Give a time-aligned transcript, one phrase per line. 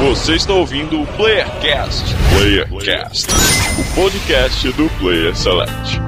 [0.00, 2.14] Você está ouvindo o Playercast.
[2.30, 3.28] Playercast,
[3.78, 6.00] o podcast do Player Select.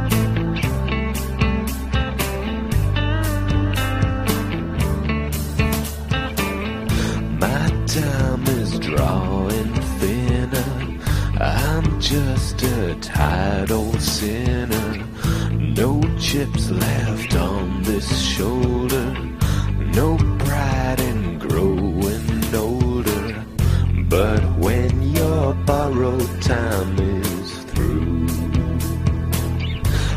[7.39, 10.98] My time is drawing thinner.
[11.38, 15.04] I'm just a tired old sinner.
[15.50, 19.12] No chips left on this shoulder.
[19.95, 23.11] No pride in growing older.
[24.12, 28.28] But when your borrowed time is through,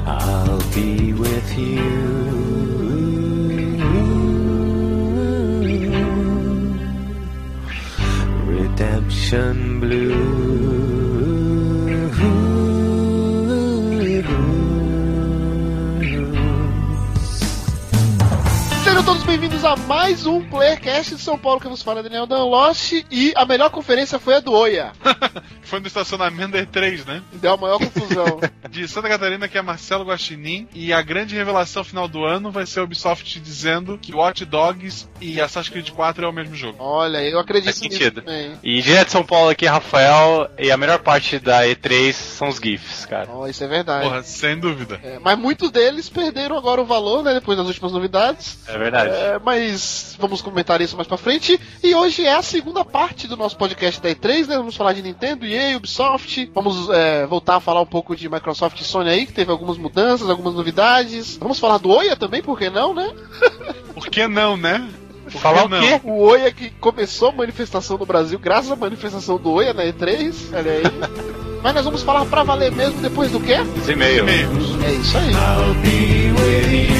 [0.05, 1.79] I'll be with you.
[8.45, 10.24] Redemption Blues.
[19.65, 23.45] A mais um Playercast de São Paulo que nos fala Daniel Dan Lost e a
[23.47, 24.91] melhor conferência foi a do Oia.
[25.65, 27.21] Foi no estacionamento da E3, né?
[27.33, 28.39] Deu a maior confusão.
[28.69, 30.67] De Santa Catarina, que é Marcelo Guaxinim.
[30.73, 35.07] E a grande revelação final do ano vai ser a Ubisoft dizendo que Watch Dogs
[35.21, 36.77] e Assassin's Creed 4 é o mesmo jogo.
[36.79, 38.21] Olha, eu acredito Faz nisso sentido.
[38.21, 38.53] também.
[38.63, 42.57] E direto de São Paulo aqui, Rafael, e a melhor parte da E3 são os
[42.57, 43.29] GIFs, cara.
[43.31, 44.03] Oh, isso é verdade.
[44.05, 44.99] Porra, sem dúvida.
[45.03, 47.33] É, mas muitos deles perderam agora o valor, né?
[47.33, 48.59] Depois das últimas novidades.
[48.67, 49.11] É verdade.
[49.13, 51.59] É, mas vamos comentar isso mais pra frente.
[51.83, 54.57] E hoje é a segunda parte do nosso podcast da E3, né?
[54.57, 56.51] Vamos falar de Nintendo, EA, Ubisoft.
[56.53, 59.77] Vamos é, voltar a falar um pouco de Microsoft e Sony aí, que teve algumas
[59.77, 61.37] mudanças, algumas novidades.
[61.37, 63.11] Vamos falar do Oia também, por que não, né?
[63.95, 64.89] Por que não, né?
[65.23, 65.79] Por Falar que o não?
[65.79, 66.01] quê?
[66.03, 70.35] O Oia que começou a manifestação no Brasil graças à manifestação do Oia na E3.
[70.53, 70.83] Olha aí.
[71.63, 73.55] Mas nós vamos falar pra valer mesmo depois do quê?
[73.81, 73.89] Os.
[73.89, 74.29] E-mails.
[74.83, 75.31] É isso aí.
[75.31, 76.95] I'll be with you.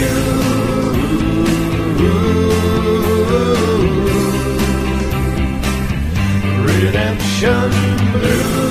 [6.95, 7.51] Redemption.
[8.23, 8.64] I'll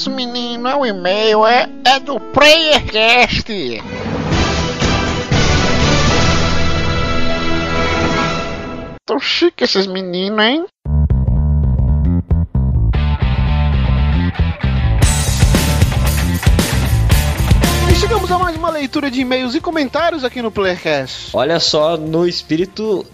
[0.00, 0.66] isso, menino?
[0.66, 3.82] É um e-mail, é, é do PlayerCast.
[9.04, 10.64] Tão chique esses meninos, hein?
[17.90, 21.36] E chegamos a mais uma leitura de e-mails e comentários aqui no PlayerCast.
[21.36, 23.04] Olha só, no espírito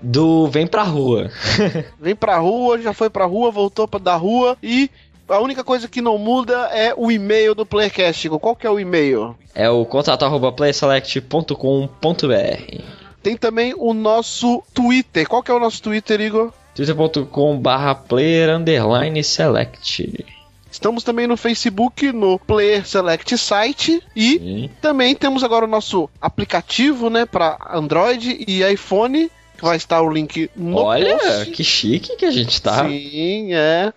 [0.00, 1.30] do Vem Pra Rua.
[2.00, 4.90] Vem pra rua, já foi pra rua, voltou pra da rua e
[5.28, 8.26] a única coisa que não muda é o e-mail do PlayerCast.
[8.26, 8.38] Igor.
[8.38, 9.36] Qual que é o e-mail?
[9.54, 12.82] É o contato arroba playselect.com.br.
[13.22, 15.28] Tem também o nosso Twitter.
[15.28, 16.52] Qual que é o nosso Twitter, Igor?
[16.74, 20.24] twitter.com barra player underline select.
[20.70, 24.70] Estamos também no Facebook, no Player Select Site e Sim.
[24.80, 30.10] também temos agora o nosso aplicativo, né, para Android e iPhone, que vai estar o
[30.10, 31.50] link no Olha, post.
[31.50, 32.88] que chique que a gente tá.
[32.88, 33.92] Sim, é.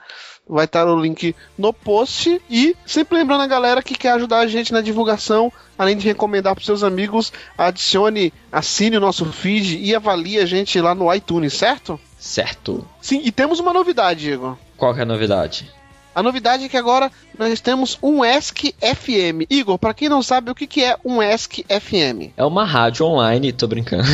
[0.47, 2.41] Vai estar o link no post.
[2.49, 6.53] E sempre lembrando a galera que quer ajudar a gente na divulgação, além de recomendar
[6.53, 11.53] para seus amigos, adicione, assine o nosso feed e avalie a gente lá no iTunes,
[11.53, 11.99] certo?
[12.17, 12.87] Certo.
[13.01, 14.57] Sim, e temos uma novidade, Igor.
[14.77, 15.71] Qual que é a novidade?
[16.15, 19.45] A novidade é que agora nós temos um ESC FM.
[19.49, 22.31] Igor, para quem não sabe o que, que é um ESC FM.
[22.37, 24.07] É uma rádio online, tô brincando.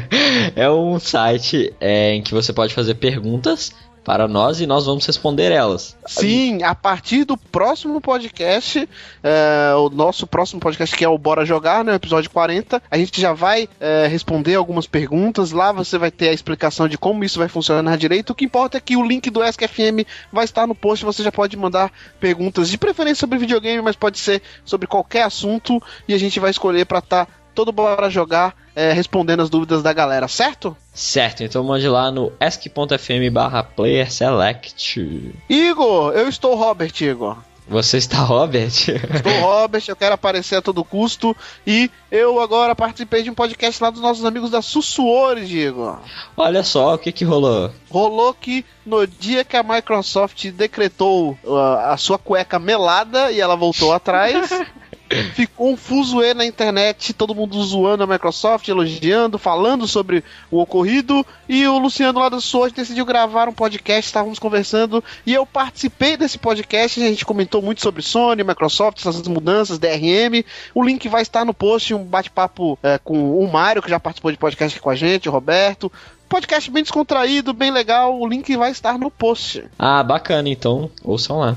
[0.56, 3.70] é um site é, em que você pode fazer perguntas
[4.04, 5.96] para nós e nós vamos responder elas.
[6.06, 8.88] Sim, a partir do próximo podcast,
[9.22, 12.98] é, o nosso próximo podcast que é o Bora Jogar, né, o episódio 40, a
[12.98, 15.52] gente já vai é, responder algumas perguntas.
[15.52, 18.30] Lá você vai ter a explicação de como isso vai funcionar direito.
[18.30, 21.04] O que importa é que o link do ESC FM vai estar no post.
[21.04, 25.80] Você já pode mandar perguntas, de preferência sobre videogame, mas pode ser sobre qualquer assunto
[26.08, 29.92] e a gente vai escolher para estar todo Bora Jogar é, respondendo as dúvidas da
[29.92, 30.76] galera, certo?
[30.92, 35.00] Certo, então mande lá no ask.fm barra player select.
[35.48, 37.36] Igor, eu estou Robert, Igor.
[37.68, 38.70] Você está Robert?
[38.74, 41.34] Sou Robert, eu quero aparecer a todo custo.
[41.66, 45.98] E eu agora participei de um podcast lá dos nossos amigos da Sussuores, Diego.
[46.36, 47.70] Olha só o que que rolou.
[47.88, 51.56] Rolou que no dia que a Microsoft decretou uh,
[51.86, 54.50] a sua cueca melada e ela voltou atrás.
[55.34, 61.24] Ficou um fuzuê na internet, todo mundo zoando a Microsoft, elogiando, falando sobre o ocorrido.
[61.48, 62.40] E o Luciano lá do
[62.74, 65.02] decidiu gravar um podcast, estávamos conversando.
[65.26, 70.44] E eu participei desse podcast, a gente comentou muito sobre Sony, Microsoft, essas mudanças, DRM.
[70.74, 74.30] O link vai estar no post, um bate-papo é, com o Mário, que já participou
[74.30, 75.90] de podcast aqui com a gente, o Roberto.
[76.28, 78.18] Podcast bem descontraído, bem legal.
[78.18, 79.64] O link vai estar no post.
[79.78, 80.90] Ah, bacana, então.
[81.04, 81.56] Ouçam lá.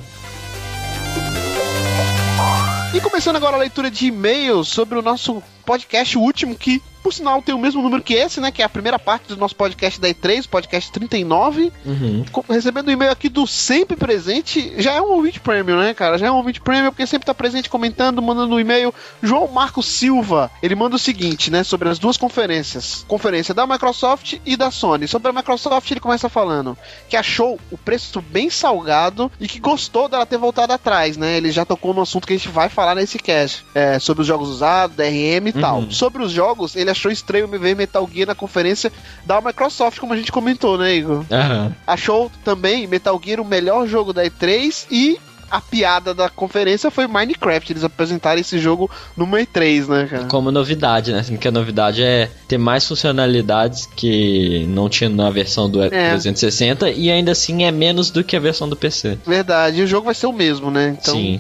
[2.96, 7.40] E começando agora a leitura de e-mails sobre o nosso podcast último, que por sinal
[7.40, 8.50] tem o mesmo número que esse, né?
[8.50, 11.72] Que é a primeira parte do nosso podcast da E3, podcast 39.
[11.86, 12.26] Uhum.
[12.50, 16.18] Recebendo um e-mail aqui do sempre presente, já é um ouvinte premium, né, cara?
[16.18, 18.92] Já é um ouvinte premium porque sempre tá presente comentando, mandando um e-mail.
[19.22, 24.40] João Marcos Silva, ele manda o seguinte, né, sobre as duas conferências: conferência da Microsoft
[24.44, 25.08] e da Sony.
[25.08, 26.76] Sobre a Microsoft, ele começa falando
[27.08, 31.38] que achou o preço bem salgado e que gostou dela ter voltado atrás, né?
[31.38, 34.28] Ele já tocou no assunto que a gente vai falar nesse cast, é, sobre os
[34.28, 35.82] jogos usados, DRM e tal.
[35.82, 35.92] Uhum.
[35.92, 38.92] Sobre os jogos, ele achou estranho me ver Metal Gear na conferência
[39.26, 41.26] da Microsoft, como a gente comentou, né, Igor?
[41.32, 41.76] Aham.
[41.86, 45.20] achou também Metal Gear o melhor jogo da E3 e
[45.50, 47.72] a piada da conferência foi Minecraft.
[47.72, 50.26] Eles apresentaram esse jogo no E3, né, cara?
[50.26, 51.24] Como novidade, né?
[51.24, 56.90] Sendo que a novidade é ter mais funcionalidades que não tinha na versão do 360
[56.90, 59.18] e ainda assim é menos do que a versão do PC.
[59.26, 60.98] Verdade, e o jogo vai ser o mesmo, né?
[61.00, 61.40] Então, Sim.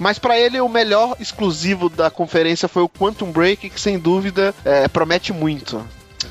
[0.00, 4.54] Mas pra ele, o melhor exclusivo da conferência foi o Quantum Break, que sem dúvida
[4.64, 5.84] é, promete muito.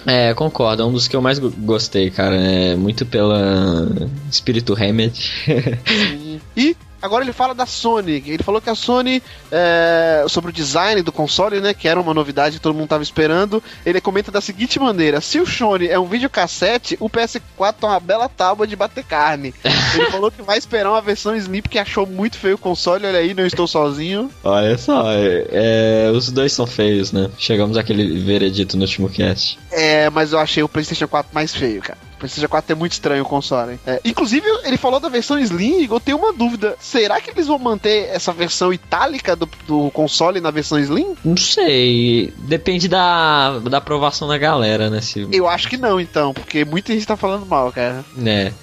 [0.06, 2.36] É, concordo, é um dos que eu mais go- gostei, cara.
[2.36, 3.88] É muito pela
[4.30, 5.32] espírito Remedy.
[6.58, 8.24] E agora ele fala da Sony.
[8.26, 11.74] Ele falou que a Sony, é, sobre o design do console, né?
[11.74, 13.62] Que era uma novidade que todo mundo tava esperando.
[13.86, 18.00] Ele comenta da seguinte maneira: se o Sony é um videocassete, o PS4 é uma
[18.00, 19.54] bela tábua de bater carne.
[19.96, 23.06] Ele falou que vai esperar uma versão Slim, porque achou muito feio o console.
[23.08, 24.30] Olha aí, não estou sozinho.
[24.44, 27.30] Olha só, é- é, os dois são feios, né?
[27.38, 29.58] Chegamos àquele veredito no último cast.
[29.72, 32.09] É, mas eu achei o PlayStation 4 mais feio, cara.
[32.20, 33.80] O PlayStation 4 é muito estranho o console.
[33.88, 36.76] É, inclusive, ele falou da versão Slim e eu tenho uma dúvida.
[36.78, 41.16] Será que eles vão manter essa versão itálica do, do console na versão Slim?
[41.24, 45.00] Não sei, depende da, da aprovação da galera, né?
[45.00, 48.04] Se, Eu acho que não, então, porque muita gente tá falando mal, cara.
[48.18, 48.54] né?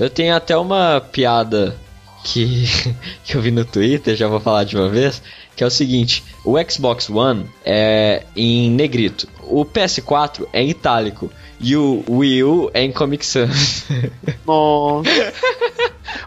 [0.00, 1.76] Eu tenho até uma piada
[2.24, 2.64] que,
[3.24, 5.22] que eu vi no Twitter, já vou falar de uma vez,
[5.54, 11.30] que é o seguinte: o Xbox One é em negrito, o PS4 é em itálico
[11.62, 13.84] e o Wii U é em Comic Sans.
[14.44, 15.08] Nossa.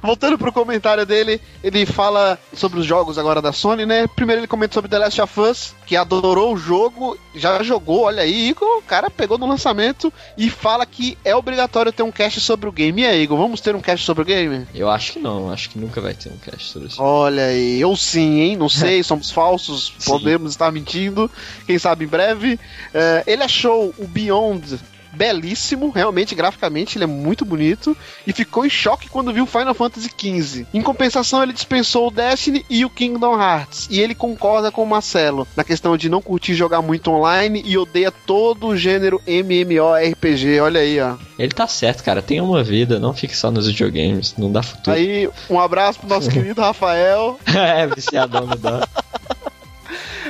[0.02, 4.08] Voltando pro comentário dele, ele fala sobre os jogos agora da Sony, né?
[4.08, 8.24] Primeiro ele comenta sobre The Last of Us, que adorou o jogo, já jogou, olha
[8.24, 12.40] aí, Igor, o cara pegou no lançamento e fala que é obrigatório ter um cast
[12.40, 13.02] sobre o game.
[13.02, 14.68] E aí, Igor, vamos ter um cast sobre o game?
[14.74, 17.02] eu acho que não, acho que nunca vai ter um cast sobre isso.
[17.02, 18.56] Olha aí, ou sim, hein?
[18.56, 21.30] Não sei, somos falsos, podemos estar mentindo,
[21.66, 22.60] quem sabe em breve.
[22.94, 24.80] É, ele achou o Beyond
[25.16, 27.96] belíssimo, realmente, graficamente, ele é muito bonito,
[28.26, 30.66] e ficou em choque quando viu Final Fantasy XV.
[30.74, 34.88] Em compensação, ele dispensou o Destiny e o Kingdom Hearts, e ele concorda com o
[34.88, 40.60] Marcelo na questão de não curtir jogar muito online e odeia todo o gênero MMORPG.
[40.60, 41.16] Olha aí, ó.
[41.38, 44.96] Ele tá certo, cara, tenha uma vida, não fique só nos videogames, não dá futuro.
[44.96, 47.40] Aí, um abraço pro nosso querido Rafael.
[47.46, 48.82] é, viciadão no dó.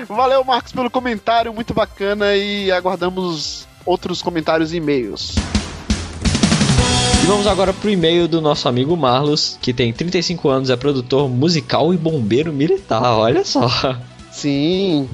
[0.08, 5.36] Valeu, Marcos, pelo comentário, muito bacana e aguardamos outros comentários e e-mails.
[7.24, 11.30] E vamos agora pro e-mail do nosso amigo Marlos, que tem 35 anos, é produtor
[11.30, 13.68] musical e bombeiro militar, olha só.
[14.36, 15.08] Sim,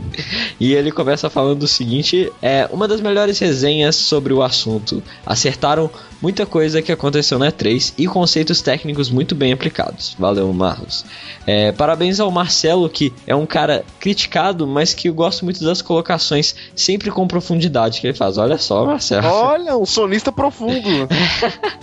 [0.59, 5.01] E ele começa falando o seguinte: é uma das melhores resenhas sobre o assunto.
[5.23, 10.15] Acertaram muita coisa que aconteceu na E3 e conceitos técnicos muito bem aplicados.
[10.17, 11.05] Valeu, Marlos.
[11.45, 15.81] É, parabéns ao Marcelo, que é um cara criticado, mas que eu gosto muito das
[15.81, 18.37] colocações, sempre com profundidade que ele faz.
[18.37, 19.27] Olha só, Marcelo.
[19.27, 21.07] olha, um sonista profundo.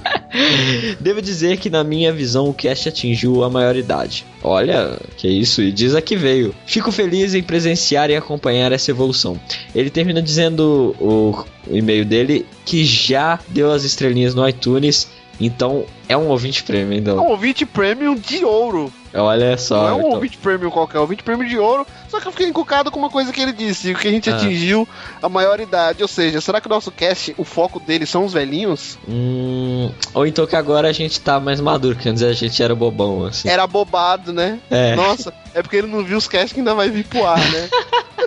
[1.01, 4.25] Devo dizer que, na minha visão, o cast atingiu a maioridade.
[4.43, 6.55] Olha, que isso, e diz a que veio.
[6.67, 9.39] Fico feliz em presenciar e acompanhar essa evolução.
[9.75, 15.09] Ele termina dizendo o, o e-mail dele que já deu as estrelinhas no iTunes
[15.41, 17.27] Então, é um ouvinte premium, É um então.
[17.29, 18.93] ouvinte premium de ouro.
[19.19, 19.77] Olha só.
[19.83, 20.11] Não é um então.
[20.13, 21.87] ouvinte premium qualquer, é um ouvinte premium de ouro.
[22.09, 24.37] Só que eu fiquei encucado com uma coisa que ele disse, que a gente Ah.
[24.37, 24.89] atingiu
[25.23, 26.01] a maioridade.
[26.03, 28.99] Ou seja, será que o nosso cast, o foco dele são os velhinhos?
[29.09, 32.75] Hum, ou então que agora a gente tá mais maduro, que antes a gente era
[32.75, 33.49] bobão, assim.
[33.49, 34.59] Era bobado, né?
[34.71, 34.95] É.
[34.97, 37.69] Nossa, é porque ele não viu os casts que ainda vai vir pro ar, né?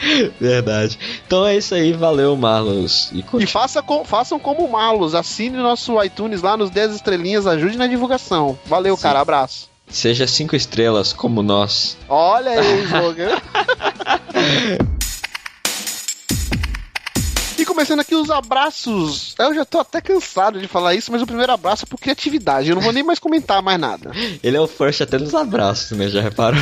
[0.40, 0.98] Verdade.
[1.26, 3.10] Então é isso aí, valeu, Marlos.
[3.12, 6.94] E E faça com- façam como o Malus, assine o nosso iTunes lá nos 10
[6.94, 8.58] estrelinhas, ajude na divulgação.
[8.66, 9.02] Valeu, Sim.
[9.02, 9.68] cara, abraço.
[9.88, 11.96] Seja cinco estrelas como nós.
[12.08, 12.84] Olha aí.
[12.84, 12.86] E
[17.70, 19.34] começando aqui os abraços.
[19.38, 22.68] Eu já tô até cansado de falar isso, mas o primeiro abraço é por criatividade.
[22.68, 24.10] Eu não vou nem mais comentar mais nada.
[24.42, 26.08] Ele é o first até nos abraços, né?
[26.08, 26.60] Já reparou?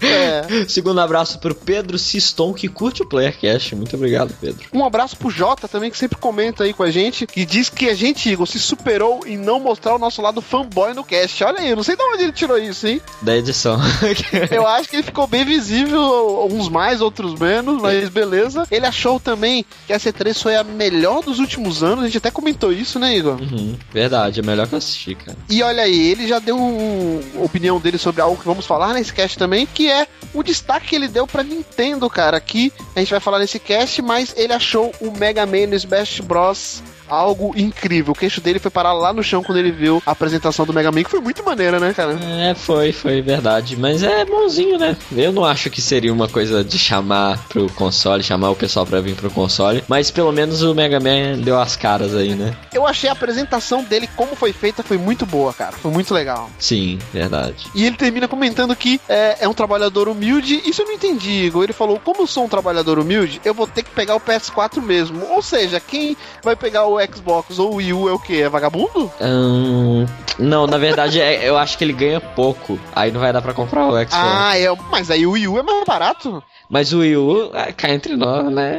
[0.00, 0.64] É.
[0.66, 3.74] Segundo abraço pro Pedro Siston, que curte o Playercast.
[3.76, 4.66] Muito obrigado, Pedro.
[4.72, 7.90] Um abraço pro Jota também, que sempre comenta aí com a gente, que diz que
[7.90, 11.44] a gente, Igor, se superou em não mostrar o nosso lado fanboy no cast.
[11.44, 13.02] Olha aí, eu não sei de onde ele tirou isso, hein?
[13.20, 13.78] Da edição.
[14.50, 18.66] Eu acho que ele ficou bem visível, uns mais, outros menos, mas beleza.
[18.70, 22.30] Ele achou também que a C3 foi a melhor dos últimos anos, a gente até
[22.30, 23.40] comentou isso, né, Igor?
[23.40, 25.36] Uhum, verdade, é melhor que eu assistir, cara.
[25.48, 29.12] E olha aí, ele já deu uma opinião dele sobre algo que vamos falar nesse
[29.12, 32.36] cast também, que é o destaque que ele deu pra Nintendo, cara.
[32.36, 36.20] Aqui a gente vai falar nesse cast, mas ele achou o Mega Man no Smash
[36.20, 36.82] Bros.
[37.08, 38.12] Algo incrível.
[38.12, 40.90] O queixo dele foi parar lá no chão quando ele viu a apresentação do Mega
[40.92, 42.18] Man, que foi muito maneira, né, cara?
[42.22, 43.76] É, foi, foi verdade.
[43.76, 44.96] Mas é bonzinho, né?
[45.14, 49.00] Eu não acho que seria uma coisa de chamar pro console, chamar o pessoal pra
[49.00, 49.82] vir pro console.
[49.88, 52.56] Mas pelo menos o Mega Man deu as caras aí, né?
[52.72, 55.72] Eu achei a apresentação dele, como foi feita, foi muito boa, cara.
[55.72, 56.50] Foi muito legal.
[56.58, 57.66] Sim, verdade.
[57.74, 60.62] E ele termina comentando que é, é um trabalhador humilde.
[60.64, 61.64] Isso eu não entendi, Igor.
[61.64, 64.80] Ele falou: como eu sou um trabalhador humilde, eu vou ter que pegar o PS4
[64.82, 65.26] mesmo.
[65.30, 68.36] Ou seja, quem vai pegar o Xbox ou o Wii U é o quê?
[68.42, 69.10] É vagabundo?
[69.20, 70.06] Hum,
[70.38, 72.78] não, na verdade é- eu acho que ele ganha pouco.
[72.94, 74.12] Aí não vai dar pra comprar o Xbox.
[74.12, 74.68] Ah, é.
[74.90, 76.42] Mas aí o Wii U é mais barato.
[76.70, 78.78] Mas o Wii U, ah, cá entre nós, né?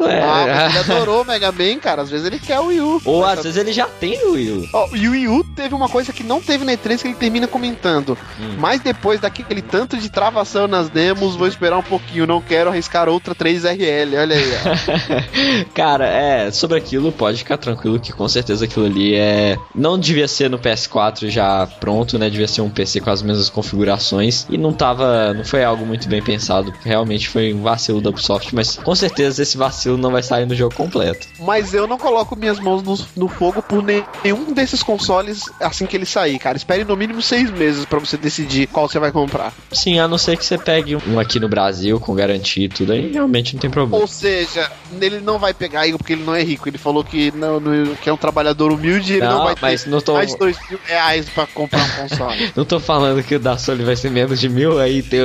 [0.00, 0.20] É.
[0.22, 2.02] Ah, mas ele adorou o Mega Man, cara.
[2.02, 3.00] Às vezes ele quer o Wii U.
[3.06, 4.68] Ou às vezes ele já tem o Wii U.
[4.74, 7.14] Ó, e o Wii U teve uma coisa que não teve na E3 que ele
[7.14, 8.16] termina comentando.
[8.38, 8.56] Hum.
[8.58, 12.26] Mas depois daquele tanto de travação nas demos, vou esperar um pouquinho.
[12.26, 14.16] Não quero arriscar outra 3RL.
[14.20, 15.64] Olha aí, ó.
[15.74, 19.56] Cara, é, sobre aquilo, pode ficar tranquilo que com certeza aquilo ali é.
[19.74, 22.28] Não devia ser no PS4 já pronto, né?
[22.28, 24.46] Devia ser um PC com as mesmas configurações.
[24.50, 25.32] E não tava.
[25.34, 26.72] Não foi algo muito bem pensado.
[26.84, 30.54] Realmente foi um vacilo da Ubisoft, mas com certeza esse vacilo não vai sair no
[30.54, 31.26] jogo completo.
[31.40, 35.86] Mas eu não coloco minhas mãos no, no fogo por ne- nenhum desses consoles assim
[35.86, 36.56] que ele sair, cara.
[36.56, 39.52] Espere no mínimo seis meses pra você decidir qual você vai comprar.
[39.72, 42.92] Sim, a não ser que você pegue um aqui no Brasil com garantia e tudo,
[42.92, 44.00] aí realmente não tem problema.
[44.00, 44.70] Ou seja,
[45.00, 46.68] ele não vai pegar porque ele não é rico.
[46.68, 49.54] Ele falou que, não, não- que é um trabalhador humilde e ele não, Não, vai
[49.60, 52.52] mas ter não tô- mais de dois mil reais pra comprar um console.
[52.56, 55.20] Não tô falando que o da Sony vai ser menos de mil, aí tem,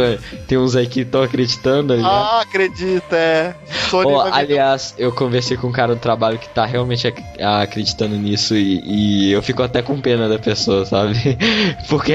[0.48, 2.04] tem uns aí que estão acreditando né?
[2.06, 3.56] ah, acredita, é.
[3.92, 8.56] Vender aliás, eu conversei com um cara do trabalho que tá realmente ac- acreditando nisso
[8.56, 11.38] e, e eu fico até com pena da pessoa, sabe?
[11.90, 12.14] Porque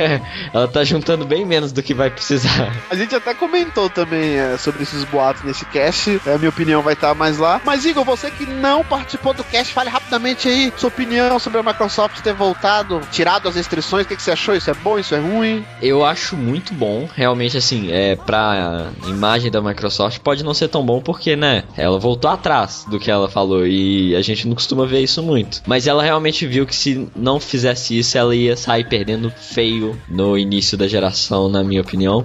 [0.53, 2.73] ela tá juntando bem menos do que vai precisar.
[2.91, 6.21] A gente até comentou também é, sobre esses boatos nesse cast.
[6.27, 7.61] É, A minha opinião vai estar mais lá.
[7.65, 11.63] Mas, Igor, você que não participou do cast, fale rapidamente aí sua opinião sobre a
[11.63, 14.05] Microsoft ter voltado, tirado as restrições.
[14.05, 14.55] O que, que você achou?
[14.55, 14.99] Isso é bom?
[14.99, 15.65] Isso é ruim?
[15.83, 20.85] Eu acho muito bom, realmente assim, é pra imagem da Microsoft pode não ser tão
[20.85, 24.87] bom porque, né, ela voltou atrás do que ela falou e a gente não costuma
[24.87, 25.63] ver isso muito.
[25.67, 30.39] Mas ela realmente viu que se não fizesse isso, ela ia sair perdendo feio no
[30.39, 32.25] início da geração, na minha opinião.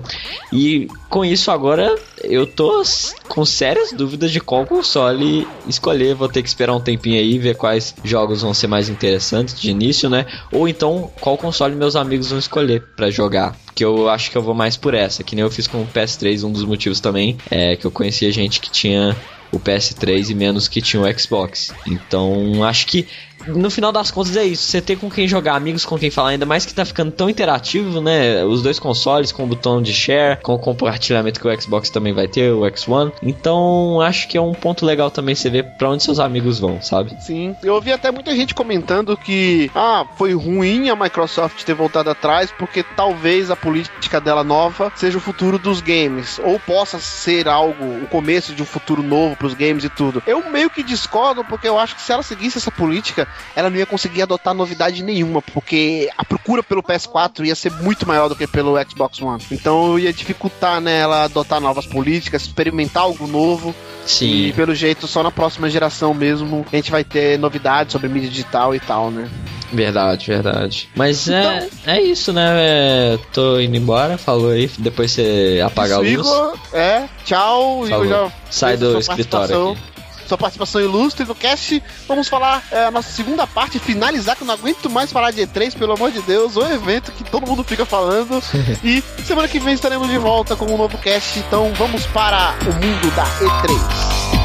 [0.52, 2.84] E com isso agora eu tô
[3.28, 6.16] com sérias dúvidas de qual console escolher.
[6.16, 9.70] Vou ter que esperar um tempinho aí, ver quais jogos vão ser mais interessantes de
[9.70, 10.26] início, né?
[10.52, 13.56] Ou então qual console meus amigos vão escolher pra jogar.
[13.76, 15.88] Que eu acho que eu vou mais por essa, que nem eu fiz com o
[15.88, 19.16] PS3, um dos motivos também é que eu conhecia gente que tinha
[19.52, 21.74] o PS3 e menos que tinha o Xbox.
[21.88, 23.08] Então, acho que
[23.56, 26.30] no final das contas é isso, você ter com quem jogar, amigos com quem falar,
[26.30, 28.44] ainda mais que tá ficando tão interativo, né?
[28.44, 32.14] Os dois consoles com o botão de share, com o compartilhamento que o Xbox também
[32.14, 33.12] vai ter, o X1.
[33.22, 36.82] Então, acho que é um ponto legal também você ver pra onde seus amigos vão,
[36.82, 37.16] sabe?
[37.22, 37.56] Sim.
[37.64, 42.52] Eu ouvi até muita gente comentando que, ah, foi ruim a Microsoft ter voltado atrás
[42.58, 46.40] porque talvez a política dela nova seja o futuro dos games.
[46.44, 50.22] Ou possa ser algo, o começo de um futuro novo pros games e tudo.
[50.26, 53.78] Eu meio que discordo porque eu acho que se ela seguisse essa política, ela não
[53.78, 58.36] ia conseguir adotar novidade nenhuma, porque a procura pelo PS4 ia ser muito maior do
[58.36, 59.42] que pelo Xbox One.
[59.52, 63.74] Então ia dificultar né, ela adotar novas políticas, experimentar algo novo.
[64.06, 68.08] E Sim, pelo jeito, só na próxima geração mesmo a gente vai ter novidades sobre
[68.10, 69.30] mídia digital e tal, né?
[69.72, 70.90] verdade, verdade.
[70.96, 72.56] Mas é, é isso, né?
[72.58, 76.12] É, tô indo embora, falou aí, depois você apaga a luz.
[76.12, 77.86] Igor, é, tchau.
[77.86, 79.99] Igor já Sai do escritório aqui.
[80.30, 81.82] Sua participação ilustre no cast.
[82.08, 85.42] Vamos falar é, a nossa segunda parte, finalizar, que eu não aguento mais falar de
[85.42, 88.40] E3, pelo amor de Deus, o evento que todo mundo fica falando.
[88.84, 91.40] e semana que vem estaremos de volta com um novo cast.
[91.40, 94.39] Então vamos para o mundo da E3.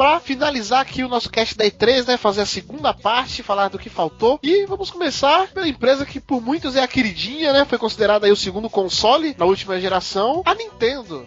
[0.00, 2.16] Para finalizar aqui o nosso cast da E3, né?
[2.16, 4.40] Fazer a segunda parte, falar do que faltou.
[4.42, 7.66] E vamos começar pela empresa que por muitos é a queridinha, né?
[7.66, 11.26] Foi considerada aí o segundo console na última geração, a Nintendo.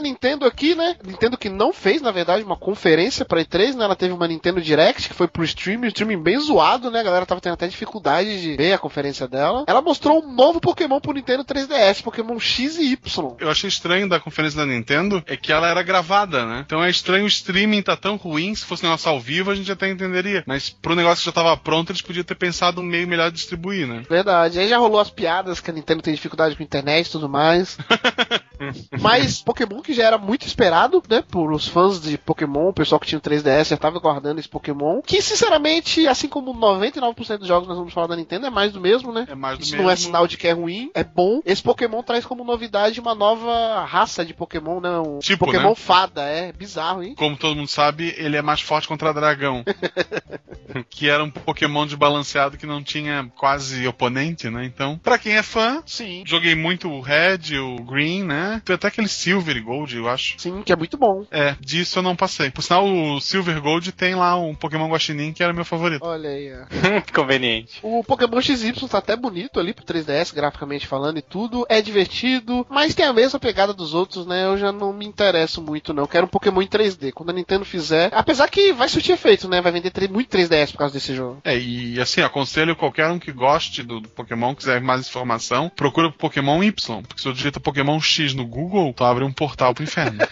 [0.00, 0.96] Da Nintendo aqui, né?
[1.04, 3.84] Nintendo que não fez, na verdade, uma conferência pra E3, né?
[3.84, 7.00] Ela teve uma Nintendo Direct que foi pro streaming, streaming bem zoado, né?
[7.00, 9.64] A galera tava tendo até dificuldade de ver a conferência dela.
[9.68, 13.36] Ela mostrou um novo Pokémon pro Nintendo 3DS, Pokémon X e Y.
[13.38, 16.62] Eu achei estranho da conferência da Nintendo é que ela era gravada, né?
[16.64, 18.54] Então é estranho o streaming tá tão ruim.
[18.54, 20.42] Se fosse um negócio ao vivo, a gente até entenderia.
[20.46, 23.36] Mas pro negócio que já tava pronto, eles podiam ter pensado um meio melhor de
[23.36, 24.02] distribuir, né?
[24.08, 24.58] Verdade.
[24.58, 27.28] Aí já rolou as piadas que a Nintendo tem dificuldade com a internet e tudo
[27.28, 27.76] mais.
[29.00, 31.22] Mas Pokémon que já era muito esperado, né?
[31.28, 34.48] Por os fãs de Pokémon, o pessoal que tinha o 3DS já tava guardando esse
[34.48, 35.00] Pokémon.
[35.02, 38.72] Que, sinceramente, assim como 99% dos jogos que nós vamos falar da Nintendo, é mais
[38.72, 39.26] do mesmo, né?
[39.28, 39.84] É mais do Isso mesmo.
[39.84, 41.40] não é sinal de que é ruim, é bom.
[41.44, 44.98] Esse Pokémon traz como novidade uma nova raça de Pokémon, né?
[44.98, 45.74] Um Tipo, Pokémon né?
[45.74, 47.14] fada, é bizarro, hein?
[47.16, 49.64] Como todo mundo sabe, ele é mais forte contra dragão.
[50.88, 54.64] que era um Pokémon desbalanceado que não tinha quase oponente, né?
[54.64, 56.22] Então, pra quem é fã, Sim.
[56.26, 58.62] joguei muito o Red, o Green, né?
[58.64, 60.34] Tem até aquele Silver e Gold, eu acho.
[60.38, 61.24] Sim, que é muito bom.
[61.30, 62.50] É, disso eu não passei.
[62.50, 66.04] Por sinal, o Silver Gold tem lá um Pokémon Guaxinim que era meu favorito.
[66.04, 66.64] Olha aí, ó.
[67.14, 67.78] Conveniente.
[67.82, 71.66] O Pokémon XY tá até bonito ali pro 3DS, graficamente falando e tudo.
[71.68, 74.46] É divertido, mas tem a mesma pegada dos outros, né?
[74.46, 76.04] Eu já não me interesso muito, não.
[76.04, 77.12] Eu quero um Pokémon em 3D.
[77.12, 78.10] Quando a Nintendo fizer.
[78.12, 79.60] Apesar que vai surtir efeito, né?
[79.60, 81.40] Vai vender muito 3DS por causa desse jogo.
[81.44, 86.08] É, e assim, aconselho qualquer um que goste do, do Pokémon, quiser mais informação, procura
[86.10, 87.02] pro Pokémon Y.
[87.02, 90.18] Porque se eu digita Pokémon X no Google, tu abre um portal pro inferno.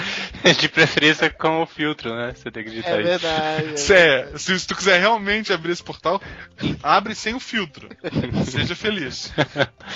[0.60, 2.34] De preferência com o filtro, né?
[2.34, 3.08] Você tem que digitar É isso.
[3.08, 3.80] verdade.
[3.80, 6.20] Se, é, se, se tu quiser realmente abrir esse portal,
[6.82, 7.88] abre sem o filtro.
[8.44, 9.32] Seja feliz.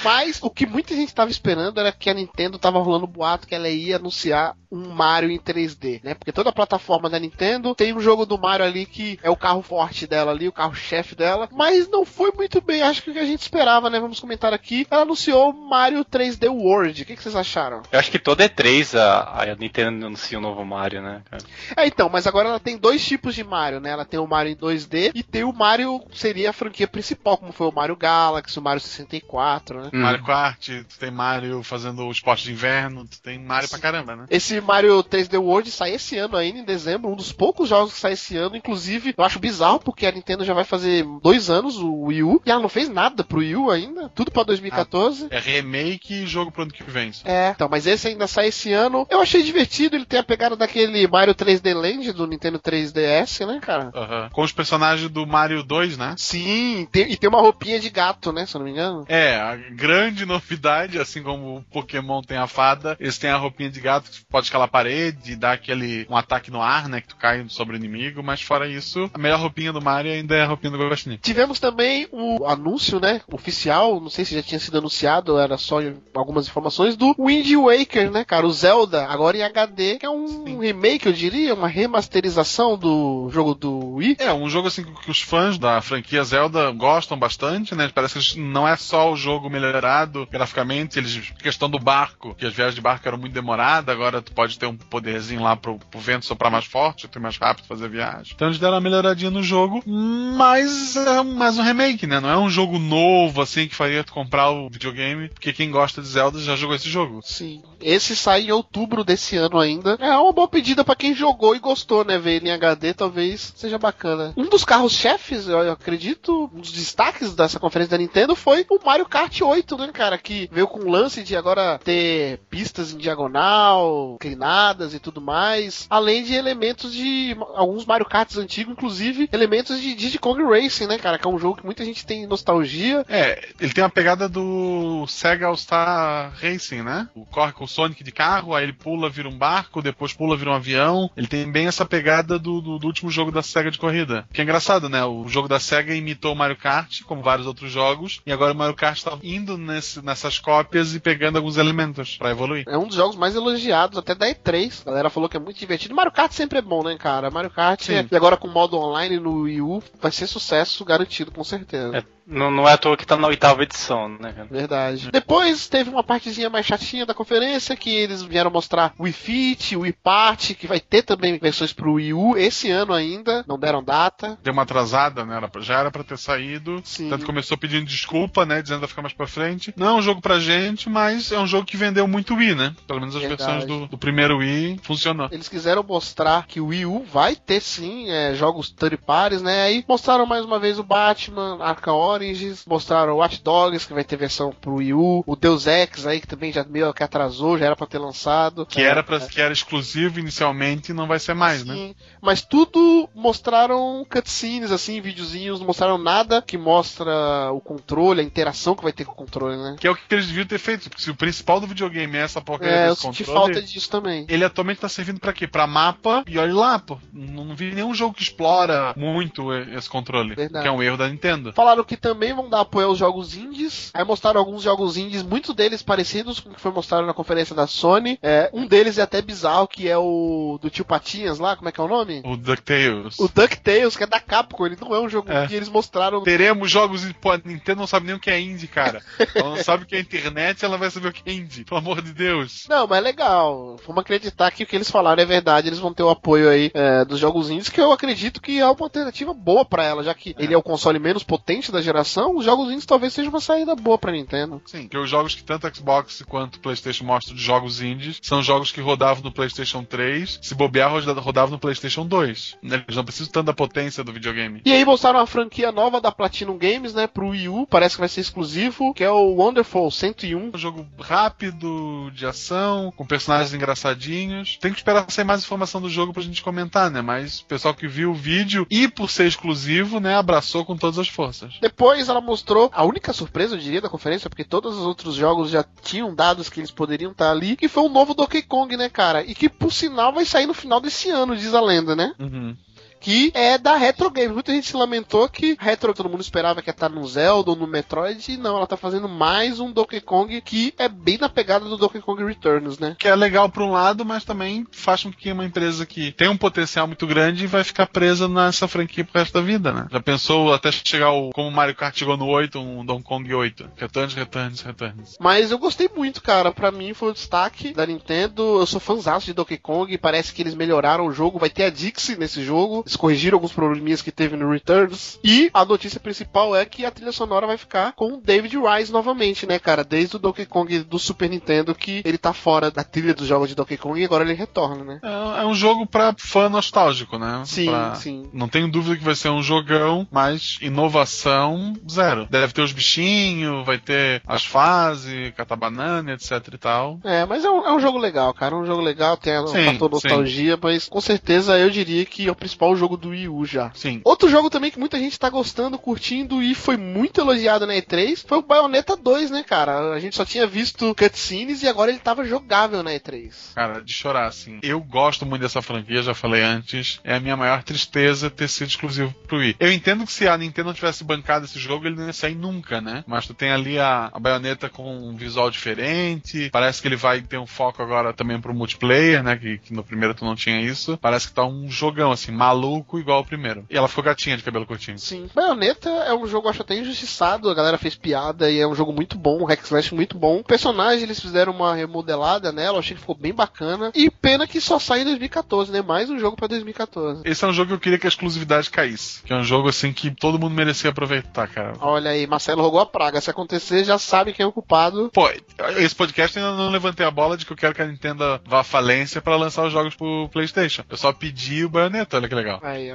[0.02, 3.54] Mas o que muita gente tava esperando era que a Nintendo tava rolando boato que
[3.54, 6.14] ela ia anunciar um Mario em 3D, né?
[6.14, 9.36] Porque toda a plataforma da Nintendo tem um jogo do Mario ali que é o
[9.36, 13.12] carro forte dela ali, o carro-chefe dela, mas não foi muito bem, acho que o
[13.12, 13.98] que a gente esperava, né?
[13.98, 14.86] Vamos comentar aqui.
[14.90, 17.02] Ela anunciou Mario 3D World.
[17.02, 17.82] O que, que vocês acharam?
[17.90, 21.22] Eu acho que toda E3 a, a Nintendo anuncia um novo Mario, né?
[21.28, 21.42] cara?
[21.76, 23.90] É, então, mas agora ela tem dois tipos de Mario, né?
[23.90, 27.52] Ela tem o Mario em 2D e tem o Mario, seria a franquia principal, como
[27.52, 29.90] foi o Mario Galaxy, o Mario 64, né?
[29.92, 30.00] Hum.
[30.00, 34.14] Mario Kart, tu tem Mario fazendo o esporte de inverno, tu tem Mario pra caramba,
[34.14, 34.26] né?
[34.30, 38.00] Esse Mario 3D World sai esse ano ainda, em dezembro, um dos poucos jogos que
[38.00, 38.56] sai esse ano.
[38.56, 42.42] Inclusive, eu acho bizarro porque a Nintendo já vai fazer dois anos o Wii U
[42.44, 45.28] e ela não fez nada pro Wii U ainda, tudo pra 2014.
[45.30, 47.12] É remake e jogo pro ano que vem.
[47.12, 47.22] só.
[47.28, 49.06] É, então, mas esse ainda sai esse ano.
[49.10, 53.58] Eu achei divertido, ele tem a pegada daquele Mario 3D Land do Nintendo 3DS, né,
[53.60, 53.90] cara?
[53.94, 54.28] Aham.
[54.32, 56.14] Com os personagens do Mario 2, né?
[56.16, 59.04] Sim, tem- e tem uma roupinha de gato, né, se eu não me engano.
[59.08, 63.70] É, a grande novidade, assim como o Pokémon tem a fada, eles têm a roupinha
[63.70, 67.00] de gato que pode escalar parede, dar aquele um ataque no ar, né?
[67.00, 70.34] Que tu cai sobre o inimigo, mas fora isso, a melhor roupinha do Mario ainda
[70.34, 71.18] é a roupinha do Guaxinim.
[71.22, 75.78] Tivemos também o anúncio, né, oficial, não sei se já tinha sido anunciado, era só
[76.14, 80.58] algumas informações, do Wind Waker, né, cara, o Zelda, agora em HD, que é um
[80.58, 84.16] remake, eu diria, uma remasterização do jogo do Wii.
[84.18, 87.90] É, um jogo assim que os fãs da franquia Zelda gostam bastante, né?
[87.94, 92.54] Parece que não é só o jogo melhorado graficamente, eles questão do barco, que as
[92.54, 96.00] viagens de barco eram muito demoradas, agora tu pode ter um poderzinho lá pro, pro
[96.00, 98.32] vento soprar mais forte, ter mais rápido, fazer viagem.
[98.34, 102.20] Então eles deram uma melhoradinha no jogo, mas é mais um remake, né?
[102.20, 106.00] Não é um jogo novo, assim, que faria tu comprar o videogame, porque quem gosta
[106.00, 107.20] de Zelda já jogou esse jogo.
[107.22, 107.62] Sim.
[107.82, 109.98] Esse sai em outubro desse ano ainda.
[110.00, 112.18] É uma boa pedida pra quem jogou e gostou, né?
[112.18, 114.32] Ver ele em HD talvez seja bacana.
[114.38, 118.78] Um dos carros-chefes, eu eu acredito, um dos destaques dessa conferência da Nintendo foi o
[118.82, 120.16] Mario Kart 8, né, cara?
[120.16, 125.86] Que veio com o lance de agora ter pistas em diagonal, inclinadas e tudo mais.
[125.90, 130.98] Além de elementos de alguns Mario Karts antigos, inclusive elementos de Diddy Kong Racing, né,
[130.98, 131.18] cara?
[131.18, 133.04] Que é um jogo que muita gente tem nostalgia.
[133.08, 137.08] É, ele tem uma pegada do Sega All-Star Racing, né?
[137.14, 140.36] O corre com o Sonic de carro, aí ele pula, vira um barco, depois pula,
[140.36, 141.10] vira um avião.
[141.16, 144.26] Ele tem bem essa pegada do, do, do último jogo da Sega de corrida.
[144.32, 145.04] Que é engraçado, né?
[145.04, 148.56] O jogo da Sega imitou o Mario Kart, como vários outros jogos, e agora o
[148.56, 152.64] Mario Kart tá indo nesse- nessas cópias e pegando alguns elementos pra evoluir.
[152.68, 154.82] É um dos jogos mais elogiados até da E3.
[154.82, 155.94] A galera falou que é muito divertido.
[155.94, 157.30] Mario Kart sempre é bom, né, cara?
[157.30, 161.42] Mario Kart, e agora com modo online no Wii U, vai ser sucesso garantido, com
[161.42, 161.96] certeza.
[161.96, 164.48] É, não, não é à toa que tá na oitava edição, né, cara?
[164.50, 165.10] Verdade.
[165.10, 169.76] Depois teve uma partezinha mais chatinha da conferência que eles vieram mostrar o Wii Fit,
[169.76, 173.58] o Wii Part, que vai ter também versões pro Wii U esse ano ainda, não
[173.58, 174.38] deram data.
[174.42, 175.40] Deu uma atrasada, né?
[175.60, 176.80] Já era pra ter saído.
[176.84, 177.08] Sim.
[177.10, 178.62] Tanto começou pedindo desculpa, né?
[178.62, 179.74] Dizendo que vai ficar mais pra frente.
[179.76, 182.74] Não é um jogo pra gente, mas é um jogo que vendeu muito Wii, né?
[182.86, 183.42] Pelo menos as Verdade.
[183.42, 185.28] versões do, do primeiro Wii funcionou.
[185.32, 189.62] Eles quiseram mostrar que o Wii U vai ter sim é, jogos third parties, né?
[189.62, 192.19] Aí mostraram mais uma vez o Batman, Arkham Origins,
[192.66, 196.20] mostraram o Watch Dogs, que vai ter versão pro Wii U, o Deus Ex aí,
[196.20, 198.66] que também já meio que atrasou, já era pra ter lançado.
[198.66, 199.20] Que É, era, pra, é.
[199.20, 201.74] que era exclusivo inicialmente e não vai ser mais, né?
[201.74, 208.24] Sim, mas tudo mostraram cutscenes, assim, videozinhos, não mostraram nada que mostra o controle, a
[208.24, 209.76] interação que vai ter com o controle, né?
[209.78, 210.88] Que é o que eles deviam ter feito.
[210.88, 213.62] Porque se o principal do videogame é essa porcaria É, eu desse senti controle, falta
[213.66, 214.26] disso também.
[214.28, 215.46] ele atualmente tá servindo pra quê?
[215.46, 216.24] Pra mapa.
[216.26, 216.98] E olha lá, pô.
[217.12, 220.34] Não, não vi nenhum jogo que explora muito esse controle.
[220.34, 220.62] Verdade.
[220.62, 221.52] Que é um erro da Nintendo.
[221.52, 223.90] Falaram que também vão dar apoio aos jogos indies.
[223.94, 227.54] Aí mostraram alguns jogos indies, muitos deles parecidos com o que foi mostrado na conferência
[227.54, 228.18] da Sony.
[228.22, 231.72] É, um deles é até bizarro, que é o do tio Patinhas lá, como é
[231.72, 232.22] que é o nome?
[232.24, 233.18] O DuckTales.
[233.18, 235.46] O DuckTales, que é da Capcom, ele não é um jogo É.
[235.46, 236.22] que eles mostraram.
[236.22, 237.04] Teremos jogos.
[237.20, 239.02] Pô, a Nintendo não sabe nem o que é indie, cara.
[239.34, 241.64] Ela não sabe o que é internet, ela vai saber o que é indie.
[241.64, 242.66] Pelo amor de Deus.
[242.68, 243.76] Não, mas é legal.
[243.86, 245.68] Vamos acreditar que o que eles falaram é verdade.
[245.68, 248.64] Eles vão ter o apoio aí é, dos jogos indies, que eu acredito que é
[248.64, 251.99] uma alternativa boa pra ela, já que ele é o console menos potente da geração.
[252.36, 254.60] Os jogos indies talvez seja uma saída boa pra Nintendo.
[254.66, 258.72] Sim, porque os jogos que tanto Xbox quanto PlayStation mostram de jogos indies são jogos
[258.72, 262.56] que rodavam no PlayStation 3, se bobear, roda- rodavam no PlayStation 2.
[262.62, 262.82] né?
[262.86, 264.60] Eles não precisam tanto da potência do videogame.
[264.64, 268.00] E aí mostraram uma franquia nova da Platinum Games, né, pro Wii U, parece que
[268.00, 270.50] vai ser exclusivo, que é o Wonderful 101.
[270.54, 270.86] Um jogo
[271.34, 274.56] rápido, de ação, com personagens engraçadinhos.
[274.60, 277.00] Tem que esperar sair mais informação do jogo pra gente comentar, né?
[277.00, 280.98] Mas o pessoal que viu o vídeo e por ser exclusivo, né, abraçou com todas
[280.98, 281.54] as forças.
[281.60, 285.50] Depois ela mostrou a única surpresa, eu diria, da conferência, porque todos os outros jogos
[285.50, 288.88] já tinham dados que eles poderiam estar ali, que foi o novo Donkey Kong, né,
[288.88, 289.24] cara?
[289.24, 292.12] E que, por sinal, vai sair no final desse ano, diz a lenda, né?
[292.18, 292.56] Uhum.
[293.00, 294.32] Que é da Retro Games.
[294.32, 297.56] Muita gente se lamentou que Retro todo mundo esperava que ia estar no Zelda ou
[297.56, 301.28] no Metroid, e não, ela tá fazendo mais um Donkey Kong que é bem na
[301.28, 302.94] pegada do Donkey Kong Returns, né?
[302.98, 306.28] Que é legal por um lado, mas também faz com que uma empresa que tem
[306.28, 309.86] um potencial muito grande vai ficar presa nessa franquia pro resto da vida, né?
[309.90, 313.34] Já pensou até chegar o, como o Mario Kart chegou no 8, um Donkey Kong
[313.34, 313.70] 8.
[313.76, 315.16] Returns, returns, returns.
[315.18, 316.52] Mas eu gostei muito, cara.
[316.52, 318.42] Pra mim foi o destaque da Nintendo.
[318.60, 319.96] Eu sou fãzaço de Donkey Kong.
[319.98, 321.38] Parece que eles melhoraram o jogo.
[321.38, 322.84] Vai ter a Dixie nesse jogo.
[322.90, 325.16] Eles corrigiram alguns probleminhas que teve no Returns.
[325.22, 328.90] E a notícia principal é que a trilha sonora vai ficar com o David Wise
[328.90, 329.84] novamente, né, cara?
[329.84, 333.48] Desde o Donkey Kong do Super Nintendo que ele tá fora da trilha dos jogos
[333.48, 334.98] de Donkey Kong e agora ele retorna, né?
[335.04, 337.42] É, é um jogo pra fã nostálgico, né?
[337.44, 338.28] Sim, Pra- sim.
[338.32, 342.26] Não tenho dúvida que vai ser um jogão, mas inovação zero.
[342.28, 346.98] Deve ter os bichinhos, vai ter as fases, catar banana, etc e tal.
[347.04, 348.56] É, mas é um, é um jogo legal, cara.
[348.56, 349.94] É um jogo legal, tem a Sim, fator sim.
[350.08, 353.70] nostalgia, mas com certeza eu diria que é o principal jogo do Wii U já.
[353.74, 354.00] Sim.
[354.04, 358.24] Outro jogo também que muita gente tá gostando, curtindo e foi muito elogiado na E3
[358.26, 359.92] foi o Bayonetta 2, né, cara?
[359.92, 363.54] A gente só tinha visto cutscenes e agora ele tava jogável na E3.
[363.54, 364.58] Cara, de chorar, assim.
[364.62, 367.00] Eu gosto muito dessa franquia, já falei antes.
[367.04, 369.56] É a minha maior tristeza ter sido exclusivo pro Wii.
[369.60, 372.80] Eu entendo que se a Nintendo tivesse bancado esse jogo, ele não ia sair nunca,
[372.80, 373.04] né?
[373.06, 376.48] Mas tu tem ali a, a baioneta com um visual diferente.
[376.50, 379.36] Parece que ele vai ter um foco agora também pro multiplayer, né?
[379.36, 380.96] Que, que no primeiro tu não tinha isso.
[380.96, 383.64] Parece que tá um jogão, assim, maluco igual o primeiro.
[383.70, 384.98] E ela ficou gatinha de cabelo curtinho.
[384.98, 385.28] Sim.
[385.34, 387.48] Bayonetta é um jogo, acho até injustiçado.
[387.48, 390.38] A galera fez piada e é um jogo muito bom, um hack slash muito bom.
[390.38, 393.90] O personagem, eles fizeram uma remodelada nela, eu achei que ficou bem bacana.
[393.94, 395.82] E pena que só sai em 2014, né?
[395.82, 397.22] Mais um jogo pra 2014.
[397.24, 399.22] Esse é um jogo que eu queria que a exclusividade caísse.
[399.22, 401.74] Que é um jogo assim que todo mundo merecia aproveitar, cara.
[401.80, 403.20] Olha aí, Marcelo rogou a praga.
[403.20, 405.10] Se acontecer, já sabe quem é o culpado.
[405.12, 405.28] Pô,
[405.76, 408.60] esse podcast ainda não levantei a bola de que eu quero que a Nintendo vá
[408.60, 410.82] à falência pra lançar os jogos pro PlayStation.
[410.88, 412.59] Eu só pedi o Bayonetta, olha que legal.
[412.62, 412.90] Aí.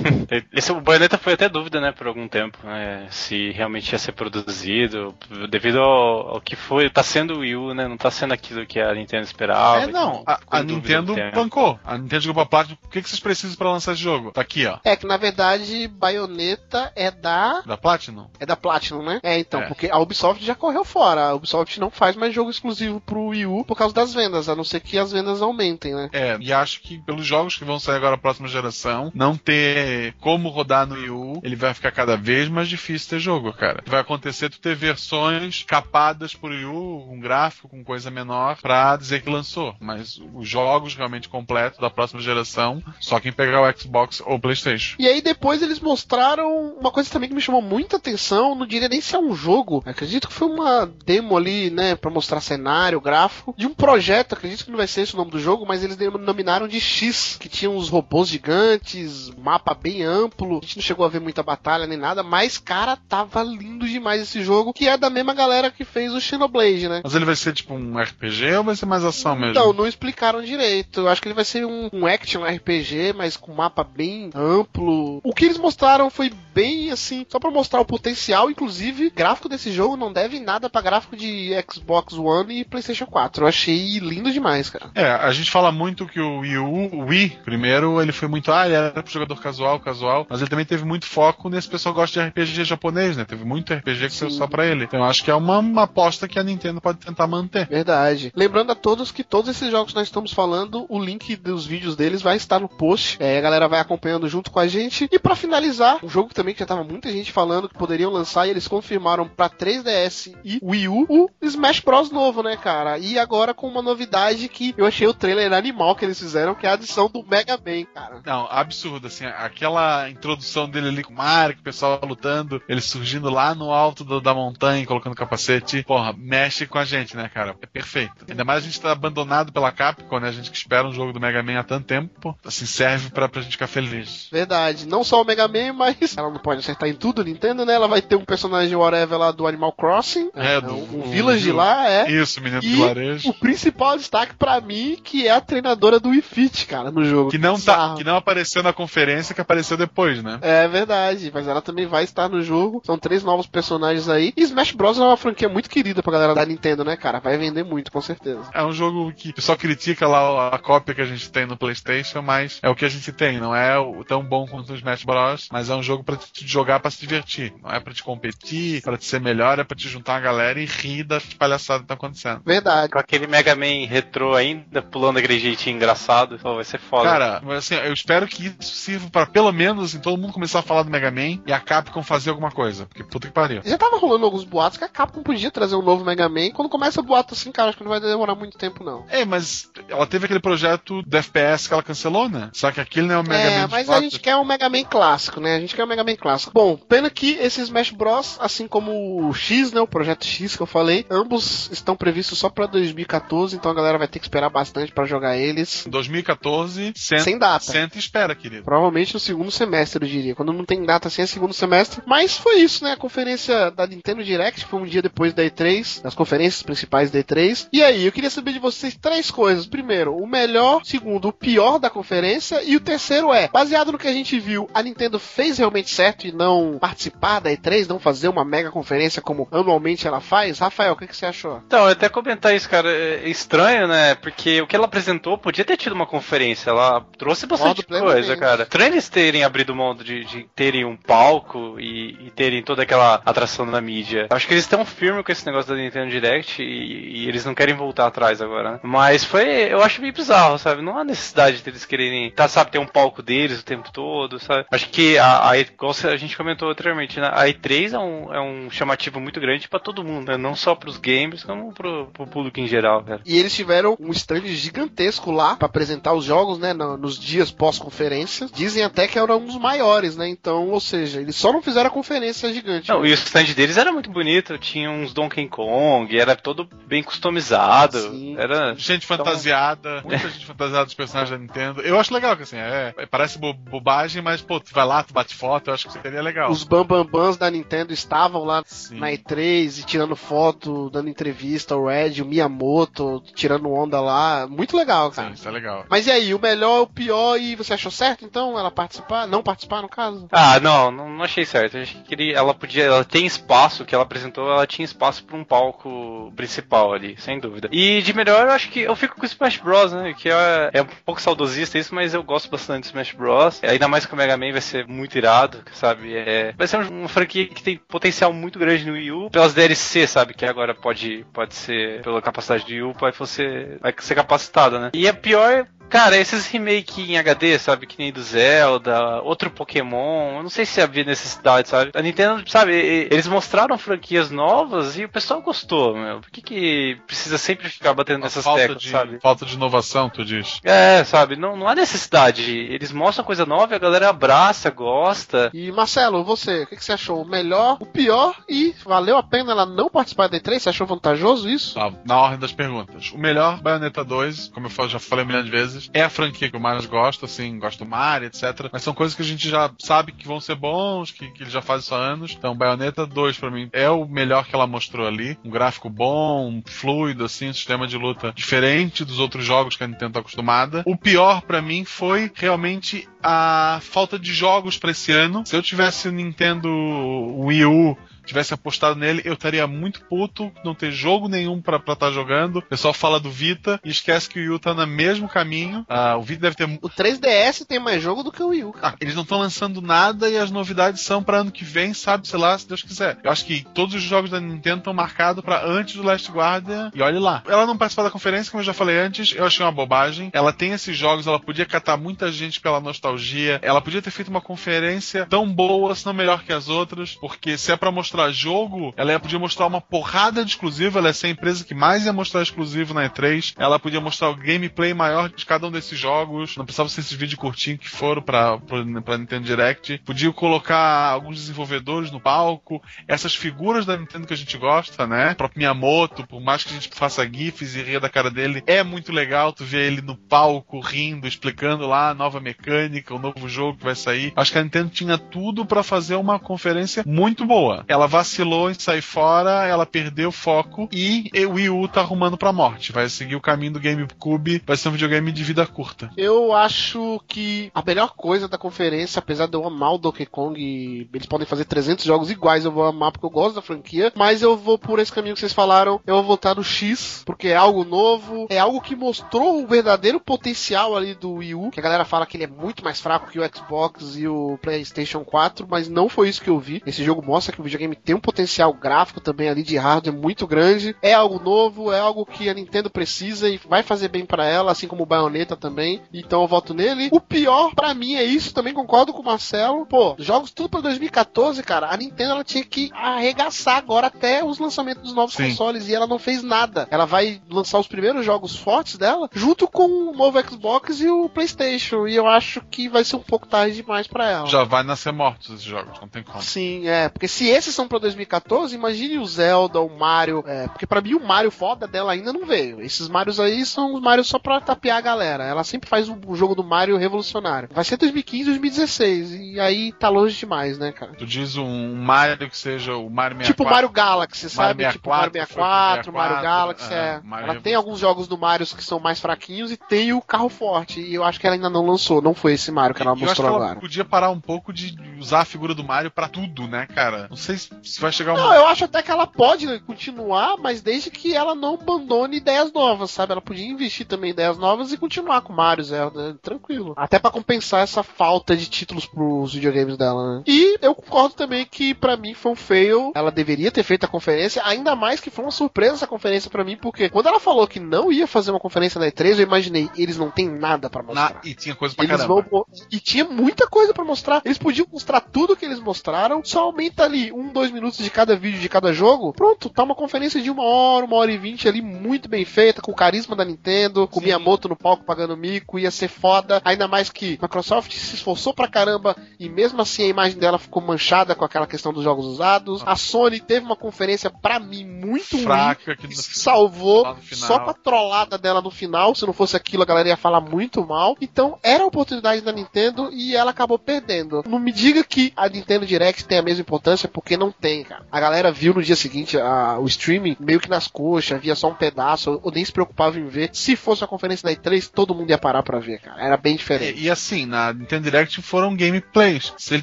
[0.52, 4.12] Esse o Bayonetta foi até dúvida, né, por algum tempo, né, se realmente ia ser
[4.12, 5.14] produzido,
[5.50, 8.66] devido ao, ao que foi, tá sendo o Wii U, né, não tá sendo aquilo
[8.66, 9.82] que a Nintendo esperava.
[9.82, 10.22] É, não.
[10.26, 11.78] A, a Nintendo bancou.
[11.84, 12.78] A Nintendo jogou pra Platinum.
[12.84, 14.32] O que, que vocês precisam pra lançar esse jogo?
[14.32, 14.78] Tá aqui, ó.
[14.84, 17.60] É que na verdade, Bayonetta é da.
[17.62, 18.26] Da Platinum.
[18.38, 19.20] É da Platinum, né?
[19.22, 19.66] É, então, É.
[19.66, 21.28] porque a Ubisoft já correu fora.
[21.28, 24.56] A Ubisoft não faz mais jogo exclusivo pro Wii U por causa das vendas, a
[24.56, 26.08] não ser que as vendas aumentem, né?
[26.12, 30.14] É, e acho que pelos jogos que vão sair agora na próxima geração, não ter
[30.20, 33.82] como rodar no Wii U, ele vai ficar cada vez mais difícil ter jogo, cara.
[33.86, 38.96] Vai acontecer tu ter versões capadas por Wii U, com gráfico, com coisa menor, pra
[38.96, 39.74] dizer que lançou.
[39.80, 44.40] Mas os jogos realmente completos da próxima geração, só quem pegar o Xbox ou o
[44.40, 44.96] Playstation.
[44.98, 48.88] E aí depois eles mostraram uma coisa também que me chamou muita atenção, não diria
[48.88, 53.00] nem se é um jogo, acredito que foi uma demo ali, né, pra mostrar cenário,
[53.00, 55.82] gráfico, de um projeto, acredito que não vai ser esse o nome do jogo, mas
[55.84, 58.89] eles denominaram de X, que tinha uns robôs gigantes,
[59.38, 62.96] mapa bem amplo, a gente não chegou a ver muita batalha nem nada, mas cara,
[63.08, 67.00] tava lindo demais esse jogo, que é da mesma galera que fez o Xenoblade, né?
[67.02, 69.50] Mas ele vai ser tipo um RPG ou vai ser mais ação mesmo?
[69.50, 71.00] Então, não explicaram direito.
[71.00, 75.20] Eu acho que ele vai ser um, um action RPG, mas com mapa bem amplo.
[75.22, 79.72] O que eles mostraram foi bem assim, só pra mostrar o potencial, inclusive, gráfico desse
[79.72, 83.44] jogo não deve nada pra gráfico de Xbox One e PlayStation 4.
[83.44, 84.90] Eu achei lindo demais, cara.
[84.94, 88.52] É, a gente fala muito que o Wii U, o Wii, primeiro, ele foi muito,
[88.52, 91.94] ah, ele era pro jogador casual, casual, mas ele também teve muito foco nesse pessoal
[91.94, 93.24] que gosta de RPG japonês, né?
[93.24, 94.38] Teve muito RPG que saiu Sim.
[94.38, 94.84] só pra ele.
[94.84, 97.66] Então eu acho que é uma, uma aposta que a Nintendo pode tentar manter.
[97.68, 98.32] Verdade.
[98.34, 101.96] Lembrando a todos que todos esses jogos que nós estamos falando, o link dos vídeos
[101.96, 103.16] deles vai estar no post.
[103.20, 105.08] É, a galera vai acompanhando junto com a gente.
[105.10, 108.46] E pra finalizar, um jogo também que já tava muita gente falando que poderiam lançar
[108.46, 112.98] e eles confirmaram pra 3DS e Wii U, o Smash Bros novo, né, cara?
[112.98, 116.66] E agora com uma novidade que eu achei o trailer animal que eles fizeram, que
[116.66, 118.20] é a adição do Mega Man, cara.
[118.24, 122.80] Não, absurdo, assim, aquela introdução dele ali com o Mario, que o pessoal lutando, ele
[122.80, 127.28] surgindo lá no alto do- da montanha, colocando capacete, porra, mexe com a gente, né,
[127.32, 127.56] cara?
[127.60, 128.12] É perfeito.
[128.28, 130.28] Ainda mais a gente tá abandonado pela Capcom, né?
[130.28, 133.28] A gente que espera um jogo do Mega Man há tanto tempo, assim, serve pra,
[133.28, 134.28] pra gente ficar feliz.
[134.30, 134.86] Verdade.
[134.86, 137.74] Não só o Mega Man, mas ela não pode acertar em tudo, Nintendo, né?
[137.74, 140.30] Ela vai ter um personagem whatever lá do Animal Crossing.
[140.34, 142.10] É, do- um o- Village o- lá, é.
[142.10, 143.28] Isso, menino E do vilarejo.
[143.30, 147.30] o principal destaque pra mim, que é a treinadora do Wii Fit, cara, no jogo.
[147.30, 150.38] Que não, tá, que não apareceu na conferência, que apareceu depois, né?
[150.42, 152.82] É verdade, mas ela também vai estar no jogo.
[152.84, 154.32] São três novos personagens aí.
[154.36, 157.20] E Smash Bros é uma franquia muito querida pra galera da Nintendo, né, cara?
[157.20, 158.42] Vai vender muito, com certeza.
[158.52, 161.56] É um jogo que o pessoal critica lá a cópia que a gente tem no
[161.56, 163.38] PlayStation, mas é o que a gente tem.
[163.38, 166.46] Não é o tão bom quanto o Smash Bros, mas é um jogo pra te
[166.46, 167.52] jogar pra se divertir.
[167.62, 170.60] Não é pra te competir, pra te ser melhor, é pra te juntar a galera
[170.60, 172.42] e rir das palhaçadas que tá acontecendo.
[172.44, 172.92] Verdade.
[172.92, 177.08] Com aquele Mega Man retrô ainda, pulando aquele jeitinho engraçado, vai ser foda.
[177.08, 180.60] Cara, mas assim, eu espero que isso sirva pra pelo menos assim, todo mundo começar
[180.60, 182.86] a falar do Mega Man e a Capcom fazer alguma coisa.
[182.86, 183.62] Porque puta que pariu.
[183.64, 186.50] Já tava rolando alguns boatos que a Capcom podia trazer um novo Mega Man.
[186.52, 189.04] Quando começa o boato assim, cara, acho que não vai demorar muito tempo, não.
[189.08, 192.50] É, mas ela teve aquele projeto do FPS que ela cancelou, né?
[192.52, 194.44] Só que aquele não é o Mega é, Man de mas a gente quer um
[194.44, 195.56] Mega Man clássico, né?
[195.56, 196.52] A gente quer um Mega Man clássico.
[196.52, 199.80] Bom, pena que esse Smash Bros, assim como o X, né?
[199.80, 203.98] O projeto X que eu falei, ambos estão previstos só pra 2014, então a galera
[203.98, 205.84] vai ter que esperar bastante pra jogar eles.
[205.88, 207.64] 2014, senta, Sem data.
[207.64, 208.64] senta e espera, querido.
[208.64, 210.34] Provavelmente no segundo semestre, eu diria.
[210.34, 212.02] Quando não tem data assim, é segundo semestre.
[212.06, 212.92] Mas foi isso, né?
[212.92, 217.18] A conferência da Nintendo Direct foi um dia depois da E3, das conferências principais da
[217.18, 217.68] E3.
[217.72, 219.66] E aí, eu queria saber de vocês três coisas.
[219.66, 220.80] Primeiro, o melhor.
[220.84, 222.62] Segundo, o pior da conferência.
[222.62, 226.26] E o terceiro é, baseado no que a gente viu, a Nintendo fez realmente certo
[226.26, 230.58] e não participar da E3, não fazer uma mega conferência como anualmente ela faz?
[230.58, 231.62] Rafael, o que, que você achou?
[231.66, 234.14] Então, eu até comentar isso, cara, é estranho, né?
[234.14, 238.40] Porque o que ela apresentou podia ter tido uma conferência, ela trouxe bastante Concordo coisa,
[238.40, 238.62] cara.
[238.64, 243.20] Estranho eles terem abrido mão de, de terem um palco e, e terem toda aquela
[243.24, 244.26] atração na mídia.
[244.30, 247.54] Acho que eles estão firmes com esse negócio da Nintendo Direct e, e eles não
[247.54, 248.80] querem voltar atrás agora, né?
[248.82, 250.82] Mas foi, eu acho meio bizarro, sabe?
[250.82, 254.66] Não há necessidade deles quererem, tá, sabe, ter um palco deles o tempo todo, sabe?
[254.70, 257.28] Acho que a, a, igual a gente comentou anteriormente, né?
[257.32, 260.36] A E3 é um, é um chamativo muito grande pra todo mundo, né?
[260.36, 263.04] Não só pros games, como pro, pro público em geral.
[263.24, 266.72] E eles tiveram um stand gigantesco lá pra apresentar os jogos, né?
[266.72, 268.19] no- nos dias pós-conferência.
[268.20, 268.50] Conferências.
[268.52, 270.28] Dizem até que era um dos maiores, né?
[270.28, 272.88] Então, ou seja, eles só não fizeram a conferência gigante.
[272.88, 277.02] Não, e o stand deles era muito bonito, tinha uns Donkey Kong, era todo bem
[277.02, 277.98] customizado.
[277.98, 278.36] Sim.
[278.38, 278.74] Era.
[278.76, 281.80] Gente Então- fantasiada, muita gente fantasiada dos personagens da Nintendo.
[281.82, 285.02] Eu acho legal que assim, é, é- parece bo- bobagem, mas pô, tu vai lá,
[285.02, 286.50] tu bate foto, eu acho que seria legal.
[286.50, 288.98] Os bambambãs da Nintendo estavam lá Sim.
[288.98, 294.46] na E3 e tirando foto, dando entrevista, o Red, o Miyamoto, tirando onda lá.
[294.48, 295.28] Muito legal, cara.
[295.28, 295.84] Sim, isso é legal.
[295.88, 299.26] Mas e aí, o melhor, o pior, e você achou certo então ela participar?
[299.26, 300.26] Não participar, no caso?
[300.32, 301.76] Ah, não, não, não achei certo.
[301.76, 302.84] Eu achei que ele- ela podia.
[302.84, 307.38] Ela tem espaço, que ela apresentou, ela tinha espaço pra um palco principal ali, sem
[307.38, 307.68] dúvida.
[307.70, 310.14] E de melhor, eu acho que eu fico com o Smash Bros, né?
[310.16, 313.60] Que é, é um pouco saudosista isso, mas eu gosto bastante do Smash Bros.
[313.62, 316.16] Ainda mais que o Mega Man vai ser muito irado, sabe?
[316.16, 319.52] É, vai ser um- uma franquia que tem potencial muito grande no Wii U, pelas
[319.54, 320.32] DLC, sabe?
[320.34, 324.78] Que agora pode, pode ser, pela capacidade do Wii U, vai, você, vai ser capacitada,
[324.78, 324.90] né?
[324.94, 327.84] E a pior Cara, esses remake em HD, sabe?
[327.84, 331.90] Que nem do Zelda, outro Pokémon, eu não sei se havia necessidade, sabe?
[331.94, 336.20] A Nintendo, sabe, eles mostraram franquias novas e o pessoal gostou, meu.
[336.20, 339.18] Por que que precisa sempre ficar batendo nessas falta teclas, de, sabe?
[339.20, 340.60] falta de inovação, tu diz.
[340.62, 342.48] É, sabe, não, não há necessidade.
[342.48, 345.50] Eles mostram coisa nova e a galera abraça, gosta.
[345.52, 347.22] E Marcelo, você, o que, que você achou?
[347.22, 350.60] O melhor, o pior e valeu a pena ela não participar da E3?
[350.60, 351.74] Você achou vantajoso isso?
[351.74, 353.10] Tá, na ordem das perguntas.
[353.12, 356.50] O melhor Bayonetta 2, como eu já falei um milhão de vezes, é a franquia
[356.50, 358.68] que eu mais gosto, assim, gosto do Mario, etc.
[358.72, 361.50] Mas são coisas que a gente já sabe que vão ser bons, que, que ele
[361.50, 362.34] já faz isso há anos.
[362.36, 365.38] Então, Bayonetta 2, pra mim, é o melhor que ela mostrou ali.
[365.44, 369.86] Um gráfico bom, fluido, assim, um sistema de luta diferente dos outros jogos que a
[369.86, 370.82] Nintendo tá acostumada.
[370.86, 375.42] O pior pra mim foi realmente a falta de jogos pra esse ano.
[375.46, 380.74] Se eu tivesse o Nintendo Wii U tivesse apostado nele, eu estaria muito puto não
[380.74, 382.58] ter jogo nenhum pra estar jogando.
[382.58, 385.84] O pessoal fala do Vita e esquece que o Wii U tá no mesmo caminho.
[385.88, 386.64] Ah, o Vita deve ter.
[386.82, 388.94] O 3DS tem mais jogo do que o Wii U, cara.
[388.94, 392.26] Ah, eles não estão lançando nada e as novidades são pra ano que vem, sabe,
[392.26, 393.18] sei lá, se Deus quiser.
[393.22, 396.90] Eu acho que todos os jogos da Nintendo estão marcados pra antes do Last Guardian
[396.94, 397.42] e olhe lá.
[397.46, 400.30] Ela não participou da conferência, como eu já falei antes, eu achei uma bobagem.
[400.32, 403.58] Ela tem esses jogos, ela podia catar muita gente pela nostalgia.
[403.62, 407.56] Ela podia ter feito uma conferência tão boa, se não melhor que as outras, porque
[407.56, 411.14] se é pra mostrar jogo, ela ia podia mostrar uma porrada de exclusivo, ela ia
[411.14, 413.54] ser a empresa que mais ia mostrar exclusivo na E3.
[413.56, 416.56] Ela podia mostrar o gameplay maior de cada um desses jogos.
[416.56, 419.98] Não precisava ser esses vídeos curtinhos que foram pra, pra, pra Nintendo Direct.
[420.04, 425.32] Podia colocar alguns desenvolvedores no palco, essas figuras da Nintendo que a gente gosta, né?
[425.32, 428.62] O próprio Miyamoto, por mais que a gente faça GIFs e ria da cara dele,
[428.66, 433.18] é muito legal tu ver ele no palco rindo, explicando lá a nova mecânica, o
[433.18, 434.32] novo jogo que vai sair.
[434.36, 437.84] Acho que a Nintendo tinha tudo pra fazer uma conferência muito boa.
[437.88, 442.36] Ela vacilou em sair fora, ela perdeu o foco e o Wii U tá arrumando
[442.36, 442.92] pra morte.
[442.92, 446.10] Vai seguir o caminho do GameCube, vai ser um videogame de vida curta.
[446.16, 451.08] Eu acho que a melhor coisa da conferência, apesar de eu amar o Donkey Kong,
[451.12, 454.42] eles podem fazer 300 jogos iguais, eu vou amar porque eu gosto da franquia, mas
[454.42, 457.56] eu vou por esse caminho que vocês falaram, eu vou voltar no X, porque é
[457.56, 461.82] algo novo, é algo que mostrou o verdadeiro potencial ali do Wii U, que a
[461.82, 465.66] galera fala que ele é muito mais fraco que o Xbox e o PlayStation 4,
[465.68, 466.82] mas não foi isso que eu vi.
[466.86, 470.46] Esse jogo mostra que o videogame tem um potencial gráfico também ali de hardware muito
[470.46, 474.46] grande, é algo novo, é algo que a Nintendo precisa e vai fazer bem pra
[474.46, 476.02] ela, assim como o Bayonetta também.
[476.12, 477.08] Então eu voto nele.
[477.12, 479.86] O pior pra mim é isso, também concordo com o Marcelo.
[479.86, 481.88] Pô, jogos tudo pra 2014, cara.
[481.90, 485.50] A Nintendo ela tinha que arregaçar agora até os lançamentos dos novos Sim.
[485.50, 486.86] consoles e ela não fez nada.
[486.90, 491.28] Ela vai lançar os primeiros jogos fortes dela junto com o novo Xbox e o
[491.28, 492.06] PlayStation.
[492.06, 494.46] E eu acho que vai ser um pouco tarde demais pra ela.
[494.46, 496.42] Já vai nascer mortos esses jogos, não tem como.
[496.42, 497.08] Sim, é.
[497.08, 500.44] Porque se esses são pra 2014, imagine o Zelda, o Mario.
[500.46, 502.82] É, porque pra mim o Mario foda dela ainda não veio.
[502.82, 505.44] Esses Marios aí são os Marios só pra tapear a galera.
[505.44, 507.70] Ela sempre faz o, o jogo do Mario revolucionário.
[507.72, 509.30] Vai ser 2015, 2016.
[509.32, 511.12] E aí tá longe demais, né, cara?
[511.12, 513.46] Tu diz um Mario que seja o Mario 64.
[513.46, 514.84] Tipo Mario Galaxy, sabe?
[514.84, 517.20] 64, tipo Mario 64, Mario 64, Galaxy, é, é.
[517.24, 520.48] Mario ela tem alguns jogos do Mario que são mais fraquinhos e tem o carro
[520.50, 521.00] forte.
[521.00, 522.20] E eu acho que ela ainda não lançou.
[522.20, 523.80] Não foi esse Mario que ela E eu acho mostrou que ela agora.
[523.80, 527.26] podia parar um pouco de usar a figura do Mario pra tudo, né, cara?
[527.30, 527.69] Não sei se se
[528.00, 531.54] vai chegar um Não, eu acho até que ela pode continuar, mas desde que ela
[531.54, 533.32] não abandone ideias novas, sabe?
[533.32, 536.94] Ela podia investir também em ideias novas e continuar com Mario Zelda, tranquilo.
[536.96, 540.42] Até pra compensar essa falta de títulos pros videogames dela, né?
[540.46, 543.12] E eu concordo também que pra mim foi um fail.
[543.14, 546.64] Ela deveria ter feito a conferência, ainda mais que foi uma surpresa essa conferência pra
[546.64, 549.88] mim, porque quando ela falou que não ia fazer uma conferência na E3, eu imaginei,
[549.96, 551.40] eles não têm nada pra Na- mostrar.
[551.44, 552.42] e tinha coisa pra Eles caramba.
[552.50, 554.42] vão e tinha muita coisa pra mostrar.
[554.44, 558.36] Eles podiam mostrar tudo que eles mostraram, só aumenta ali um, dois minutos de cada
[558.36, 559.32] vídeo de cada jogo.
[559.32, 562.80] Pronto, tá uma conferência de uma hora, uma hora e vinte ali, muito bem feita,
[562.80, 566.62] com o carisma da Nintendo, com o Miyamoto no palco pagando mico, ia ser foda.
[566.64, 570.58] Ainda mais que a Microsoft se esforçou pra caramba e mesmo assim a imagem dela
[570.58, 572.82] ficou manchada com aquela questão dos jogos usados.
[572.86, 577.70] A Sony teve uma conferência, pra mim, muito ruim Fraca que que salvou só com
[577.70, 579.14] a trollada dela no final.
[579.14, 581.16] Se não fosse aquilo, a galera ia falar muito mal.
[581.20, 584.42] Então, era a oportunidade da Nintendo e ela acabou perdendo.
[584.46, 588.04] Não me diga que a Nintendo Direct tem a mesma importância, porque não tem, cara.
[588.10, 591.68] A galera viu no dia seguinte a- o streaming meio que nas coxas, via só
[591.68, 593.50] um pedaço, ou nem se preocupava em ver.
[593.52, 596.20] Se fosse a conferência da E3, todo mundo ia parar pra ver, cara.
[596.22, 596.98] Era bem diferente.
[597.00, 599.52] E, e assim, na Nintendo Direct foram gameplays.
[599.56, 599.82] Se ele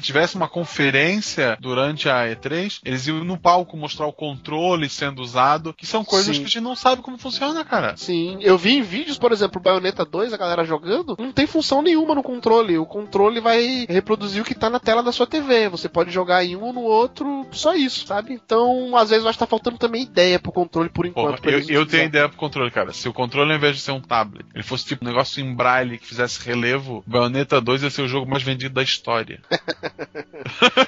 [0.00, 5.74] tivesse uma conferência durante a E3, eles iam no palco mostrar o controle sendo usado,
[5.74, 6.42] que são coisas Sim.
[6.42, 7.96] que a gente não sabe como funciona, cara.
[7.96, 11.82] Sim, eu vi em vídeos, por exemplo, Bayonetta 2, a galera jogando, não tem função
[11.82, 12.78] nenhuma no controle.
[12.78, 15.68] O controle vai reproduzir o que tá na tela da sua TV.
[15.68, 18.32] Você pode jogar em um ou no outro, só isso, sabe?
[18.32, 21.44] Então, às vezes, acho que tá faltando também ideia pro controle por enquanto.
[21.48, 22.92] eu, eu tenho ideia pro controle, cara.
[22.92, 25.54] Se o controle, ao invés de ser um tablet, ele fosse tipo um negócio em
[25.54, 29.40] braille que fizesse relevo, Bayonetta 2 ia ser o jogo mais vendido da história.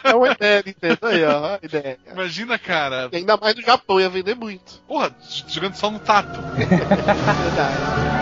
[0.02, 0.98] É uma ideia, Nintendo.
[1.02, 1.98] Aí, ó, ideia.
[2.10, 3.08] Imagina, cara.
[3.12, 4.80] E ainda mais no Japão, ia vender muito.
[4.86, 5.14] Porra,
[5.48, 6.40] jogando só no tato.
[6.56, 8.19] Verdade.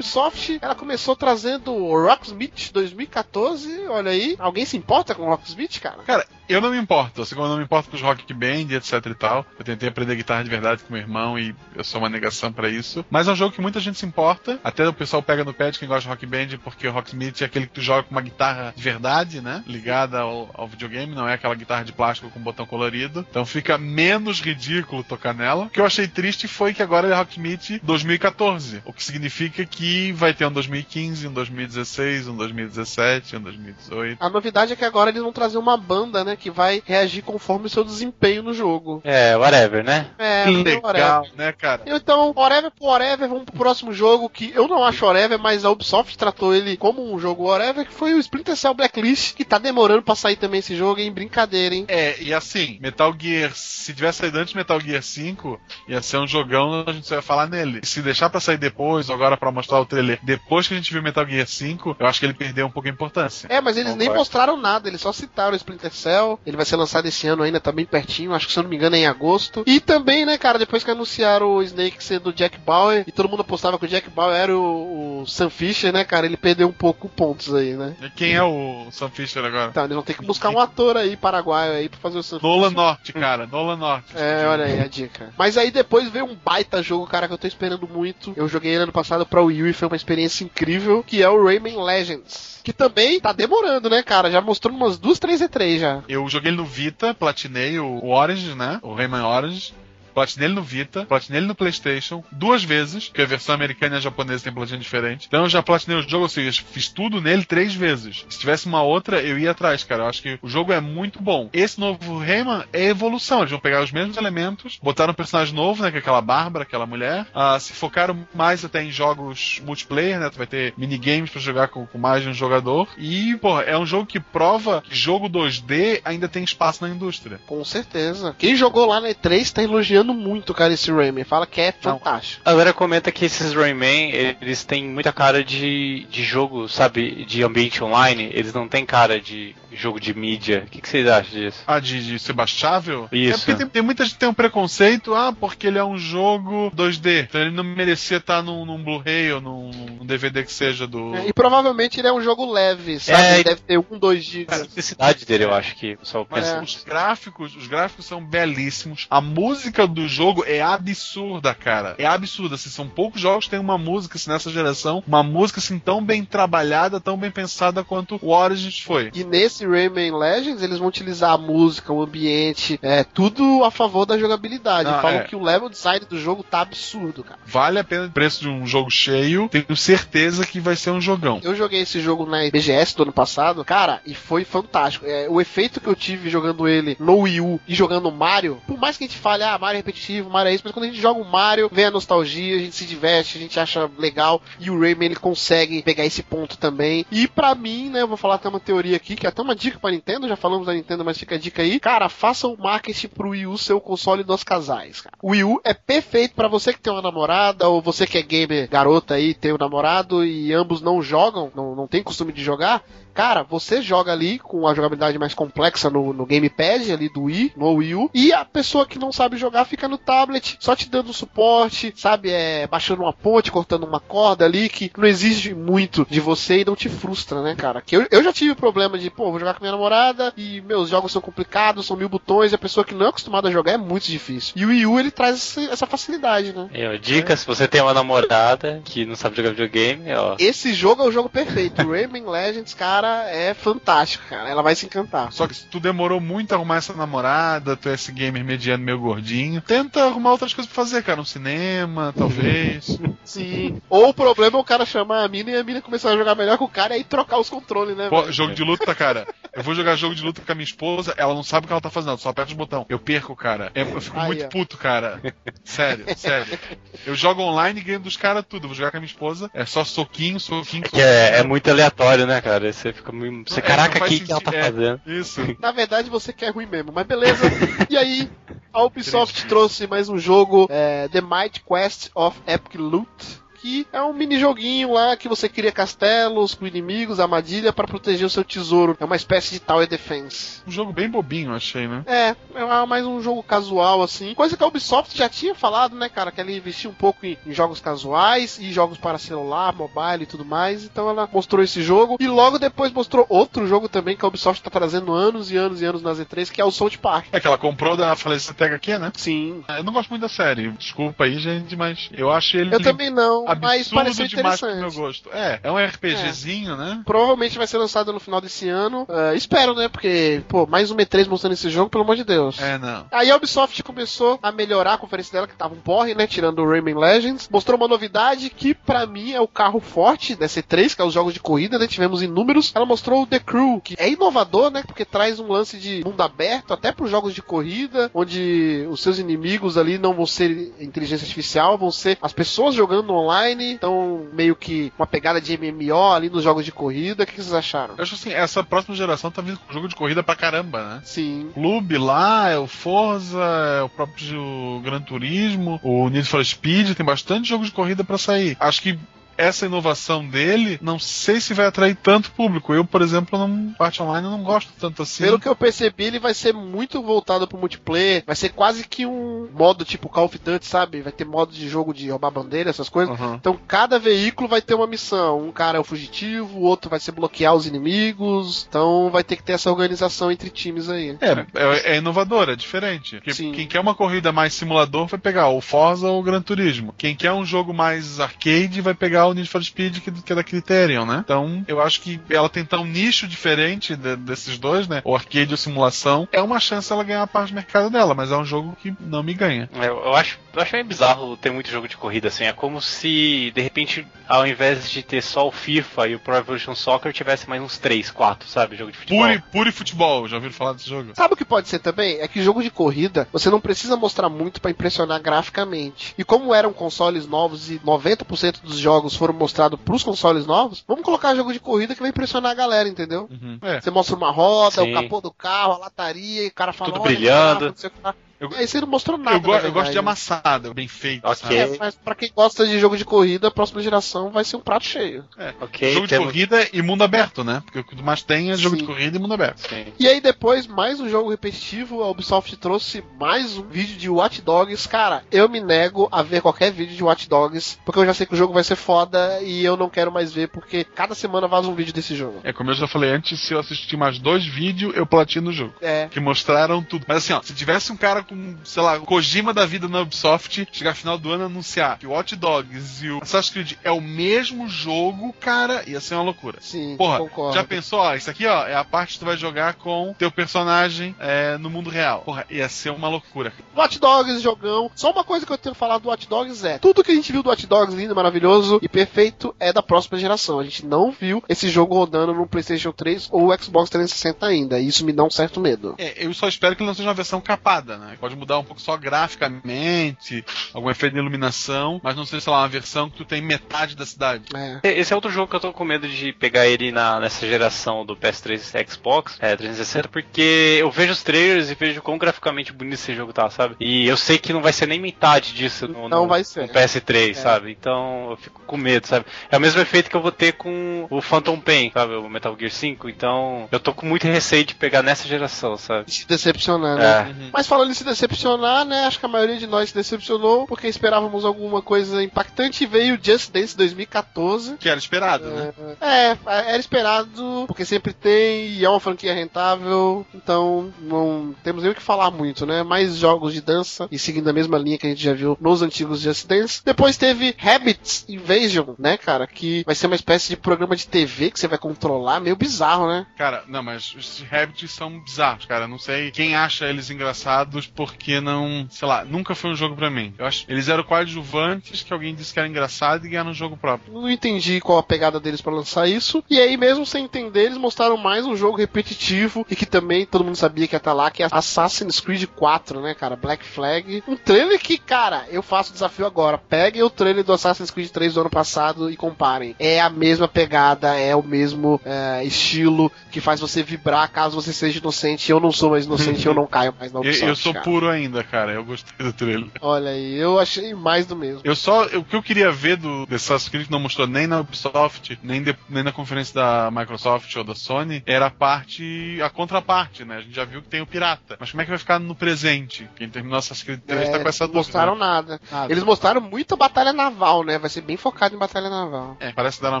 [0.06, 3.88] Ubisoft, ela começou trazendo o Rocksmith 2014.
[3.88, 6.02] Olha aí, alguém se importa com o Rocksmith, cara?
[6.04, 8.70] Cara, eu não me importo, assim como eu não me importo com os rock band,
[8.70, 9.44] etc e tal.
[9.58, 12.68] Eu tentei aprender guitarra de verdade com meu irmão e eu sou uma negação pra
[12.68, 13.04] isso.
[13.10, 14.60] Mas é um jogo que muita gente se importa.
[14.62, 17.42] Até o pessoal pega no pé de quem gosta de rock band, porque o Rocksmith
[17.42, 19.64] é aquele que tu joga com uma guitarra de verdade, né?
[19.66, 23.26] Ligada ao, ao videogame, não é aquela guitarra de plástico com botão colorido.
[23.28, 25.64] Então fica menos ridículo tocar nela.
[25.64, 28.82] O que eu achei triste foi que agora ele é Rocksmith 2014.
[28.84, 34.16] O que significa que vai ter um 2015, um 2016, um 2017, um 2018.
[34.20, 37.66] A novidade é que agora eles vão trazer uma banda, né, que vai reagir conforme
[37.66, 39.00] o seu desempenho no jogo.
[39.04, 40.06] É, whatever, né?
[40.18, 40.92] É, Que whatever.
[40.92, 41.82] legal, né, cara?
[41.86, 45.70] Então, whatever por whatever, vamos pro próximo jogo que eu não acho whatever, mas a
[45.70, 49.58] Ubisoft tratou ele como um jogo whatever, que foi o Splinter Cell Blacklist, que tá
[49.58, 51.12] demorando pra sair também esse jogo, hein?
[51.12, 51.84] Brincadeira, hein?
[51.88, 56.18] É, e assim, Metal Gear, se tivesse saído antes de Metal Gear 5, ia ser
[56.18, 57.80] um jogão, a gente só ia falar nele.
[57.84, 60.92] Se deixar pra sair depois, ou agora pra mostrar o trailer, depois que a gente
[60.92, 63.46] viu Metal Gear 5, eu acho que ele perdeu um pouco a importância.
[63.50, 64.18] É, mas eles nem Concordo.
[64.18, 66.38] mostraram nada, eles só citaram o Splinter Cell.
[66.46, 68.70] Ele vai ser lançado esse ano ainda, tá bem pertinho, acho que se eu não
[68.70, 69.62] me engano é em agosto.
[69.66, 73.28] E também, né, cara, depois que anunciaram o Snake ser do Jack Bauer, e todo
[73.28, 76.68] mundo apostava que o Jack Bauer era o, o Sam Fisher, né, cara, ele perdeu
[76.68, 77.94] um pouco pontos aí, né?
[78.02, 79.70] E Quem é o Sam Fisher agora?
[79.70, 82.40] Então, eles vão ter que buscar um ator aí, paraguaio aí, pra fazer o Sam
[82.42, 82.76] Nolan Fisher.
[82.76, 84.12] Norte, cara, Nolan Norte.
[84.14, 85.32] É, olha aí a dica.
[85.38, 88.32] Mas aí depois veio um baita jogo, cara, que eu tô esperando muito.
[88.36, 91.28] Eu joguei ele ano passado pra Wii U e foi uma experiência incrível, que é
[91.28, 92.60] o Rayman Legends.
[92.62, 94.30] Que também tá demorando, né, cara?
[94.30, 96.02] Já mostrou umas duas, três E3 já.
[96.08, 98.78] Eu joguei ele no Vita, platinei o Orange, né?
[98.82, 99.72] O Rayman Orange.
[100.16, 103.98] Platinei ele no Vita, platinei ele no PlayStation duas vezes, porque a versão americana e
[103.98, 105.26] a japonesa tem platina diferente.
[105.28, 108.24] Então eu já platinei o jogo, ou seja, fiz tudo nele três vezes.
[108.30, 110.04] Se tivesse uma outra, eu ia atrás, cara.
[110.04, 111.50] Eu acho que o jogo é muito bom.
[111.52, 113.40] Esse novo Rayman é evolução.
[113.40, 115.90] Eles vão pegar os mesmos elementos, botaram um personagem novo, né?
[115.90, 117.26] Que é aquela Bárbara, aquela mulher.
[117.34, 120.30] Ah, se focaram mais até em jogos multiplayer, né?
[120.30, 122.88] Tu vai ter minigames pra jogar com, com mais de um jogador.
[122.96, 127.38] E, pô, é um jogo que prova que jogo 2D ainda tem espaço na indústria.
[127.46, 128.34] Com certeza.
[128.38, 131.24] Quem jogou lá na E3 tá elogiando muito, cara, esse Rayman.
[131.24, 132.42] Fala que é fantástico.
[132.44, 137.42] A galera comenta que esses Rayman, eles têm muita cara de, de jogo, sabe, de
[137.42, 138.30] ambiente online.
[138.32, 140.64] Eles não têm cara de jogo de mídia.
[140.66, 141.62] O que, que vocês acham disso?
[141.66, 143.08] Ah, de, de ser baixável?
[143.12, 143.34] Isso.
[143.34, 145.98] É porque tem, tem muita gente que tem um preconceito, ah, porque ele é um
[145.98, 147.24] jogo 2D.
[147.24, 151.14] Então ele não merecia estar num, num Blu-ray ou num, num DVD que seja do.
[151.14, 153.22] É, e provavelmente ele é um jogo leve, sabe?
[153.22, 154.60] É, deve ter um, dois A gigas.
[154.62, 156.56] necessidade dele, eu acho que o pessoal Mas pensa.
[156.56, 156.62] É.
[156.62, 159.06] os gráficos, os gráficos são belíssimos.
[159.10, 161.94] A música do jogo é absurda, cara.
[161.98, 162.54] É absurda.
[162.54, 166.04] Assim, são poucos jogos que tem uma música assim, nessa geração, uma música assim tão
[166.04, 169.10] bem trabalhada, tão bem pensada quanto o Origins foi.
[169.14, 174.04] E nesse Rayman Legends, eles vão utilizar a música, o ambiente, é tudo a favor
[174.04, 174.88] da jogabilidade.
[174.88, 175.24] Ah, Falam é.
[175.24, 177.40] que o level design do jogo tá absurdo, cara.
[177.46, 179.48] Vale a pena o preço de um jogo cheio.
[179.48, 181.40] Tenho certeza que vai ser um jogão.
[181.42, 185.06] Eu joguei esse jogo na BGS do ano passado, cara, e foi fantástico.
[185.06, 188.78] É, o efeito que eu tive jogando ele no Wii U e jogando Mario, por
[188.78, 190.88] mais que a gente fale, ah, Mario é repetitivo, Mario é isso, mas quando a
[190.88, 194.42] gente joga o Mario, vem a nostalgia, a gente se diverte, a gente acha legal,
[194.58, 197.06] e o Rayman ele consegue pegar esse ponto também.
[197.10, 199.54] E pra mim, né, eu vou falar até uma teoria aqui, que é até uma
[199.54, 201.78] dica pra Nintendo, já falamos da Nintendo, mas fica a dica aí.
[201.78, 205.16] Cara, faça o marketing pro Wii U ser o console dos casais, cara.
[205.22, 208.22] O Wii U é perfeito pra você que tem uma namorada, ou você que é
[208.22, 212.42] gamer garota aí, tem um namorado, e ambos não jogam, não, não tem costume de
[212.42, 212.82] jogar.
[213.16, 217.54] Cara, você joga ali com a jogabilidade mais complexa no, no gamepad ali do Wii,
[217.56, 220.86] no Wii U, e a pessoa que não sabe jogar fica no tablet, só te
[220.86, 222.30] dando suporte, sabe?
[222.30, 226.64] É, baixando uma ponte, cortando uma corda ali, que não exige muito de você e
[226.66, 227.80] não te frustra, né, cara?
[227.80, 230.90] Que eu, eu já tive problema de, pô, vou jogar com minha namorada e meus
[230.90, 233.72] jogos são complicados, são mil botões, e a pessoa que não é acostumada a jogar
[233.72, 234.52] é muito difícil.
[234.54, 236.68] E o Wii U ele traz essa facilidade, né?
[236.70, 240.36] E, ó, dica, se você tem uma namorada que não sabe jogar videogame, ó.
[240.38, 241.80] Esse jogo é o jogo perfeito.
[241.88, 244.48] Rayman Legends, cara, é fantástico, cara.
[244.48, 245.32] Ela vai se encantar.
[245.32, 248.82] Só que se tu demorou muito a arrumar essa namorada, tu é esse gamer mediano
[248.84, 251.20] meio gordinho, tenta arrumar outras coisas pra fazer, cara.
[251.20, 252.98] Um cinema, talvez.
[253.24, 253.80] Sim.
[253.88, 256.34] Ou o problema é o cara chamar a mina e a mina começar a jogar
[256.34, 258.08] melhor que o cara e aí trocar os controles, né?
[258.08, 258.32] Pô, velho?
[258.32, 259.26] jogo de luta, cara.
[259.52, 261.72] Eu vou jogar jogo de luta com a minha esposa, ela não sabe o que
[261.72, 262.84] ela tá fazendo, ela só aperta os botões.
[262.88, 263.70] Eu perco, cara.
[263.74, 264.48] É- Eu fico Aí, muito ó.
[264.48, 265.20] puto, cara.
[265.64, 266.58] Sério, sério.
[267.06, 268.64] Eu jogo online e ganho dos caras tudo.
[268.64, 271.06] Eu vou jogar com a minha esposa, é só soquinho, soquinho, Que soquinho.
[271.06, 272.72] é, é muito aleatório, né, cara?
[272.72, 273.52] Você fica muito.
[273.52, 274.64] Você, É, caraca, o que, que ela tá é.
[274.64, 275.00] fazendo?
[275.06, 275.40] Isso.
[275.60, 277.44] Na verdade, você quer ruim mesmo, mas beleza.
[277.88, 278.28] e aí,
[278.72, 283.40] a Ubisoft trouxe mais um jogo, é, The Might Quest of Epic Loot.
[283.60, 288.26] Que é um mini joguinho lá que você cria castelos com inimigos, armadilha para proteger
[288.26, 288.96] o seu tesouro.
[288.98, 290.62] É uma espécie de Tower Defense.
[290.66, 292.02] Um jogo bem bobinho, achei, né?
[292.06, 294.34] É, é mais um jogo casual, assim.
[294.34, 296.30] Coisa que a Ubisoft já tinha falado, né, cara?
[296.30, 300.26] Que ela investia um pouco em, em jogos casuais e jogos para celular, mobile e
[300.26, 300.84] tudo mais.
[300.84, 302.16] Então ela mostrou esse jogo.
[302.20, 305.80] E logo depois mostrou outro jogo também que a Ubisoft tá trazendo anos e anos
[305.80, 307.26] e anos na Z3, que é o South Park.
[307.32, 309.12] É que ela comprou da falecida aqui, né?
[309.16, 309.64] Sim.
[309.68, 310.70] Eu não gosto muito da série.
[310.72, 314.76] Desculpa aí, gente, mas eu acho ele Eu também não, mas pareceu demais pro meu
[314.78, 315.00] interessante.
[315.00, 315.30] gosto.
[315.32, 317.02] É, é um RPGzinho, né?
[317.04, 319.06] Provavelmente vai ser lançado no final desse ano.
[319.08, 319.88] É, espero, né?
[319.88, 322.60] Porque, pô, mais um E3 mostrando esse jogo, pelo amor de Deus.
[322.60, 323.06] É, não.
[323.10, 326.26] Aí a Ubisoft começou a melhorar a conferência dela, que tava um porre, né?
[326.26, 327.48] Tirando o Rayman Legends.
[327.50, 331.14] Mostrou uma novidade que, pra mim, é o carro forte dessa E3, que é os
[331.14, 331.86] jogos de corrida, né?
[331.86, 332.72] Tivemos inúmeros.
[332.74, 334.82] Ela mostrou o The Crew, que é inovador, né?
[334.86, 339.18] Porque traz um lance de mundo aberto, até pros jogos de corrida, onde os seus
[339.18, 343.35] inimigos ali não vão ser inteligência artificial, vão ser as pessoas jogando online.
[343.72, 347.24] Então, meio que uma pegada de MMO ali nos jogos de corrida.
[347.24, 347.94] O que vocês acharam?
[347.96, 351.00] Eu acho assim, essa próxima geração tá vindo com jogo de corrida pra caramba, né?
[351.04, 351.50] Sim.
[351.54, 353.42] Clube lá, é o Forza,
[353.78, 358.18] é o próprio Gran Turismo, o Need for Speed, tem bastante jogo de corrida pra
[358.18, 358.56] sair.
[358.60, 358.98] Acho que
[359.36, 362.72] essa inovação dele, não sei se vai atrair tanto público.
[362.74, 365.24] Eu, por exemplo, não parte online não gosto tanto assim.
[365.24, 368.24] Pelo que eu percebi, ele vai ser muito voltado pro multiplayer.
[368.26, 371.02] Vai ser quase que um modo tipo Call of Duty, sabe?
[371.02, 373.18] Vai ter modo de jogo de roubar bandeira, essas coisas.
[373.18, 373.34] Uhum.
[373.34, 375.40] Então cada veículo vai ter uma missão.
[375.40, 378.66] Um cara é o fugitivo, o outro vai ser bloquear os inimigos.
[378.68, 381.16] Então vai ter que ter essa organização entre times aí.
[381.20, 383.16] É, é, é inovador, é diferente.
[383.16, 386.94] Porque quem quer uma corrida mais simulador vai pegar o Forza ou o Gran Turismo.
[386.96, 390.36] Quem quer um jogo mais arcade vai pegar o Need for Speed, que, que é
[390.36, 391.22] da Criterion, né?
[391.24, 395.02] Então, eu acho que ela tentar um nicho diferente de- desses dois, né?
[395.04, 398.14] O arcade e a simulação, é uma chance ela ganhar a parte do mercado dela,
[398.14, 399.68] mas é um jogo que não me ganha.
[399.74, 402.44] Eu, eu acho, eu acho meio bizarro ter muito jogo de corrida assim.
[402.44, 406.36] É como se, de repente, ao invés de ter só o FIFA e o Pro
[406.36, 408.76] Evolution Soccer, tivesse mais uns 3, 4, sabe?
[408.76, 409.22] Jogo de futebol.
[409.26, 411.10] Pure, pure futebol, já ouviram falar desse jogo?
[411.14, 412.18] Sabe o que pode ser também?
[412.20, 416.14] É que jogo de corrida, você não precisa mostrar muito pra impressionar graficamente.
[416.18, 421.04] E como eram consoles novos e 90% dos jogos foram mostrados pros consoles novos, vamos
[421.04, 423.28] colocar jogo de corrida que vai impressionar a galera, entendeu?
[423.30, 423.58] Uhum.
[423.62, 423.80] É.
[423.80, 424.90] Você mostra uma roda, Sim.
[424.90, 428.50] o capô do carro, a lataria, e o cara fala, Tudo "Olha, brilhando." carro, Eu-
[428.54, 429.36] Aí você não mostrou nada.
[429.36, 431.24] Eu, go- eu gosto de amassado, bem feito.
[431.24, 431.36] Ok.
[431.36, 431.56] sabe?
[431.56, 434.60] É, mas pra quem gosta de jogo de corrida, a próxima geração vai ser um
[434.60, 435.24] prato cheio.
[435.60, 437.62] Ok, jogo de temos- corrida e mundo aberto, né?
[437.64, 438.82] Porque o que mais tem é jogo Sim.
[438.82, 439.58] de corrida e mundo aberto.
[439.68, 439.86] Sim.
[439.98, 444.42] E aí depois, mais um jogo repetitivo, a Ubisoft trouxe mais um vídeo de Watch
[444.42, 444.88] Dogs.
[444.88, 448.26] Cara, eu me nego a ver qualquer vídeo de Watch Dogs, porque eu já sei
[448.26, 451.48] que o jogo vai ser foda e eu não quero mais ver, porque cada semana
[451.48, 452.40] vaza um vídeo desse jogo.
[452.44, 455.52] É como eu já falei antes, se eu assistir mais dois vídeos, eu platino o
[455.52, 455.74] jogo.
[455.80, 456.08] É.
[456.10, 457.04] Que mostraram tudo.
[457.08, 460.00] Mas assim, ó, se tivesse um cara com, sei lá, o Kojima da vida na
[460.00, 463.50] Ubisoft, chegar no final do ano e anunciar que o Watch Dogs e o Assassin's
[463.50, 466.58] Creed é o mesmo jogo, cara, ia ser uma loucura.
[466.60, 467.54] Sim, Porra, concordo.
[467.54, 470.30] já pensou, ó, isso aqui, ó, é a parte que tu vai jogar com teu
[470.30, 472.22] personagem é, no mundo real.
[472.22, 473.52] Porra, ia ser uma loucura.
[473.76, 474.90] Watch Dogs, jogão.
[474.94, 477.14] Só uma coisa que eu tenho que falar do Watch Dogs é: tudo que a
[477.14, 480.58] gente viu do Watch Dogs lindo, maravilhoso e perfeito é da próxima geração.
[480.58, 484.78] A gente não viu esse jogo rodando no PlayStation 3 ou Xbox 360 ainda.
[484.78, 485.94] E isso me dá um certo medo.
[485.98, 488.15] É, eu só espero que ele não seja uma versão capada, né?
[488.18, 490.44] Pode mudar um pouco só graficamente,
[490.74, 494.04] algum efeito de iluminação, mas não sei lá, uma versão que tu tem metade da
[494.06, 494.44] cidade.
[494.54, 494.80] É.
[494.98, 498.04] Esse é outro jogo que eu tô com medo de pegar ele na, nessa geração
[498.04, 502.72] do PS3 e Xbox é, 360, porque eu vejo os trailers e vejo quão graficamente
[502.72, 503.76] bonito esse jogo tá, sabe?
[503.80, 506.62] E eu sei que não vai ser nem metade disso no, Não no- vai ser.
[506.62, 507.34] no PS3, É.
[507.34, 507.70] sabe?
[507.70, 509.26] Então eu fico com medo, sabe?
[509.50, 512.14] É o mesmo efeito que eu vou ter com o Phantom Pain, sabe?
[512.14, 516.10] O Metal Gear 5, então eu tô com muito receio de pegar nessa geração, sabe?
[516.12, 517.06] Se decepcionar, né?
[517.46, 517.50] É.
[517.52, 519.04] Mas falando em se decepcionar, né?
[519.04, 523.18] Acho que a maioria de nós se decepcionou porque esperávamos alguma coisa impactante e veio
[523.22, 524.76] Just Dance 2014.
[524.78, 525.72] Que era esperado, né?
[526.00, 531.92] É, era esperado, porque sempre tem, e é uma franquia rentável, então não temos nem
[531.92, 532.82] o que falar muito, né?
[532.82, 535.82] Mais jogos de dança, e seguindo a mesma linha que a gente já viu nos
[535.82, 536.82] antigos Just Dance.
[536.84, 539.46] Depois teve Habits Invasion, né, cara?
[539.46, 543.08] Que vai ser uma espécie de programa de TV que você vai controlar, meio bizarro,
[543.08, 543.26] né?
[543.36, 545.88] Cara, não, mas os Rabbits são bizarros, cara.
[545.88, 548.86] Não sei quem acha eles engraçados porque não.
[548.90, 550.34] Sei lá, nunca foi um jogo pra mim.
[550.38, 553.76] Eu acho eles eram coadjuvantes que alguém disse que era engraçado e ganharam um jogo
[553.76, 554.12] próprio.
[554.12, 556.44] Não entendi qual a pegada deles pra lançar isso.
[556.48, 560.44] E aí, mesmo sem entender, eles mostraram mais um jogo repetitivo e que também todo
[560.44, 563.36] mundo sabia que ia estar lá, que é Assassin's Creed 4, né, cara?
[563.36, 564.22] Black Flag.
[564.28, 566.58] Um trailer que, cara, eu faço o desafio agora.
[566.58, 569.74] Peguem o trailer do Assassin's Creed 3 do ano passado e comparem.
[569.78, 574.72] É a mesma pegada, é o mesmo é, estilo que faz você vibrar caso você
[574.72, 575.50] seja inocente.
[575.50, 577.84] Eu não sou mais inocente, eu não caio mais na Eu, Ubisoft, eu sou cara.
[577.86, 578.72] Puro ainda, cara.
[578.72, 579.68] Eu gostei do trailer.
[579.80, 581.60] Olha aí, eu achei mais do mesmo.
[581.62, 582.04] Eu só.
[582.06, 585.62] O que eu queria ver do desse Assassin's Creed não mostrou nem na Ubisoft, nem,
[585.62, 589.38] de- nem na conferência da Microsoft ou da Sony, era a parte.
[589.42, 590.38] a contraparte, né?
[590.38, 591.56] A gente já viu que tem o pirata.
[591.60, 593.08] Mas como é que vai ficar no presente?
[593.16, 594.78] Quem terminou Assassin's Creed 3 tá É, com essa não dúvida.
[594.78, 595.60] mostraram nada.
[595.70, 595.92] Nada.
[595.92, 597.78] Eles mostraram muita batalha naval, né?
[597.78, 599.36] Vai ser bem focado em batalha naval.
[599.38, 600.00] É, parece dar uma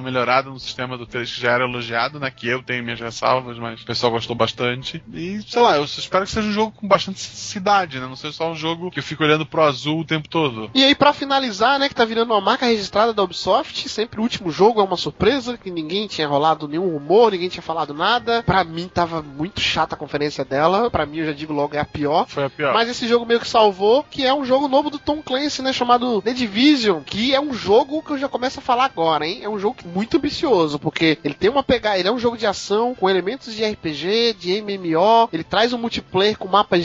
[0.00, 2.30] melhorada no sistema do 3 que já era elogiado, né?
[2.30, 5.02] Que eu tenho minhas ressalvas, mas o pessoal gostou bastante.
[5.12, 8.06] E, sei lá, eu espero que seja um jogo com bastante cidade, né?
[8.06, 10.70] Não seja só um jogo que eu fico olhando pro azul o tempo todo.
[10.74, 14.22] E aí, pra finalizar, né, que tá virando uma marca registrada da Ubisoft, sempre o
[14.22, 18.42] último jogo é uma surpresa, que ninguém tinha rolado nenhum rumor, ninguém tinha falado nada.
[18.42, 20.90] Pra mim, tava muito chata a conferência dela.
[20.90, 22.26] Pra mim, eu já digo logo, é a pior.
[22.28, 22.72] Foi a pior.
[22.72, 25.72] Mas esse jogo meio que salvou, que é um jogo novo do Tom Clancy, né?
[25.72, 29.40] Chamado The Division, que é um jogo que eu já começo a falar agora, hein?
[29.42, 32.46] É um jogo muito ambicioso, porque ele tem uma pegada, ele é um jogo de
[32.46, 36.76] ação com elementos de RPG, de MMO, ele traz um multiplayer com mapa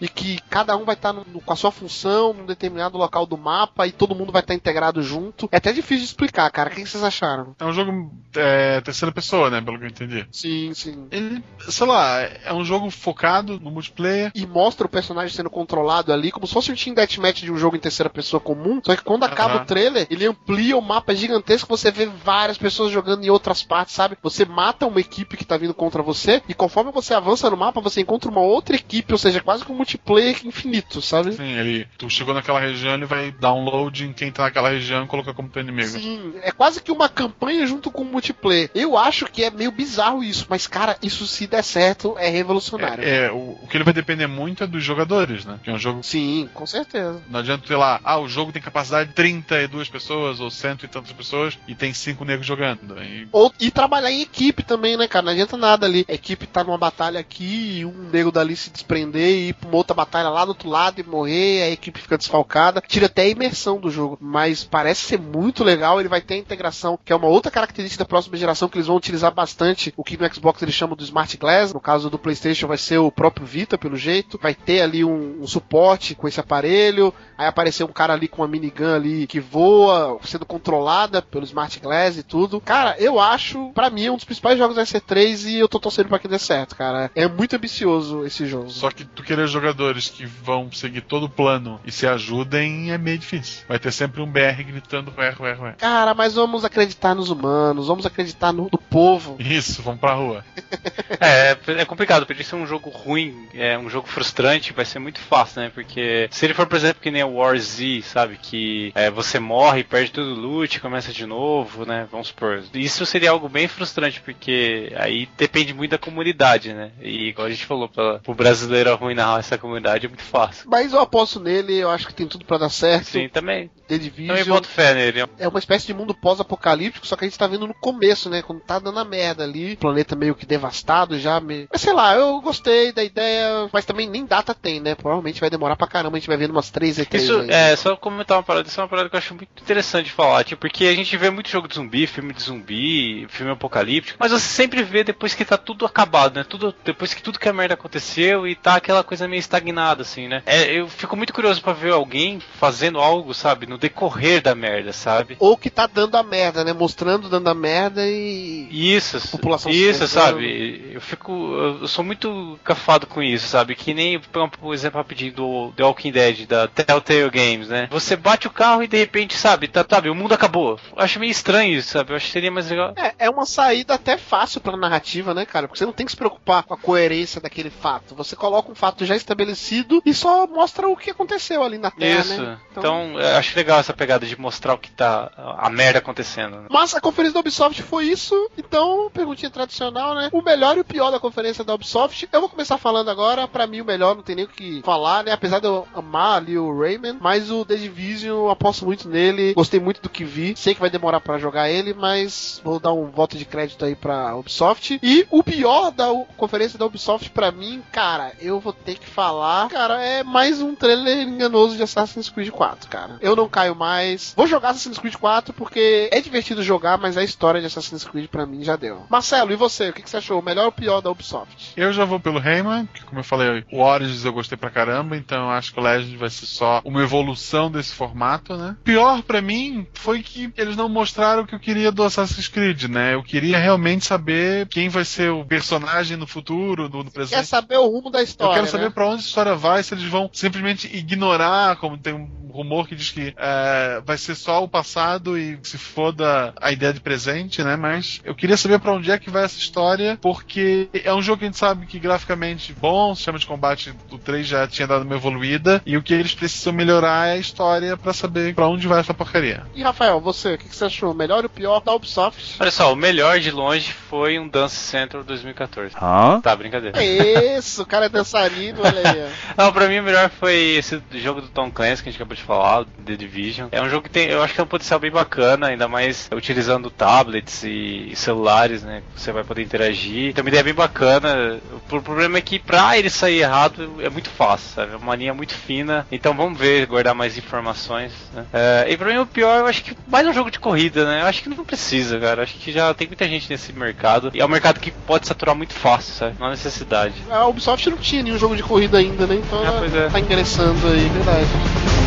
[0.00, 3.86] e que cada um vai estar com a sua função num determinado local do mapa
[3.86, 5.48] e todo mundo vai estar integrado junto.
[5.52, 6.70] É até difícil de explicar, cara.
[6.70, 7.54] O que vocês acharam?
[7.58, 9.60] É um jogo é, terceira pessoa, né?
[9.60, 10.26] Pelo que eu entendi.
[10.30, 11.06] Sim, sim.
[11.10, 14.32] Ele, sei lá, é um jogo focado no multiplayer.
[14.34, 17.58] e mostra o personagem sendo controlado ali como se fosse um team deathmatch de um
[17.58, 18.80] jogo em terceira pessoa comum.
[18.84, 19.62] Só que quando acaba Aham.
[19.62, 23.94] o trailer, ele amplia o mapa gigantesco, você vê várias pessoas jogando em outras partes,
[23.94, 24.16] sabe?
[24.22, 27.80] Você mata uma equipe que tá vindo contra você e conforme você avança no mapa,
[27.80, 31.32] você encontra uma outra equipe, ou seja, quase um multiplayer infinito, sabe?
[31.32, 31.86] Sim, ele.
[31.98, 35.48] Tu chegou naquela região, ele vai download em quem tá naquela região e colocar como
[35.48, 35.88] teu inimigo.
[35.88, 38.70] Sim, é quase que uma campanha junto com o multiplayer.
[38.74, 43.04] Eu acho que é meio bizarro isso, mas cara, isso se der certo é revolucionário.
[43.04, 45.58] É, é, o, o que ele vai depender muito é dos jogadores, né?
[45.62, 46.02] Que é um jogo.
[46.02, 47.22] Sim, com certeza.
[47.28, 50.88] Não adianta, sei lá, ah, o jogo tem capacidade de 32 pessoas ou cento e
[50.88, 52.96] tantas pessoas e tem cinco negros jogando.
[53.02, 55.26] E Ou, e trabalhar em equipe também, né, cara?
[55.26, 56.04] Não adianta nada ali.
[56.08, 59.76] A equipe tá numa batalha aqui, e um nego dali se desprender e ir uma
[59.76, 62.82] outra batalha lá do outro lado e morrer, a equipe fica desfalcada.
[62.86, 64.18] Tira até a imersão do jogo.
[64.20, 66.00] Mas parece ser muito legal.
[66.00, 68.86] Ele vai ter a integração, que é uma outra característica da próxima geração que eles
[68.86, 69.92] vão utilizar bastante.
[69.96, 71.72] O que no Xbox eles chamam do Smart Glass.
[71.72, 74.38] No caso do PlayStation vai ser o próprio Vita, pelo jeito.
[74.40, 77.12] Vai ter ali um, um suporte com esse aparelho.
[77.36, 81.78] Aí apareceu um cara ali com uma minigun ali que voa, sendo controlada pelo Smart
[81.80, 82.60] Glass e tudo.
[82.60, 85.78] Cara, eu acho, pra mim, é um dos principais jogos da SC3 e eu tô
[85.78, 87.10] torcendo pra que dê certo, cara.
[87.14, 88.70] É muito ambicioso esse jogo.
[88.70, 92.98] Só que tu querer jogadores que vão seguir todo o plano e se ajudem é
[92.98, 93.64] meio difícil.
[93.68, 95.74] Vai ter sempre um BR gritando ué, ué, ué.
[95.78, 99.36] Cara, mas vamos acreditar nos humanos, vamos acreditar no, no povo.
[99.38, 100.44] Isso, vamos pra rua.
[101.18, 105.18] É, é complicado, podia ser um jogo ruim, é um jogo frustrante, vai ser muito
[105.18, 105.70] fácil, né?
[105.72, 108.38] Porque se ele for, por exemplo, que nem o War Z, sabe?
[108.40, 112.06] Que é, você morre, perde todo o loot, começa de novo, né?
[112.10, 112.62] Vamos supor.
[112.74, 116.90] Isso seria algo bem frustrante, porque aí depende muito da comunidade, né?
[117.00, 120.68] E igual a gente falou, pra, pro brasileiro arruinar essa comunidade é muito fácil.
[120.70, 123.06] Mas eu aposto nele, eu acho que tem tudo pra dar certo.
[123.06, 123.70] Sim, também.
[123.88, 125.24] The Também Division boto fé nele.
[125.38, 128.42] é uma espécie de mundo pós-apocalíptico, só que a gente tá vendo no começo, né?
[128.42, 131.40] Quando tá dando a merda ali, o planeta meio que devastado já.
[131.40, 131.66] Me...
[131.70, 134.94] Mas sei lá, eu gostei da ideia, mas também nem data tem, né?
[134.94, 137.54] Provavelmente vai demorar pra caramba, a gente vai vendo umas três E3 Isso, ainda.
[137.54, 140.12] é, só comentar uma parada, isso é uma parada que eu acho muito interessante de
[140.12, 144.18] falar, tipo, porque a gente vê muito jogo de zumbi, filme de zumbi, filme apocalíptico,
[144.20, 146.44] mas você sempre vê depois que tá tudo acabado, né?
[146.48, 150.28] Tudo, depois que tudo que a merda aconteceu e tá aquela coisa meio estagnada, assim,
[150.28, 150.42] né?
[150.46, 154.92] É, eu fico muito curioso pra ver alguém fazendo algo, sabe, no decorrer da merda,
[154.92, 155.36] sabe?
[155.38, 156.72] Ou que tá dando a merda, né?
[156.72, 158.68] Mostrando dando a merda e.
[158.70, 160.90] Isso, população isso, sabe?
[160.92, 161.32] Eu fico.
[161.80, 163.74] Eu sou muito cafado com isso, sabe?
[163.74, 167.88] Que nem, por exemplo, rapidinho do The Walking Dead, da Telltale Games, né?
[167.90, 170.78] Você bate o carro e de repente, sabe, tá, sabe, o mundo acabou.
[170.96, 172.12] Eu acho meio estranho isso, sabe?
[172.12, 172.94] Eu acho que seria mais legal.
[172.96, 175.66] É, é uma saída até fácil pra narrativa, né, cara?
[175.66, 178.14] Porque você não tem que se preocupar com a coerência daquele fato.
[178.14, 182.20] Você coloca um fato já estabelecido e só mostra o que aconteceu ali na Terra,
[182.20, 182.42] Isso.
[182.42, 182.58] né?
[182.70, 185.30] Então, eu acho legal essa pegada de mostrar o que tá.
[185.58, 186.60] a merda acontecendo.
[186.60, 186.66] né?
[186.70, 190.28] Mas a conferência da Ubisoft foi isso, então, perguntinha tradicional, né?
[190.32, 192.28] O melhor e o pior da conferência da Ubisoft.
[192.32, 195.24] Eu vou começar falando agora, pra mim o melhor, não tem nem o que falar,
[195.24, 195.32] né?
[195.32, 199.54] Apesar de eu amar ali o Rayman, mas o The Division, eu aposto muito nele,
[199.54, 200.54] gostei muito do que vi.
[200.56, 203.94] Sei que vai demorar pra jogar ele, mas vou dar um voto de crédito aí
[203.94, 204.98] pra Ubisoft.
[205.02, 206.06] E o pior da
[206.36, 210.74] conferência da Ubisoft pra mim, cara, eu vou ter que falar, cara, é mais um
[210.74, 213.16] trailer enganoso de Assassin's Creed 4, cara.
[213.20, 214.34] Eu não caio mais.
[214.36, 218.28] Vou jogar Assassin's Creed 4 porque é divertido jogar, mas a história de Assassin's Creed
[218.28, 219.06] pra mim já deu.
[219.08, 219.88] Marcelo, e você?
[219.88, 220.38] O que que você achou?
[220.40, 221.72] O melhor ou pior da Ubisoft?
[221.74, 225.16] Eu já vou pelo Rayman, que como eu falei, o Origins eu gostei pra caramba,
[225.16, 228.76] então eu acho que o Legend vai ser só uma evolução desse formato, né?
[228.84, 232.84] Pior pra mim foi que eles não mostraram o que eu queria do Assassin's Creed,
[232.84, 233.14] né?
[233.14, 237.46] Eu queria realmente saber quem vai ser o personagem no futuro, no, no Quer presente.
[237.46, 238.90] saber o rumo da história, Eu quero saber né?
[238.90, 242.94] pra onde a história vai, se eles vão simplesmente ignorar, como tem um rumor que
[242.94, 247.62] diz que é, vai ser só o passado e se foda a ideia de presente,
[247.62, 247.76] né?
[247.76, 251.38] Mas eu queria saber pra onde é que vai essa história, porque é um jogo
[251.38, 254.88] que a gente sabe que graficamente bom, o sistema de combate do 3 já tinha
[254.88, 258.66] dado uma evoluída, e o que eles precisam melhorar é a história pra saber pra
[258.66, 259.62] onde vai essa porcaria.
[259.74, 261.12] E Rafael, você, o que que você achou?
[261.12, 262.56] O melhor e o pior da Ubisoft?
[262.58, 265.94] Olha só, o melhor de longe foi um Dance Central 2014.
[266.00, 266.40] Hã?
[266.40, 267.02] Tá, brincadeira.
[267.02, 269.30] Isso, o cara é dançarino, olha aí.
[269.56, 272.36] Não, pra mim o melhor foi esse jogo do Tom Clancy que a gente acabou
[272.36, 273.35] de falar, The Division.
[273.72, 276.28] É um jogo que tem, eu acho que tem um potencial bem bacana, ainda mais
[276.34, 279.02] utilizando tablets e, e celulares, né?
[279.16, 280.32] Você vai poder interagir.
[280.34, 281.58] Tem uma ideia bem bacana.
[281.90, 284.92] O problema é que pra ele sair errado é muito fácil, sabe?
[284.92, 286.06] É uma linha muito fina.
[286.10, 288.12] Então vamos ver, guardar mais informações.
[288.32, 288.44] Né?
[288.52, 291.22] É, e pra mim o pior, eu acho que mais um jogo de corrida, né?
[291.22, 292.40] Eu acho que não precisa, cara.
[292.40, 294.30] Eu acho que já tem muita gente nesse mercado.
[294.34, 296.36] E é um mercado que pode saturar muito fácil, sabe?
[296.38, 297.14] Não há necessidade.
[297.30, 299.36] A Ubisoft não tinha nenhum jogo de corrida ainda, né?
[299.36, 300.08] Então Ah, ela é.
[300.08, 302.05] tá ingressando aí, verdade.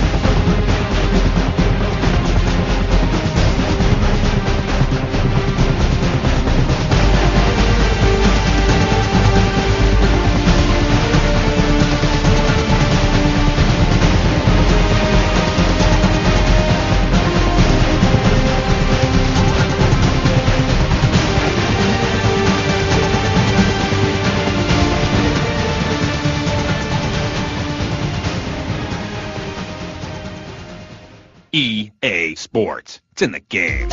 [32.52, 33.00] Sports.
[33.12, 33.90] It's in the game.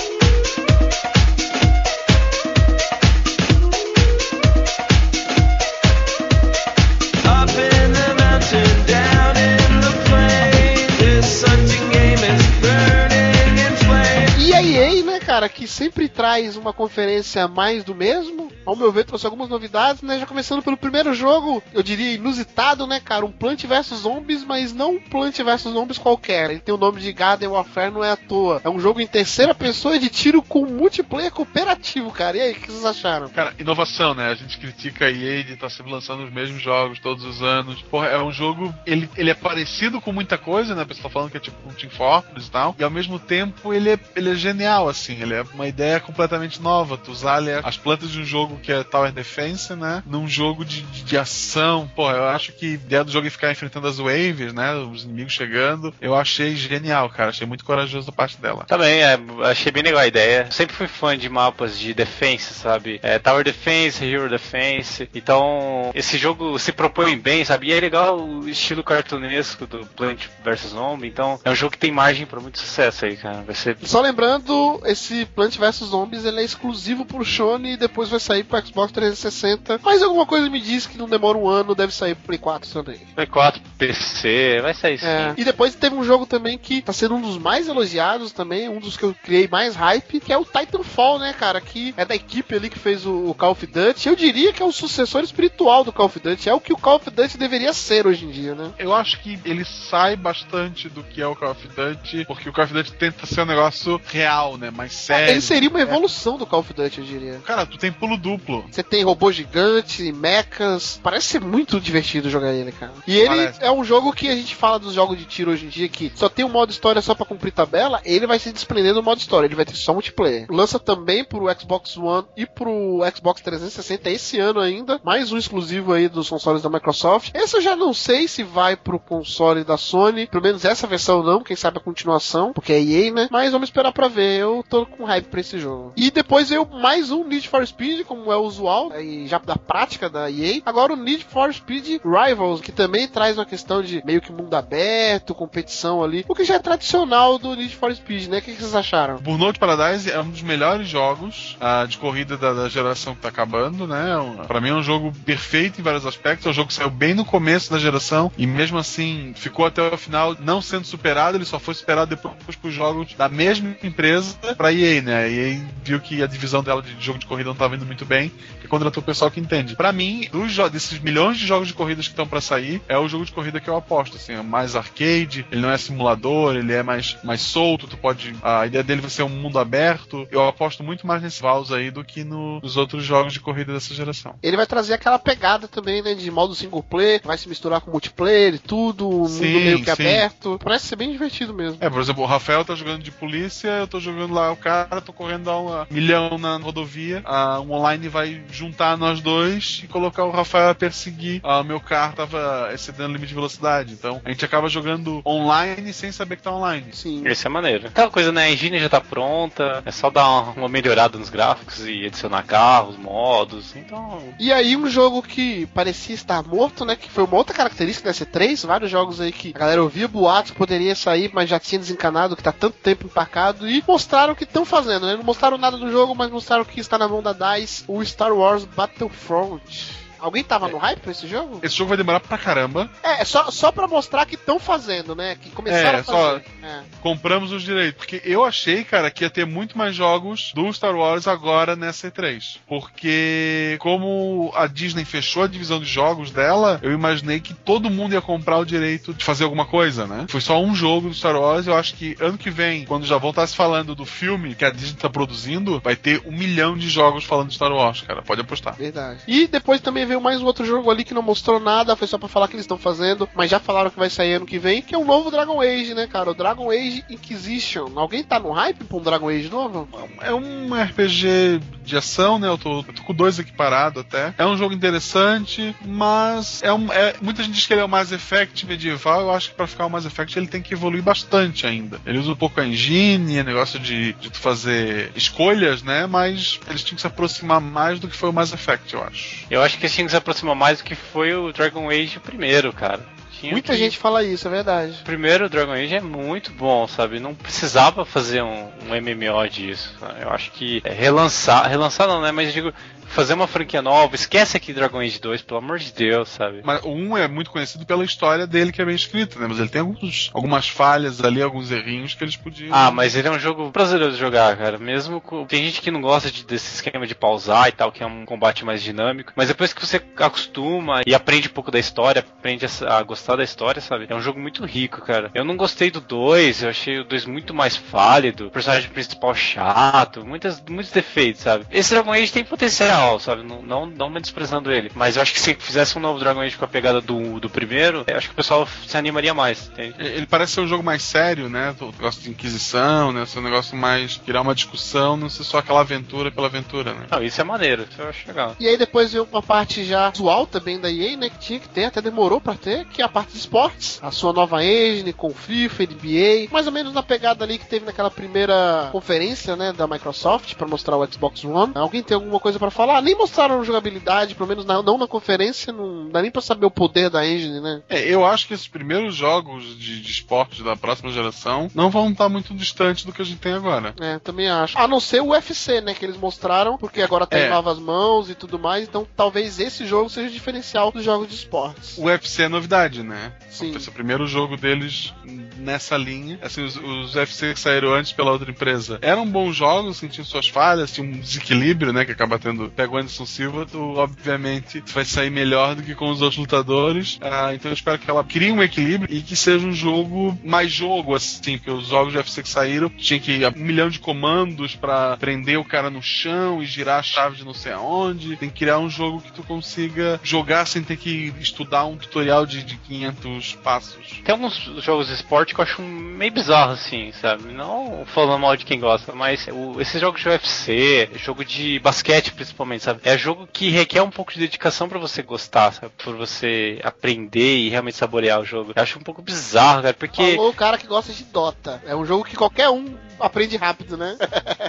[7.27, 10.89] Up in the mountain, down in the plain.
[10.99, 14.49] This hunting game is burning in flames.
[14.49, 18.46] E a EA, né, cara, que sempre traz uma conferência mais do mesmo.
[18.67, 20.19] Ao meu ver, trouxe algumas novidades, né?
[20.19, 23.25] Já começando pelo primeiro jogo, eu diria inusitado, né, cara?
[23.25, 26.51] Um Plant vs Zombies, mas não um Plant vs Zombies qualquer.
[26.51, 28.61] Ele tem o nome de Garden Warfare, não é à toa.
[28.65, 32.37] É um jogo em terceira pessoa de tiro com multiplayer cooperativo, cara.
[32.37, 33.29] E aí, o que vocês acharam?
[33.29, 34.31] Cara, inovação, né?
[34.31, 37.83] A gente critica a EA de estar sempre lançando os mesmos jogos todos os anos.
[37.83, 38.75] Porra, é um jogo.
[38.85, 40.83] Ele, ele é parecido com muita coisa, né?
[40.83, 42.75] O pessoal falando que é tipo um Team Fortress e tal.
[42.77, 45.21] E ao mesmo tempo ele é, ele é genial, assim.
[45.21, 46.99] Ele é uma ideia completamente nova.
[46.99, 50.03] Tu usar as plantas de um jogo jogo que é Tower Defense, né?
[50.07, 51.91] Num jogo de, de, de ação.
[51.95, 54.75] Pô, eu acho que a ideia do jogo é ficar enfrentando as waves, né?
[54.75, 55.95] Os inimigos chegando.
[56.01, 57.31] Eu achei genial, cara.
[57.31, 58.65] Achei muito corajoso da parte dela.
[58.65, 60.51] Também, é, achei bem legal a ideia.
[60.51, 62.99] Sempre fui fã de mapas de defense, sabe?
[63.03, 65.09] É, Tower Defense, Hero Defense.
[65.15, 67.69] Então, esse jogo se propõe bem, sabe?
[67.69, 71.09] E é legal o estilo cartunesco do Plant vs Zombie.
[71.09, 73.43] Então, é um jogo que tem margem pra muito sucesso aí, cara.
[73.43, 73.77] Vai ser.
[73.83, 78.45] Só lembrando, esse Plant vs Zombies ele é exclusivo pro Sony e depois vai sair
[78.47, 79.81] pro Xbox 360.
[79.83, 82.71] Mas alguma coisa me diz que não demora um ano, deve sair pro Play 4
[82.71, 83.01] também.
[83.15, 85.07] Play 4, PC, vai sair sim.
[85.07, 85.35] É.
[85.37, 88.79] E depois teve um jogo também que tá sendo um dos mais elogiados também, um
[88.79, 91.61] dos que eu criei mais hype, que é o Titanfall, né, cara?
[91.61, 94.09] Que é da equipe ali que fez o, o Call of Duty.
[94.09, 96.49] Eu diria que é o sucessor espiritual do Call of Duty.
[96.49, 98.73] É o que o Call of Duty deveria ser hoje em dia, né?
[98.79, 102.53] Eu acho que ele sai bastante do que é o Call of Duty, porque o
[102.53, 104.71] Call of Duty tenta ser um negócio real, né?
[104.71, 105.31] Mais sério.
[105.31, 107.41] Ele seria uma evolução do Call of Duty, eu diria.
[107.45, 108.36] Cara, tu tem pulo duplo.
[108.71, 111.01] Você tem robô gigante, mechas.
[111.03, 112.93] Parece ser muito divertido jogar ele, cara.
[113.07, 113.65] E ele Parece.
[113.65, 116.13] é um jogo que a gente fala dos jogos de tiro hoje em dia que
[116.15, 118.01] só tem um modo história só pra cumprir tabela.
[118.05, 119.47] Ele vai se desprender do modo história.
[119.47, 120.47] Ele vai ter só multiplayer.
[120.51, 125.01] Lança também pro Xbox One e pro Xbox 360 esse ano ainda.
[125.05, 127.31] Mais um exclusivo aí dos consoles da Microsoft.
[127.35, 130.27] Esse eu já não sei se vai pro console da Sony.
[130.27, 131.43] Pelo menos essa versão não.
[131.43, 132.53] Quem sabe a continuação.
[132.53, 133.29] Porque é EA, né?
[133.31, 134.41] Mas vamos esperar pra ver.
[134.41, 135.93] Eu tô com hype pra esse jogo.
[135.97, 140.09] E depois veio mais um Need for Speed, como é usual, aí já da prática
[140.09, 140.61] da EA.
[140.65, 144.55] Agora o Need for Speed Rivals, que também traz uma questão de meio que mundo
[144.55, 148.39] aberto, competição ali, o que já é tradicional do Need for Speed, né?
[148.39, 149.17] O que vocês acharam?
[149.19, 153.29] Burnout Paradise é um dos melhores jogos ah, de corrida da, da geração que tá
[153.29, 154.17] acabando, né?
[154.19, 156.47] Um- Pra mim é um jogo perfeito em vários aspectos.
[156.47, 159.83] É um jogo que saiu bem no começo da geração e mesmo assim ficou até
[159.83, 161.37] o final não sendo superado.
[161.37, 165.17] Ele só foi superado depois pros jogos da mesma empresa pra EA, né?
[165.17, 168.05] A EA viu que a divisão dela de jogo de corrida não tava indo muito
[168.07, 168.31] bem
[168.65, 169.77] e contratou o pessoal que entende.
[169.77, 173.09] Pra mim, dos desses milhões de jogos de corridas que estão pra sair, é o
[173.09, 174.17] jogo de corrida que eu aposto.
[174.17, 177.87] Assim, é mais arcade, ele não é simulador, ele é mais, mais solto.
[177.87, 178.35] Tu pode.
[178.43, 180.27] A ideia dele vai ser um mundo aberto.
[180.31, 183.73] Eu aposto muito mais nesse Vals aí do que no- nos outros jogos de corrida
[183.73, 184.35] dessa geração.
[184.43, 186.15] Ele vai trazer aquela pegada também, né?
[186.15, 189.79] De modo single player, vai se misturar com multiplayer e tudo, um mundo Sim, meio
[189.79, 189.91] que sim.
[189.93, 190.59] aberto.
[190.63, 191.79] Parece ser bem divertido mesmo.
[191.81, 195.01] É, por exemplo, o Rafael tá jogando de polícia, eu tô jogando lá o cara,
[195.01, 197.23] tô correndo a um milhão na rodovia.
[197.25, 201.41] Ah, um online vai juntar nós dois e colocar o Rafael a perseguir.
[201.43, 203.93] Ah, o meu carro tava excedendo o limite de velocidade.
[203.93, 206.87] Então a gente acaba jogando online sem saber que tá online.
[206.93, 207.23] Sim.
[207.27, 207.89] Esse é maneiro.
[207.89, 208.45] Aquela coisa, né?
[208.45, 212.43] A engine já tá pronta, é só dar uma, uma melhorada nos gráficos e adicionar
[212.43, 213.75] carros, modos.
[213.77, 216.97] Então, E aí um jogo que parecia estar morto, né?
[216.97, 220.51] Que foi uma outra característica da C3, vários jogos aí que a galera ouvia boatos
[220.51, 224.37] que poderia sair, mas já tinha desencanado, que tá tanto tempo empacado, e mostraram o
[224.37, 225.17] que estão fazendo, né?
[225.17, 228.33] Não mostraram nada do jogo, mas mostraram que está na mão da DICE, o Star
[228.33, 230.06] Wars Battlefront.
[230.27, 231.61] Alguém tava no hype pra esse jogo?
[231.63, 232.91] Esse jogo vai demorar pra caramba.
[233.03, 235.37] É, é só, só pra mostrar que estão fazendo, né?
[235.41, 236.19] Que começaram É, a fazer.
[236.19, 236.81] só- É.
[237.01, 237.97] Compramos os direitos.
[237.99, 242.09] Porque eu achei, cara, que ia ter muito mais jogos do Star Wars agora nessa
[242.11, 242.59] E3.
[242.67, 248.13] Porque, como a Disney fechou a divisão de jogos dela, eu imaginei que todo mundo
[248.15, 250.27] ia comprar o direito de fazer alguma coisa, né?
[250.29, 251.67] Foi só um jogo do Star Wars.
[251.67, 254.65] Eu acho que ano que vem, quando já vão estar se falando do filme que
[254.65, 258.23] a Disney tá produzindo, vai ter um milhão de jogos falando de Star Wars, cara.
[258.23, 258.75] Pode apostar.
[258.75, 259.21] Verdade.
[259.29, 262.19] E depois também veio mais um outro jogo ali que não mostrou nada, foi só
[262.19, 264.83] pra falar que eles estão fazendo, mas já falaram que vai sair ano que vem,
[264.83, 266.31] que é um novo Dragon Age, né, cara?
[266.31, 267.91] O Dragon Age Inquisition.
[267.97, 269.89] Alguém tá no hype pra um Dragon Age novo?
[270.21, 272.49] É um RPG de ação, né?
[272.49, 274.35] Eu tô, eu tô com dois aqui parado até.
[274.39, 277.89] É um jogo interessante, mas é um, é- muita gente diz que ele é o
[277.89, 279.21] Mass Effect medieval.
[279.21, 282.01] Eu acho que pra ficar o Mass Effect ele tem que evoluir bastante ainda.
[282.07, 286.07] Ele usa um pouco a engine, é negócio de, de tu fazer escolhas, né?
[286.07, 289.47] Mas eles tinham que se aproximar mais do que foi o Mass Effect, eu acho.
[289.51, 292.19] eu acho que esse tinha que se aproximar mais do que foi o Dragon Age
[292.21, 293.01] primeiro, cara.
[293.39, 294.97] Tinha Muita que- gente fala isso, é verdade.
[295.03, 297.21] O primeiro Dragon Age é muito bom, sabe?
[297.21, 299.95] Não precisava fazer um, um MMO disso.
[300.01, 300.23] sabe?
[300.23, 302.33] Eu acho que é relançar, relançar não, né?
[302.33, 302.73] Mas digo,
[303.17, 306.61] fazer uma franquia nova, esquece aqui Dragon Age 2, pelo amor de Deus, sabe?
[306.63, 309.47] Mas o 1 é muito conhecido pela história dele, que é bem escrita, né?
[309.49, 312.75] Mas ele tem alguns, algumas falhas ali, alguns errinhos que eles podiam.
[312.75, 314.77] Ah, mas ele é um jogo prazeroso de jogar, cara.
[314.77, 315.47] Mesmo com...
[315.47, 318.27] Tem gente que não gosta de- desse esquema de pausar e tal, que é um
[318.27, 319.33] combate mais dinâmico.
[319.35, 323.37] Mas depois que você acostuma e aprende um pouco da história, aprende a, a gostar
[323.37, 324.07] da história, sabe?
[324.11, 325.31] É um jogo muito rico, cara.
[325.35, 328.49] Eu não gostei do 2, eu achei o 2 muito mais válido.
[328.49, 331.65] O personagem principal chato, muitas, muitos defeitos, sabe?
[331.71, 333.43] Esse Dragon Age tem potencial, legal, sabe?
[333.43, 334.91] Não, não, não menosprezando ele.
[334.95, 337.49] Mas eu acho que se fizesse um novo Dragon Age com a pegada do, do
[337.49, 339.95] primeiro, eu acho que o pessoal se animaria mais, entende?
[339.99, 341.75] Ele parece ser um jogo mais sério, né?
[341.81, 343.25] O negócio de Inquisição, né?
[343.27, 344.17] Ser um negócio mais.
[344.17, 347.07] criar uma discussão, não ser só aquela aventura pela aventura, né?
[347.11, 348.57] Não, isso é maneiro, isso eu acho legal.
[348.59, 351.31] E aí depois veio uma parte já visual também da EA, né?
[351.31, 353.99] Que tinha que ter, até demorou pra ter, que é a parte de esportes.
[354.03, 357.87] A sua nova engine com FIFA, NBA, mais ou menos na pegada ali que teve
[357.87, 359.73] naquela primeira conferência, né?
[359.73, 361.73] Da Microsoft pra mostrar o Xbox One.
[361.75, 362.86] Alguém tem alguma coisa pra falar?
[363.03, 366.71] Nem mostraram jogabilidade, pelo menos na- não na conferência, não dá nem pra saber o
[366.71, 367.83] poder da engine, né?
[367.89, 372.11] É, eu acho que esses primeiros jogos de, de esportes da próxima geração não vão
[372.11, 373.95] estar muito distantes do que a gente tem agora.
[374.01, 374.79] É, também acho.
[374.79, 375.95] A não ser o UFC, né?
[375.95, 377.49] Que eles mostraram, porque agora tem É.
[377.51, 378.89] novas mãos e tudo mais.
[378.89, 381.97] Então talvez esse jogo seja o diferencial dos jogos de esportes.
[381.99, 383.33] O UFC é novidade, né?
[383.51, 383.75] Sim.
[383.75, 385.13] Esse é o primeiro jogo deles
[385.59, 386.39] nessa linha.
[386.43, 390.49] Assim, os, os UFC que saíram antes pela outra empresa eram bons jogos, sentiam suas
[390.49, 392.05] falhas, tinha um desequilíbrio, né?
[392.05, 392.71] Que acaba tendo.
[392.77, 396.39] Pega o Anderson Silva, tu, obviamente, tu vai sair melhor do que com os outros
[396.39, 397.19] lutadores.
[397.23, 400.71] Ah, então eu espero que ela crie um equilíbrio e que seja um jogo mais
[400.71, 404.75] jogo, assim, porque os jogos de UFC que saíram tinha que um milhão de comandos
[404.75, 408.37] pra prender o cara no chão e girar a chave de não sei aonde.
[408.37, 412.45] Tem que criar um jogo que tu consiga jogar sem ter que estudar um tutorial
[412.45, 414.21] de, de 500 passos.
[414.25, 417.45] Tem alguns jogos de esporte que eu acho meio bizarro, assim, sabe?
[417.53, 422.33] Não falando mal de quem gosta, mas o- esses jogos de UFC, jogo de basquete
[422.33, 423.01] principalmente, sabe?
[423.05, 425.93] É jogo que requer um pouco de dedicação pra você gostar, sabe?
[425.97, 428.73] Pra você aprender e realmente saborear o jogo.
[428.75, 431.83] Eu acho um pouco bizarro, cara, porque Falou o cara que gosta de Dota.
[431.87, 434.17] É um jogo que qualquer um aprende rápido, né?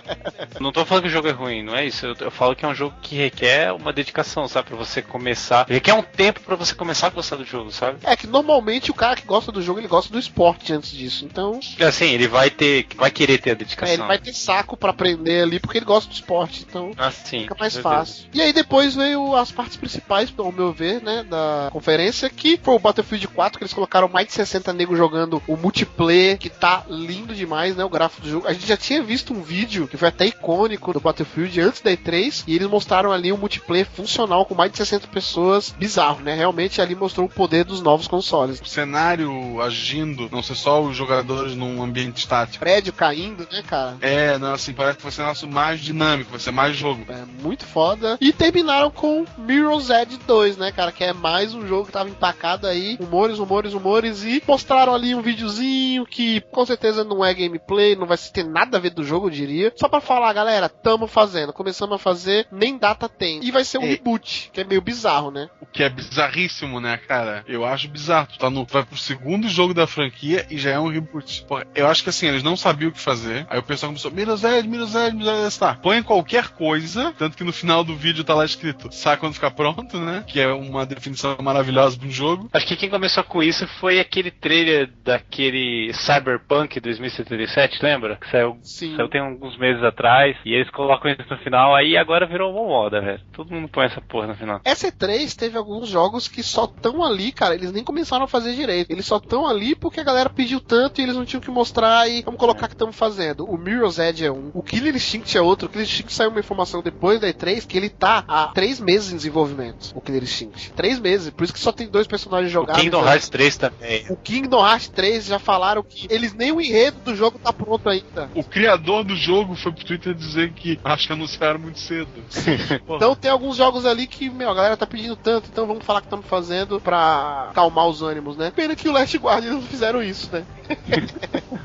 [0.60, 2.06] não tô falando que o jogo é ruim, não é isso.
[2.06, 4.70] Eu, eu falo que é um jogo que requer uma dedicação, sabe?
[4.70, 5.66] Pra você começar.
[5.68, 8.00] Requer um tempo pra você começar a gostar do jogo, sabe?
[8.04, 11.26] É que normalmente o cara que gosta do jogo, ele gosta do esporte antes disso.
[11.26, 12.88] Então, Assim, ele vai ter.
[12.96, 13.92] Vai querer ter a dedicação.
[13.94, 16.66] é, ele vai ter saco pra aprender ali porque ele gosta do esporte.
[16.68, 18.28] Então, Assim, fica mais fácil.
[18.34, 22.76] E aí depois veio as partes principais, ao meu ver, né, da conferência, que foi
[22.76, 26.84] o Battlefield 4, que eles colocaram mais de 60 negros jogando o multiplayer, que tá
[26.90, 28.37] lindo demais, né, o gráfico do jogo.
[28.46, 31.92] A gente já tinha visto um vídeo que foi até icônico do Battlefield antes da
[31.92, 36.36] E3, e eles mostraram ali um multiplayer funcional com mais de 60 pessoas, bizarro, né?
[36.36, 38.62] Realmente ali mostrou o poder dos novos consoles.
[38.62, 42.60] O cenário agindo, não ser só os jogadores num ambiente estático.
[42.60, 43.98] Prédio caindo, né, cara?
[44.02, 47.06] É, não, assim, parece que vai ser um negócio mais dinâmico, vai ser mais jogo.
[47.10, 48.18] É muito foda.
[48.20, 50.92] E terminaram com Mirror's Edge 2, né, cara?
[50.92, 52.98] Que é mais um jogo que tava empacado aí.
[53.00, 54.24] Humores, humores, humores.
[54.24, 58.78] E mostraram ali um videozinho que com certeza não é gameplay, não vai ter nada
[58.78, 59.74] a ver do jogo, eu diria.
[59.76, 61.54] Só pra falar, galera, tamo fazendo.
[61.54, 63.40] Começamos a fazer, nem data tem.
[63.44, 63.88] E vai ser um É.
[63.88, 65.50] reboot, que é meio bizarro, né?
[65.62, 67.44] O que é bizarríssimo, né, cara?
[67.48, 68.28] Eu acho bizarro.
[68.28, 71.46] Tu tá no, vai pro segundo jogo da franquia e já é um reboot.
[71.48, 73.46] Porra, eu acho que assim, eles não sabiam o que fazer.
[73.50, 75.76] Aí o pessoal começou, Miras Edge, Miras Edge, Miras Edge, tá.
[75.76, 79.52] Põe qualquer coisa, tanto que no final do vídeo tá lá escrito, sabe quando ficar
[79.52, 80.24] pronto, né?
[80.28, 82.50] Que é uma definição maravilhosa de um jogo.
[82.54, 88.17] Acho que quem começou com isso foi aquele trailer daquele Cyberpunk 2077, lembra?
[88.20, 88.96] Que saiu, Sim.
[88.96, 90.36] saiu tem alguns meses atrás.
[90.46, 93.22] E eles colocam isso no final, aí agora virou uma moda, velho.
[93.34, 94.62] Todo mundo põe essa porra no final.
[94.64, 97.56] Essa E3 teve alguns jogos que só estão ali, cara.
[97.56, 98.92] Eles nem começaram a fazer direito.
[98.92, 102.08] Eles só estão ali porque a galera pediu tanto e eles não tinham que mostrar
[102.10, 103.46] e vamos colocar que estamos fazendo.
[103.46, 104.52] O Mirror's Edge é um.
[104.54, 105.68] O Killer Instinct é outro.
[105.68, 109.12] O Killer Instinct saiu uma informação depois da E3 que ele tá há três meses
[109.12, 109.92] em desenvolvimento.
[109.96, 110.72] O Killer Instinct.
[110.74, 111.30] Três meses.
[111.30, 112.82] Por isso que só tem dois personagens O jogados.
[112.82, 113.12] Kingdom né?
[113.12, 114.06] Hearts 3 também.
[114.10, 117.90] O Kingdom Hearts 3 já falaram que eles nem o enredo do jogo tá pronto
[117.90, 118.07] ainda.
[118.34, 122.08] O criador do jogo foi pro Twitter dizer que acho que anunciaram muito cedo.
[122.98, 126.02] Então tem alguns jogos ali que, meu, a galera tá pedindo tanto, então vamos falar
[126.02, 128.52] que estamos fazendo pra calmar os ânimos, né?
[128.56, 130.46] Pena que o Last Guardian não fizeram isso, né?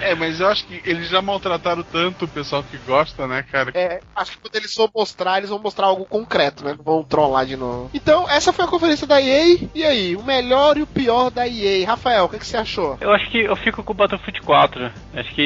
[0.00, 3.70] É, mas eu acho que eles já maltrataram tanto o pessoal que gosta, né, cara?
[3.74, 6.74] É, acho que quando eles for mostrar, eles vão mostrar algo concreto, né?
[6.76, 7.90] Não vão trollar de novo.
[7.94, 9.68] Então, essa foi a conferência da EA.
[9.74, 11.86] E aí, o melhor e o pior da EA.
[11.86, 12.98] Rafael, o que, que você achou?
[13.00, 14.92] Eu acho que eu fico com o Battlefield 4.
[15.14, 15.42] Acho que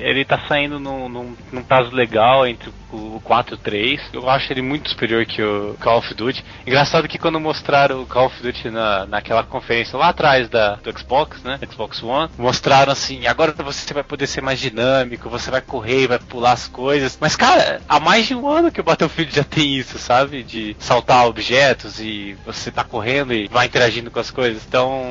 [0.00, 4.00] ele tá saindo num, num, num caso legal entre o 4 e o 3.
[4.12, 6.44] Eu acho ele muito superior que o Call of Duty.
[6.66, 10.98] Engraçado que quando mostraram o Call of Duty na, naquela conferência lá atrás da, do
[10.98, 11.58] Xbox, né?
[11.70, 16.18] Xbox One, mostraram assim, agora você vai poder ser mais dinâmico, você vai correr, vai
[16.18, 17.18] pular as coisas.
[17.20, 20.42] Mas, cara, há mais de um ano que o Battlefield já tem isso, sabe?
[20.42, 24.62] De saltar objetos e você tá correndo e vai interagindo com as coisas.
[24.66, 25.02] Então,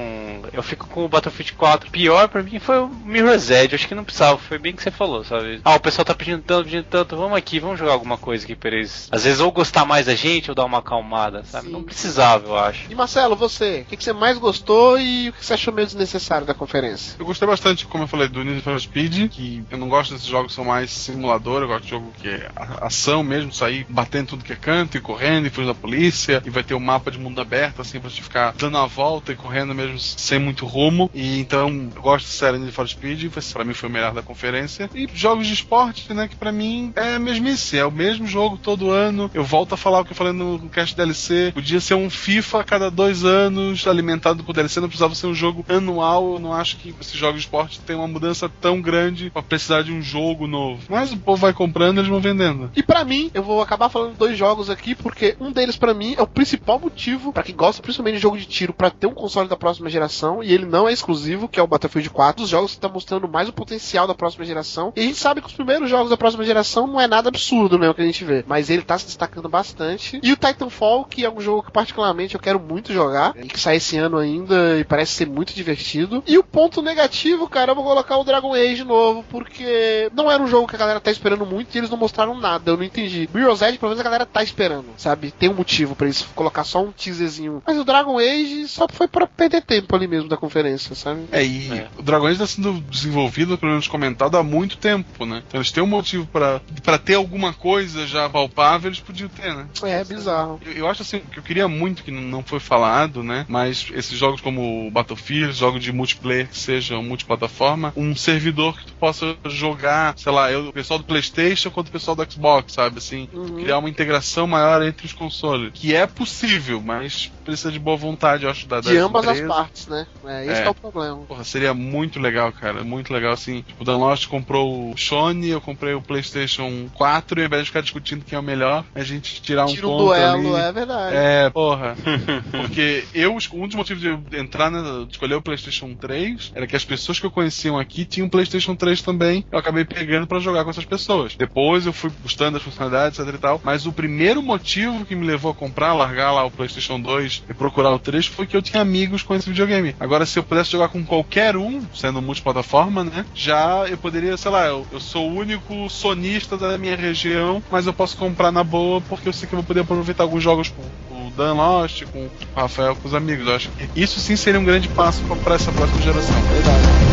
[0.52, 1.92] eu fico com o Battlefield 4.
[1.92, 3.76] Pior pra mim foi o Mirror's Edge.
[3.76, 4.38] Acho que não precisava.
[4.38, 5.62] Foi bem que você falou, sabe?
[5.64, 7.16] Ah, o pessoal tá pedindo tanto, pedindo tanto.
[7.16, 9.08] Vamos aqui, vamos jogar alguma coisa aqui pra eles.
[9.12, 11.68] Às vezes ou gostar mais da gente ou dar uma acalmada, sabe?
[11.68, 11.74] Sim.
[11.74, 12.92] Não precisava, eu acho.
[12.92, 15.88] E Marcelo, você, o que, que você mais gostou e o que você achou meio
[15.88, 17.16] desnecessário da conferência?
[17.20, 20.28] Eu gostei bastante, como eu falei, do Need for Speed, que eu não gosto desses
[20.28, 22.50] jogos que são mais simulador, eu gosto de jogo que é
[22.82, 26.50] ação mesmo, sair batendo tudo que é canto e correndo e fugir da polícia, e
[26.50, 29.36] vai ter o mapa de mundo aberto, assim, pra gente ficar dando a volta e
[29.36, 31.10] correndo mesmo sem muito rumo.
[31.14, 34.22] E então, eu gosto de série Need for Speed, pra mim foi o melhor da
[34.22, 34.90] conferência.
[34.94, 37.20] E jogos de esporte, né, que pra mim é a
[37.64, 39.32] mesmice, é o mesmo jogo todo ano.
[39.34, 42.60] Eu volto a falar o que eu falei no cast DLC, podia ser um FIFA
[42.60, 46.34] a cada dois anos, alimentado por DLC, não precisava ser um jogo anual.
[46.34, 49.84] Eu não acho que esses jogos de esporte tem uma mudança tão grande pra precisar
[49.84, 50.82] de um jogo novo.
[50.90, 52.72] Mas o povo vai comprando, eles vão vendendo.
[52.76, 56.16] E pra mim, eu vou acabar falando dois jogos aqui, porque um deles pra mim
[56.18, 59.14] é o principal motivo pra quem gosta principalmente de jogo de tiro pra ter um
[59.14, 62.50] console da próxima geração, e ele não é exclusivo, que é o Battlefield 4, os
[62.50, 64.92] jogos que estão mostrando mais o potencial da próxima geração.
[64.96, 67.53] E a gente sabe que os primeiros jogos da próxima geração não é nada absurdo,
[67.78, 70.20] né, o que a gente vê, mas ele tá se destacando bastante.
[70.24, 73.60] E o Titanfall, que é um jogo que particularmente eu quero muito jogar, e que
[73.60, 76.24] sai esse ano ainda e parece ser muito divertido.
[76.28, 80.42] E o ponto negativo, cara, eu vou colocar o Dragon Age novo, porque não era
[80.42, 82.84] um jogo que a galera tá esperando muito e eles não mostraram nada, eu não
[82.84, 83.30] entendi.
[83.34, 85.32] Mirror's Edge, pelo menos a galera tá esperando, sabe?
[85.32, 87.62] Tem um motivo pra eles colocar só um teaserzinho.
[87.66, 91.22] Mas o Dragon Age só foi pra perder tempo ali mesmo da conferência, sabe?
[91.32, 91.88] É, e É.
[91.98, 95.44] o Dragon Age está sendo desenvolvido, pelo menos comentado, há muito tempo, né?
[95.48, 99.56] Então eles têm um motivo pra pra ter alguma coisa já palpável, eles podiam ter,
[99.56, 99.68] né?
[99.84, 100.60] É bizarro.
[100.64, 103.46] Eu, eu acho assim, que eu queria muito que não- foi falado, né?
[103.50, 108.94] Mas esses jogos como Battlefield, jogos de multiplayer que sejam multiplataforma, um servidor que tu
[109.00, 112.98] possa jogar, sei lá, eu, o pessoal do PlayStation contra o pessoal do Xbox, sabe?
[113.00, 113.56] Assim, Uhum.
[113.58, 115.72] criar uma integração maior entre os consoles.
[115.74, 119.38] Que é possível, mas precisa de boa vontade, eu acho, da, De das ambas as
[119.38, 119.56] empresas.
[119.56, 120.08] partes, né?
[120.26, 120.62] É, esse É.
[120.62, 121.18] que é o problema.
[121.28, 122.84] Porra, seria muito legal, cara.
[122.84, 123.62] Muito legal, assim.
[123.62, 127.64] Tipo, o Dan Lost comprou o Sony, eu comprei o PlayStation 4, e ao invés
[127.64, 130.64] de ficar discutindo quem é o melhor, a gente tirar um Tira um duelo, ali.
[130.66, 131.16] é verdade.
[131.16, 131.96] É, porra.
[132.52, 136.76] Porque eu, um dos motivos de eu entrar, de escolher o PlayStation 3, era que
[136.76, 139.46] as pessoas que eu conheciam aqui tinham PlayStation 3 também.
[139.52, 141.36] Eu acabei pegando pra jogar com essas pessoas.
[141.36, 143.62] Depois eu fui gostando das funcionalidades, etc e tal.
[143.64, 147.54] Mas o primeiro motivo que me levou a comprar, largar lá o PlayStation 2 e
[147.54, 149.96] procurar o 3 foi que eu tinha amigos com esse videogame.
[150.00, 153.26] Agora, se eu pudesse jogar com qualquer um, sendo multiplataforma, né?
[153.34, 157.88] Já eu poderia, sei lá, eu, eu sou o único sonista da minha região, mas
[157.88, 160.70] eu posso comprar na boa porque eu sei que eu vou poder aproveitar alguns jogos
[160.70, 160.82] com
[161.28, 163.48] o Dan Lost, com o Rafael, com os amigos.
[163.48, 166.36] Eu acho que isso sim seria um grande passo pra essa próxima geração.
[166.52, 167.13] Verdade.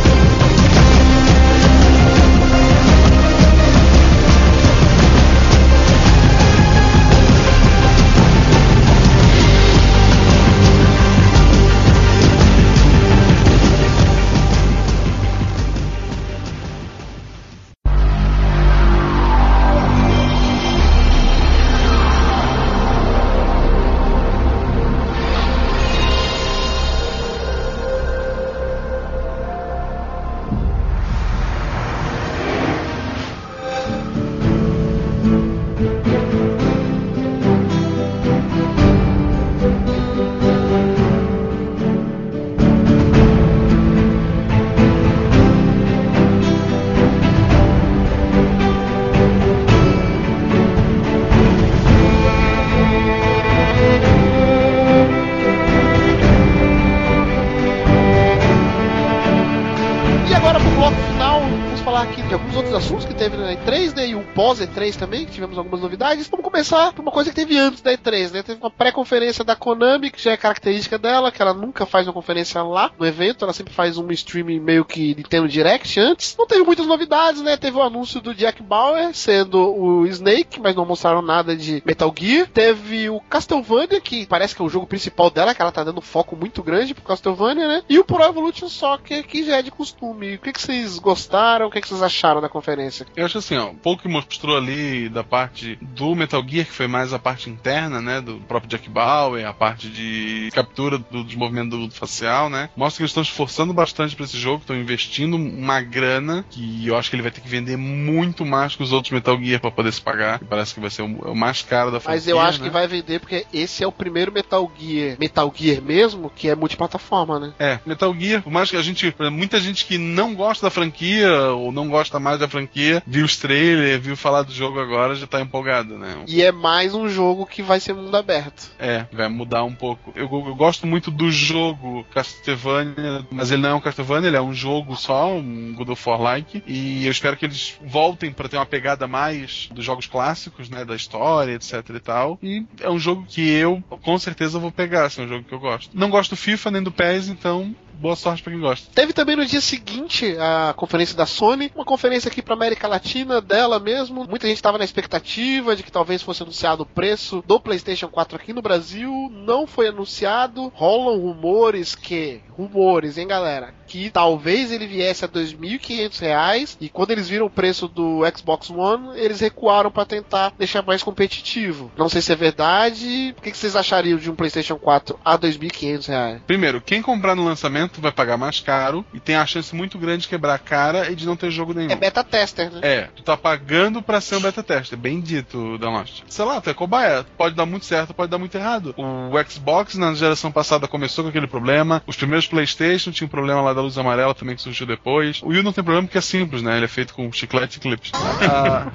[64.67, 66.29] E3 também, que tivemos algumas novidades.
[66.29, 68.43] Vamos começar por uma coisa que teve antes da E3, né?
[68.43, 72.13] Teve uma pré-conferência da Konami, que já é característica dela, que ela nunca faz uma
[72.13, 76.37] conferência lá no evento, ela sempre faz um streaming meio que Nintendo Direct antes.
[76.39, 77.57] Não teve muitas novidades, né?
[77.57, 82.13] Teve o anúncio do Jack Bauer sendo o Snake, mas não mostraram nada de Metal
[82.17, 82.49] Gear.
[82.49, 86.01] Teve o Castlevania, que parece que é o jogo principal dela, que ela tá dando
[86.01, 87.83] foco muito grande pro Castlevania, né?
[87.89, 90.35] E o Pro Evolution Soccer, que já é de costume.
[90.35, 91.67] O que, que vocês gostaram?
[91.67, 93.07] O que, que vocês acharam da conferência?
[93.17, 96.87] Eu acho assim, ó, pouco que mostrou ali da parte do Metal Gear, que foi
[96.87, 101.77] mais a parte interna, né, do próprio Jack Bauer, a parte de captura do desenvolvimento
[101.77, 105.81] do facial, né, mostra que eles estão esforçando bastante pra esse jogo, estão investindo uma
[105.81, 109.13] grana, que eu acho que ele vai ter que vender muito mais que os outros
[109.13, 111.91] Metal Gear pra poder se pagar, que parece que vai ser o, o mais caro
[111.91, 112.67] da franquia, Mas eu acho né?
[112.67, 116.55] que vai vender porque esse é o primeiro Metal Gear, Metal Gear mesmo, que é
[116.55, 117.53] multiplataforma, né?
[117.59, 119.15] É, Metal Gear, por mais que a gente.
[119.31, 123.37] Muita gente que não gosta da franquia ou não gosta mais da franquia, viu os
[123.37, 126.25] trailers, viu falar do jogo agora, já tá empolgado, né?
[126.27, 128.71] E é mais um jogo que vai ser mundo aberto.
[128.79, 130.13] É, vai mudar um pouco.
[130.15, 134.43] Eu, eu gosto muito do jogo Castlevania, mas ele não é um Castlevania, ele é
[134.43, 136.63] um jogo só, um God of War-like.
[136.67, 140.85] E eu espero que eles voltem pra ter uma pegada mais dos jogos clássicos, né?
[140.85, 142.39] Da história, etc e tal.
[142.43, 145.55] E é um jogo que eu, com certeza, vou pegar, assim, é um jogo que
[145.55, 145.91] eu gosto.
[145.97, 148.91] Não gosto do FIFA nem do PES, então boa sorte pra quem gosta.
[148.95, 153.41] Teve também no dia seguinte a conferência da Sony, uma conferência aqui pra América Latina
[153.41, 154.27] dela mesmo.
[154.27, 158.37] Muita gente tava na expectativa de que talvez fosse anunciado o preço do PlayStation 4
[158.37, 159.13] aqui no Brasil.
[159.31, 160.69] Não foi anunciado.
[160.75, 162.41] Rolam rumores que.
[162.57, 163.75] Rumores, hein, galera?
[163.91, 166.79] Que talvez ele viesse a 2.500 reais.
[166.81, 171.03] E quando eles viram o preço do Xbox One, eles recuaram pra tentar deixar mais
[171.03, 171.91] competitivo.
[171.97, 173.35] Não sei se é verdade.
[173.37, 176.41] O que que vocês achariam de um PlayStation 4 a 2.500 reais?
[176.47, 180.23] Primeiro, quem comprar no lançamento vai pagar mais caro e tem a chance muito grande
[180.23, 181.91] de quebrar a cara e de não ter jogo nenhum.
[181.91, 182.81] É beta tester, né?
[182.83, 186.23] É, tu tá pagando pra ser um beta tester, bem dito, Donost.
[186.29, 188.95] Sei lá, tu é cobaia, pode dar muito certo, pode dar muito errado.
[188.97, 193.61] O Xbox na geração passada começou com aquele problema, os primeiros Playstation tinham um problema
[193.61, 195.41] lá da luz amarela também que surgiu depois.
[195.43, 196.77] O Wii não tem problema porque é simples, né?
[196.77, 198.13] Ele é feito com chiclete e clips.
[198.15, 198.87] Ah,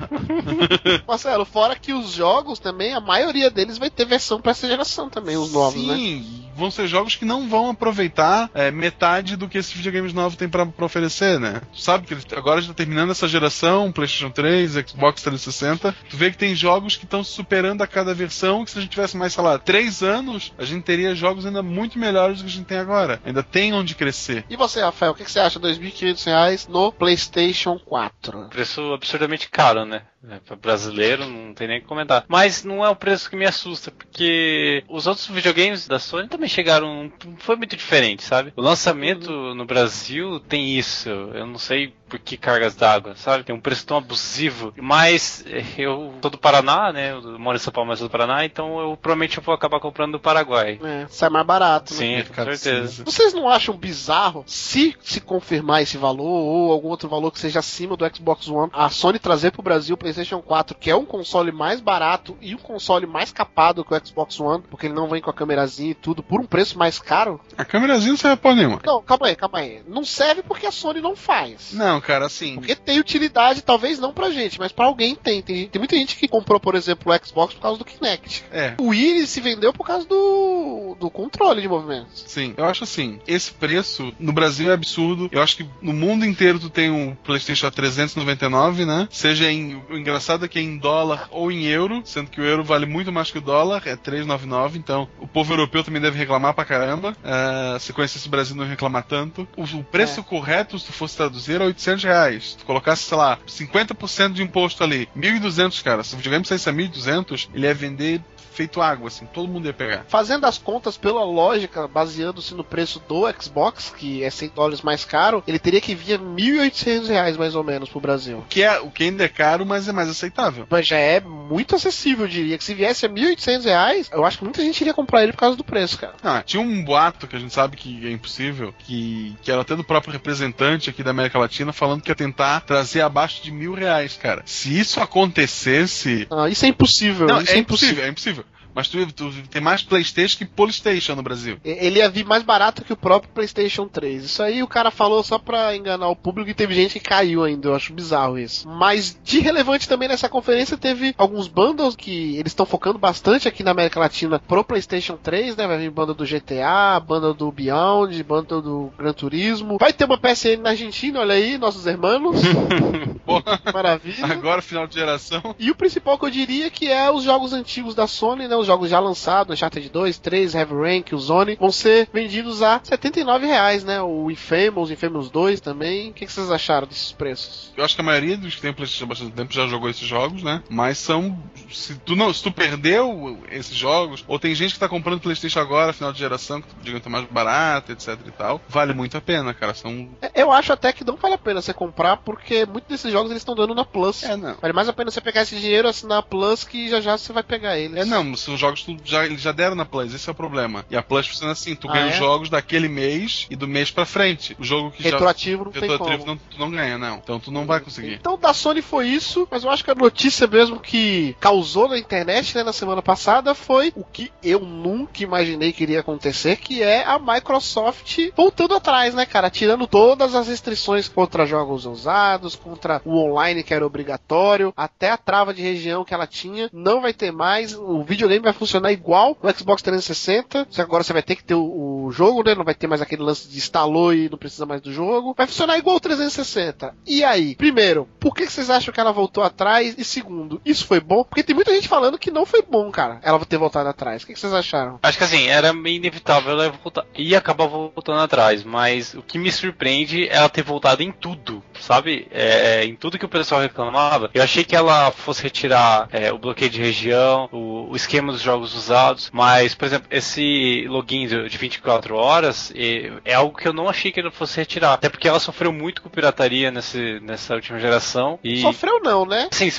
[1.07, 5.09] Marcelo, fora que os jogos também, a maioria deles vai ter versão pra essa geração
[5.09, 5.95] também, os novos, né?
[5.95, 10.37] Sim, vão ser jogos que não vão aproveitar é, metade do que esses videogames novos
[10.37, 11.61] têm pra, pra oferecer, né?
[11.73, 15.95] Tu sabe que eles, agora já tá terminando essa geração, PlayStation 3, Xbox 360.
[16.09, 18.91] Tu vê que tem jogos que estão superando a cada versão, que se a gente
[18.91, 22.49] tivesse mais, sei lá, 3 anos, a gente teria jogos ainda muito melhores do que
[22.49, 23.19] a gente tem agora.
[23.25, 24.45] Ainda tem onde crescer.
[24.49, 25.59] E você, Rafael, o que que você acha?
[25.59, 28.47] 2.500 reais no PlayStation 4.
[28.49, 30.03] Preço absurdamente caro, né?
[30.29, 32.25] É, Pra brasileiro, não tem nem o que comentar.
[32.27, 36.49] Mas não é o preço que me assusta, porque os outros videogames da Sony também
[36.49, 37.11] chegaram.
[37.25, 38.53] Não foi muito diferente, sabe?
[38.55, 41.09] O lançamento no Brasil tem isso.
[41.09, 43.43] Eu não sei por que cargas d'água, sabe?
[43.43, 44.73] Tem um preço tão abusivo.
[44.77, 47.11] Mas eh, eu sou do Paraná, né?
[47.11, 49.79] Eu moro em São Paulo, mas sou do Paraná, então eu provavelmente eu vou acabar
[49.79, 50.79] comprando do Paraguai.
[50.83, 52.23] É, sai mais barato, né?
[52.23, 52.87] Sim, com certeza.
[52.87, 53.03] cinza.
[53.03, 57.59] Vocês não acham bizarro se se confirmar esse valor ou algum outro valor que seja
[57.59, 61.05] acima do Xbox One, a Sony trazer pro Brasil o PlayStation 4, que é um
[61.05, 65.09] console mais barato e um console mais capado que o Xbox One, porque ele não
[65.09, 67.39] vem com a câmerazinha e tudo, por um preço mais caro?
[67.57, 68.79] A câmerazinha não serve pra nenhuma.
[68.83, 69.81] Não, calma aí, calma aí.
[69.87, 71.73] Não serve porque a Sony não faz.
[71.73, 72.55] Não, cara, assim.
[72.55, 75.41] Porque tem utilidade, talvez não pra gente, mas pra alguém tem.
[75.41, 78.45] Tem, tem muita gente que comprou, por exemplo, o Xbox por causa do Kinect.
[78.51, 78.75] É.
[78.79, 82.23] O Wii se vendeu por causa do, do controle de movimentos.
[82.27, 85.29] Sim, eu acho assim, esse preço no Brasil é absurdo.
[85.31, 89.07] Eu acho que no mundo inteiro tu tem um PlayStation a 399, né?
[89.11, 89.75] Seja em.
[89.89, 92.85] O engraçado é que é em dólar ou em euro, sendo que o euro vale
[92.85, 96.63] muito mais que o dólar, é 399, então o povo europeu também deve reclamar pra
[96.65, 97.15] caramba.
[97.23, 99.47] Ah, se conhecesse o Brasil não reclamar tanto.
[99.57, 100.23] O, o preço É.
[100.23, 102.51] correto, se tu fosse traduzir, é 800 reais.
[102.51, 106.03] Se tu colocasse, sei lá, 50% de imposto ali, 1.200, cara.
[106.03, 108.21] Se o videogame saísse a 1.200, ele ia vender
[108.53, 110.05] feito água, assim, todo mundo ia pegar.
[110.07, 115.03] Fazendo as contas pela lógica, baseando-se no preço do Xbox, que é 100 dólares mais
[115.03, 118.45] caro, ele teria que vir a 1.800 reais mais ou menos pro Brasil.
[118.47, 120.67] Que é, o que ainda é caro, mas é mais aceitável.
[120.69, 122.57] Mas já é muito acessível, eu diria.
[122.57, 125.39] Que se viesse a 1.800 reais, eu acho que muita gente iria comprar ele por
[125.39, 126.13] causa do preço, cara.
[126.23, 129.75] Ah, tinha um boato que a gente sabe que é impossível, que, que era até
[129.75, 133.73] do próprio representante aqui da América Latina falando que ia tentar trazer abaixo de mil
[133.73, 134.41] reais, cara.
[134.45, 136.27] Se isso acontecesse.
[136.31, 137.27] Ah, isso é impossível.
[137.27, 138.45] Não, isso é impossível, é impossível.
[138.75, 141.57] Mas tu, tu tem mais Playstation que Polystation no Brasil.
[141.63, 144.25] Ele ia vir mais barato que o próprio PlayStation 3.
[144.25, 147.43] Isso aí o cara falou só pra enganar o público e teve gente que caiu
[147.43, 147.69] ainda.
[147.69, 148.67] Eu acho bizarro isso.
[148.67, 153.63] Mas de relevante também nessa conferência teve alguns bundles que eles estão focando bastante aqui
[153.63, 155.67] na América Latina pro PlayStation 3, né?
[155.67, 159.77] Vai vir banda do GTA, banda do Beyond, banda do Gran Turismo.
[159.79, 162.41] Vai ter uma PSN na Argentina, olha aí, nossos irmãos.
[163.73, 164.25] Maravilha.
[164.25, 165.55] agora final de geração.
[165.57, 168.55] E o principal que eu diria que é os jogos antigos da Sony, né?
[168.65, 172.81] Os jogos já lançados, Uncharted 2, 3, Heavy Rank, o Zone, vão ser vendidos a
[172.83, 174.01] 79 reais, né?
[174.01, 176.09] O Infamous, Infamous 2 também.
[176.09, 177.71] O que, que vocês acharam desses preços?
[177.77, 180.07] Eu acho que a maioria dos que tem Playstation há bastante tempo já jogou esses
[180.07, 180.63] jogos, né?
[180.67, 181.37] Mas são.
[181.71, 185.59] Se tu, não, se tu perdeu esses jogos, ou tem gente que tá comprando Playstation
[185.59, 189.21] agora, final de geração, que digamos tá mais barato, etc e tal, vale muito a
[189.21, 189.75] pena, cara.
[189.75, 190.09] São.
[190.23, 193.29] É, Eu acho até que não vale a pena você comprar, porque muitos desses jogos
[193.29, 194.23] eles estão dando na Plus.
[194.23, 194.55] É, não.
[194.55, 197.31] Vale mais a pena você pegar esse dinheiro, assinar a Plus, que já já você
[197.31, 197.97] vai pegar eles.
[197.97, 200.35] É, não, se os jogos tu já, eles já deram na Plus, esse é o
[200.35, 200.85] problema.
[200.89, 202.09] E a Plus funciona assim, tu Ah, ganha é?
[202.11, 204.55] os jogos daquele mês e do mês pra frente.
[204.59, 205.79] O jogo que Retroativo não já...
[205.79, 206.31] tem Retroativo como.
[206.31, 207.17] não, tu não ganha, não.
[207.17, 208.13] Então tu não vai conseguir.
[208.13, 211.97] Então da Sony foi isso, mas eu acho que a notícia mesmo que causou na
[211.97, 216.81] internet né, na semana passada foi o que eu nunca imaginei que iria acontecer, que
[216.81, 219.49] é a Microsoft voltando atrás, né, cara?
[219.49, 225.17] Tirando todas as restrições contra jogos usados, contra o online que era obrigatório, até a
[225.17, 227.73] trava de região que ela tinha, não vai ter mais.
[227.73, 231.43] O videogame vai funcionar igual o Xbox 360, só que agora você vai ter que
[231.43, 232.55] ter o, o jogo, né?
[232.55, 235.33] Não vai ter mais aquele lance de instalou e não precisa mais do jogo.
[235.37, 236.95] Vai funcionar igual o 360.
[237.05, 237.55] E aí?
[237.55, 239.95] Primeiro, por que vocês acham que ela voltou atrás?
[239.97, 241.23] E segundo, isso foi bom?
[241.23, 244.23] Porque tem muita gente falando que não foi bom, cara, ela ter voltado atrás.
[244.23, 244.99] O que vocês acharam?
[245.01, 249.51] Acho que assim, era inevitável ela voltar, ia acabar voltando atrás, mas o que me
[249.51, 252.27] surpreende é ela ter voltado em tudo, sabe?
[252.31, 254.29] É, em tudo que o pessoal reclamava.
[254.33, 258.41] Eu achei que ela fosse retirar é, o bloqueio de região, o, o esquema dos
[258.41, 263.67] jogos usados, mas, por exemplo, esse login de de 24 horas é, é algo que
[263.67, 264.93] eu não achei que ela fosse retirar.
[264.93, 268.39] Até porque ela sofreu muito com pirataria nesse, nessa última geração.
[268.43, 268.61] E...
[268.61, 269.47] Sofreu não, né?
[269.51, 269.71] Sim,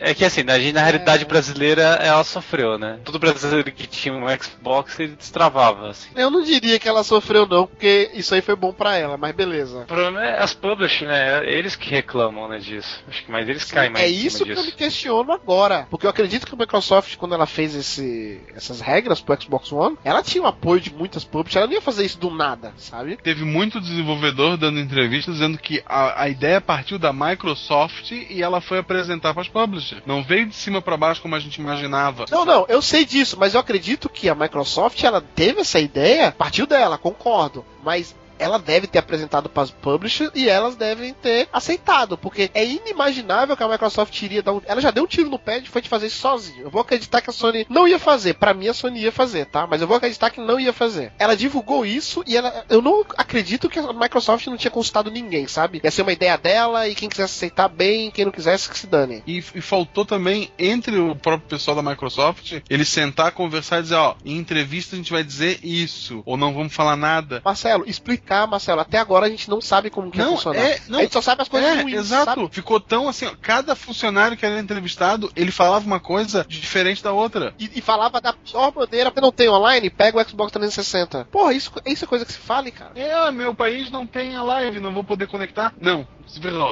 [0.00, 2.98] é que assim, na, na realidade brasileira ela sofreu, né?
[3.04, 6.08] Todo brasileiro que tinha um Xbox ele destravava, assim.
[6.14, 9.34] Eu não diria que ela sofreu não, porque isso aí foi bom pra ela, mas
[9.34, 9.80] beleza.
[9.80, 11.48] O problema é as publishers, né?
[11.48, 13.02] Eles que reclamam, né, disso.
[13.08, 14.66] Acho que mais eles caem mais É isso que eu disso.
[14.66, 15.86] me questiono agora.
[15.90, 19.96] Porque eu acredito que a Microsoft, quando ela fez esse, essas regras pro Xbox One,
[20.04, 21.56] ela tinha o apoio de muitas publishers.
[21.56, 23.16] Ela não ia fazer isso do nada, sabe?
[23.16, 28.60] Teve muito desenvolvedor dando entrevistas dizendo que a, a ideia partiu da Microsoft e ela
[28.60, 30.02] foi apresentar para as publishers.
[30.06, 32.24] Não veio de cima para baixo como a gente imaginava.
[32.30, 36.32] Não, não, eu sei disso, mas eu acredito que a Microsoft, ela teve essa ideia,
[36.32, 37.64] partiu dela, concordo.
[37.82, 42.64] Mas ela deve ter apresentado para as publishers e elas devem ter aceitado, porque é
[42.64, 44.60] inimaginável que a Microsoft iria dar um.
[44.66, 46.62] Ela já deu um tiro no pé e foi de fazer isso sozinho.
[46.62, 48.34] Eu vou acreditar que a Sony não ia fazer.
[48.34, 49.66] Para mim, a Sony ia fazer, tá?
[49.66, 51.12] Mas eu vou acreditar que não ia fazer.
[51.18, 52.64] Ela divulgou isso e ela.
[52.68, 55.80] Eu não acredito que a Microsoft não tinha consultado ninguém, sabe?
[55.82, 58.86] Ia ser uma ideia dela e quem quisesse aceitar bem, quem não quisesse que se
[58.86, 59.22] dane.
[59.26, 63.94] E, e faltou também, entre o próprio pessoal da Microsoft, eles sentar, conversar e dizer,
[63.94, 67.42] ó, em entrevista a gente vai dizer isso, ou não vamos falar nada.
[67.44, 67.84] Marcelo,
[68.26, 68.80] explicar, Marcelo.
[68.80, 70.58] Até agora a gente não sabe como que Não, funcionar.
[70.60, 72.24] é- não, a gente só sabe as coisas É, ruins, exato.
[72.24, 72.48] sabe?
[72.50, 77.12] Ficou tão assim, ó, cada funcionário que era entrevistado, ele falava uma coisa diferente da
[77.12, 77.54] outra.
[77.58, 81.26] E, e falava da pior maneira, porque não tem online, pega o Xbox 360.
[81.30, 82.90] Porra, isso, isso é coisa que se fale, cara.
[82.96, 85.72] É, meu país não tem a live, não vou poder conectar.
[85.80, 86.06] Não,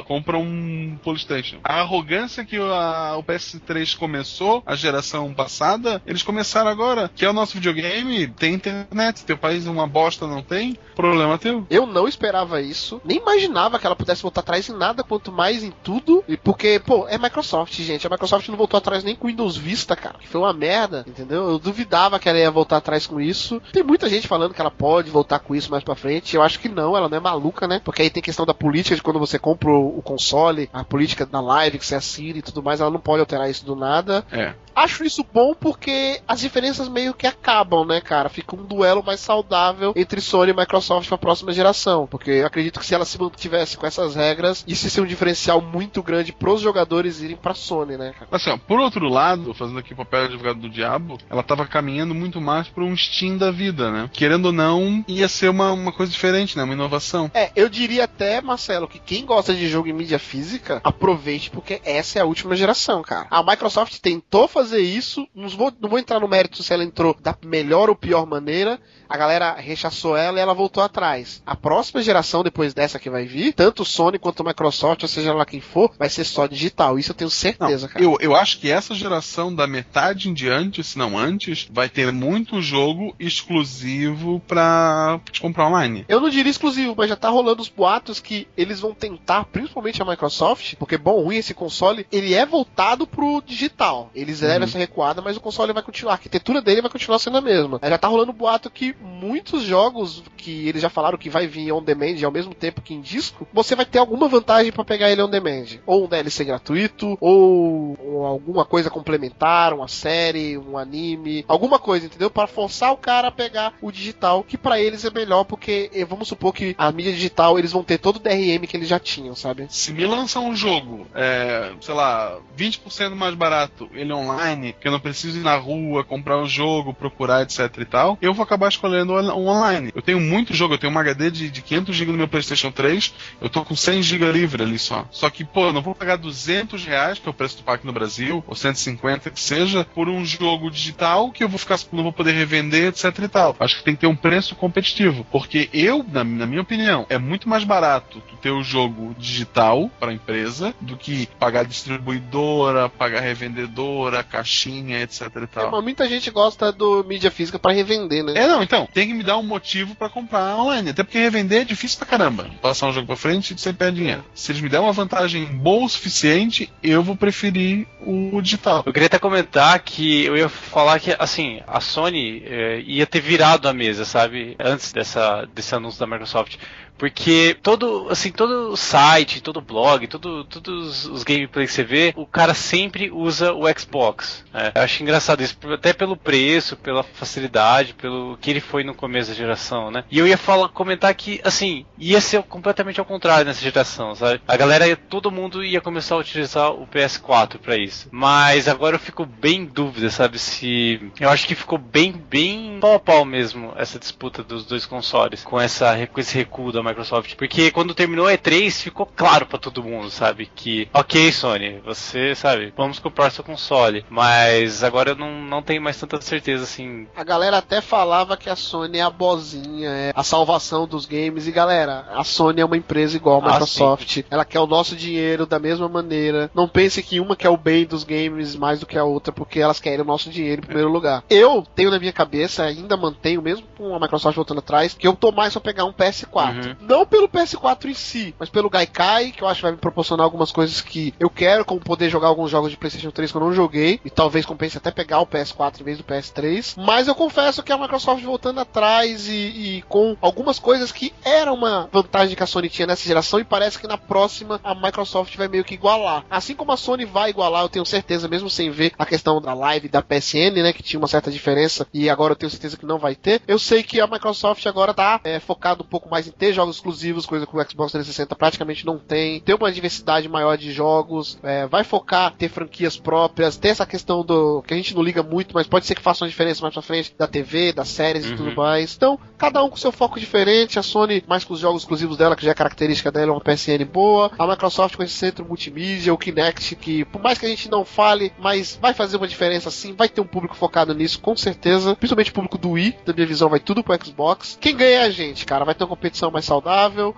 [0.05, 1.59] compra um PlayStation.
[1.63, 7.09] A arrogância que a- o PS3 começou, a geração passada, eles começaram agora.
[7.15, 9.23] Que é o nosso videogame, tem internet.
[9.23, 10.77] Teu país é uma bosta, não tem?
[10.95, 11.65] Problema teu.
[11.69, 15.63] Eu não esperava isso, nem imaginava que ela pudesse voltar atrás em nada, quanto mais
[15.63, 16.23] em tudo.
[16.27, 18.05] E porque, pô, é Microsoft, gente.
[18.05, 20.19] A Microsoft não voltou atrás nem com o Windows Vista, cara.
[20.19, 21.49] Que foi uma merda, entendeu?
[21.49, 23.61] Eu duvidava que ela ia voltar atrás com isso.
[23.71, 26.35] Tem muita gente falando que ela pode voltar com isso mais pra frente.
[26.35, 27.81] Eu acho que não, ela não é maluca, né?
[27.83, 31.25] Porque aí tem questão da política de quando você compra o o console, a política
[31.25, 34.25] da live que você assina e tudo mais, ela não pode alterar isso do nada.
[34.31, 34.53] É.
[34.75, 38.29] Acho isso bom porque as diferenças meio que acabam, né, cara?
[38.29, 42.07] Fica um duelo mais saudável entre Sony e Microsoft pra próxima geração.
[42.07, 45.05] Porque eu acredito que se ela se mantivesse com essas regras, isso ia ser um
[45.05, 48.27] diferencial muito grande pros jogadores irem pra Sony, né, cara?
[48.31, 51.65] Assim, ó, por outro lado, fazendo aqui o papel de advogado do diabo, ela tava
[51.65, 54.09] caminhando muito mais pra um Steam da vida, né?
[54.11, 56.63] Querendo ou não, ia ser uma, uma coisa diferente, né?
[56.63, 57.31] Uma inovação.
[57.33, 61.81] É, eu diria até, Marcelo, que quem gosta de jogo em mídia física, aproveite porque
[61.85, 63.27] essa é a última geração, cara.
[63.29, 67.15] A Microsoft tentou fazer isso, não vou, não vou entrar no mérito se ela entrou
[67.19, 71.41] da melhor ou pior maneira, a galera rechaçou ela e ela voltou atrás.
[71.45, 75.33] A próxima geração, depois dessa que vai vir, tanto o Sony quanto Microsoft, ou seja
[75.33, 76.97] lá quem for, vai ser só digital.
[76.97, 78.03] Isso eu tenho Não, certeza, cara.
[78.03, 82.11] eu, eu acho que essa geração da metade em diante, se não antes, vai ter
[82.11, 86.05] muito jogo exclusivo pra te comprar online.
[86.07, 90.01] Eu não diria exclusivo, mas já tá rolando os boatos que eles vão tentar, principalmente
[90.01, 94.09] a Microsoft, porque bom, ruim esse console, ele é voltado pro digital.
[94.15, 97.37] Eles deram essa recuada, mas o console vai continuar, a arquitetura dele vai continuar sendo
[97.37, 97.79] a mesma.
[97.83, 101.81] Já tá rolando boato que muitos jogos que eles já falaram que vai vir on
[101.81, 105.21] demand ao mesmo tempo que em disco, você vai ter alguma vantagem pra pegar ele
[105.21, 105.65] on demand.
[105.85, 112.29] Ou um DLC gratuito, ou, alguma coisa complementar, uma série, um anime, alguma coisa, entendeu?
[112.29, 116.05] Para forçar o cara a pegar o digital, que pra eles é melhor, porque eh,
[116.05, 118.99] vamos supor que a mídia digital eles vão ter todo o DRM que eles já
[118.99, 119.65] tinham, sabe?
[119.69, 124.91] Se me lançar um jogo, é, sei lá, 20% mais barato, ele online, que eu
[124.91, 128.67] não preciso ir na rua, comprar o jogo, procurar, etc e tal, eu vou acabar
[128.85, 129.91] escolhendo o online.
[129.95, 132.71] Eu tenho muito jogo, eu tenho um HD de, de 500 GB no meu PlayStation
[132.71, 135.05] 3, eu tô com 100 GB livre ali só.
[135.11, 137.85] Só que, pô, eu não vou pagar 200 reais, que é o preço do pack
[137.85, 142.03] no Brasil, ou 150 que seja, por um jogo digital que eu vou ficar, não
[142.03, 143.55] vou poder revender, etc e tal.
[143.59, 147.17] Acho que tem que ter um preço competitivo, porque eu, na, na minha opinião, é
[147.17, 152.89] muito mais barato tu ter o jogo digital para a empresa do que pagar distribuidora,
[152.89, 155.71] pagar revendedora, caixinha, etc e É, tal.
[155.71, 158.33] mas muita gente gosta do mídia física pra revender, né?
[158.35, 160.89] É, não, então, tem que me dar um motivo pra comprar online.
[160.89, 162.49] Até porque revender é difícil pra caramba.
[162.61, 164.23] Passar um jogo pra frente e você perde dinheiro.
[164.33, 168.83] Se eles me der uma vantagem boa o suficiente, eu vou preferir o digital.
[168.85, 173.19] Eu queria até comentar que eu ia falar que, assim, a Sony eh, ia ter
[173.19, 174.55] virado a mesa, sabe?
[174.59, 176.57] Antes dessa, desse anúncio da Microsoft.
[176.97, 182.25] Porque todo, assim, todo site, todo blog, todo, todos os gameplays que você vê, o
[182.25, 184.43] cara sempre usa o Xbox.
[184.53, 184.71] né?
[184.75, 189.29] Eu acho engraçado isso, até pelo preço, pela facilidade, pelo que ele foi no começo
[189.29, 190.03] da geração, né?
[190.09, 194.41] E eu ia falar, comentar que, assim, ia ser completamente ao contrário nessa geração, sabe?
[194.47, 198.07] A galera, todo mundo ia começar a utilizar o PS4 pra isso.
[198.11, 200.37] Mas agora eu fico bem em dúvida, sabe?
[200.39, 201.11] Se.
[201.19, 205.43] Eu acho que ficou bem, bem pau a pau mesmo essa disputa dos dois consoles
[205.43, 207.35] com, essa, com esse recuo da Microsoft.
[207.35, 210.49] Porque quando terminou a E3, ficou claro pra todo mundo, sabe?
[210.53, 214.05] Que, ok, Sony, você, sabe, vamos comprar seu console.
[214.09, 217.07] Mas agora eu não, não tenho mais tanta certeza assim.
[217.15, 221.47] A galera até falava que a Sony é a bozinha, é a salvação dos games.
[221.47, 224.23] E galera, a Sony é uma empresa igual a Ah, Microsoft.
[224.29, 226.49] Ela quer o nosso dinheiro da mesma maneira.
[226.53, 229.59] Não pense que uma quer o bem dos games mais do que a outra, porque
[229.59, 231.23] elas querem o nosso dinheiro em primeiro lugar.
[231.29, 235.13] Eu tenho na minha cabeça, ainda mantenho, mesmo com a Microsoft voltando atrás, que eu
[235.15, 236.65] tô mais pra pegar um PS4.
[236.67, 236.74] Uhum.
[236.79, 240.23] Não pelo PS4 em si, mas pelo Gaikai, que eu acho que vai me proporcionar
[240.23, 243.41] algumas coisas que eu quero, como poder jogar alguns jogos de PlayStation 3 que eu
[243.41, 246.75] não joguei, e talvez compense até pegar o PS4 em vez do PS3.
[246.77, 249.31] Mas eu confesso que a Microsoft voltando atrás e,
[249.77, 253.43] e com algumas coisas que era uma vantagem que a Sony tinha nessa geração, e
[253.43, 256.25] parece que na próxima a Microsoft vai meio que igualar.
[256.29, 259.53] Assim como a Sony vai igualar, eu tenho certeza, mesmo sem ver a questão da
[259.53, 262.85] live da PSN, né, que tinha uma certa diferença, e agora eu tenho certeza que
[262.85, 263.41] não vai ter.
[263.47, 266.64] Eu sei que a Microsoft agora tá é, focado um pouco mais em ter jogos
[266.69, 271.37] exclusivos, coisa que o Xbox 360 praticamente não tem, ter uma diversidade maior de jogos,
[271.43, 275.23] é, vai focar ter franquias próprias, ter essa questão do que a gente não liga
[275.23, 278.25] muito, mas pode ser que faça uma diferença mais pra frente da TV, das séries
[278.25, 278.37] e Uhum.
[278.37, 278.95] tudo mais.
[278.95, 282.35] Então, cada um com seu foco diferente, a Sony mais com os jogos exclusivos dela,
[282.35, 286.13] que já é característica dela, é uma PSN boa, a Microsoft com esse centro multimídia,
[286.13, 289.69] o Kinect, que por mais que a gente não fale, mas vai fazer uma diferença
[289.71, 293.13] sim, vai ter um público focado nisso, com certeza, principalmente o público do Wii, da
[293.13, 294.57] minha visão, vai tudo pro Xbox.
[294.59, 296.54] Quem ganha é a gente, cara, vai ter uma competição mais saudável,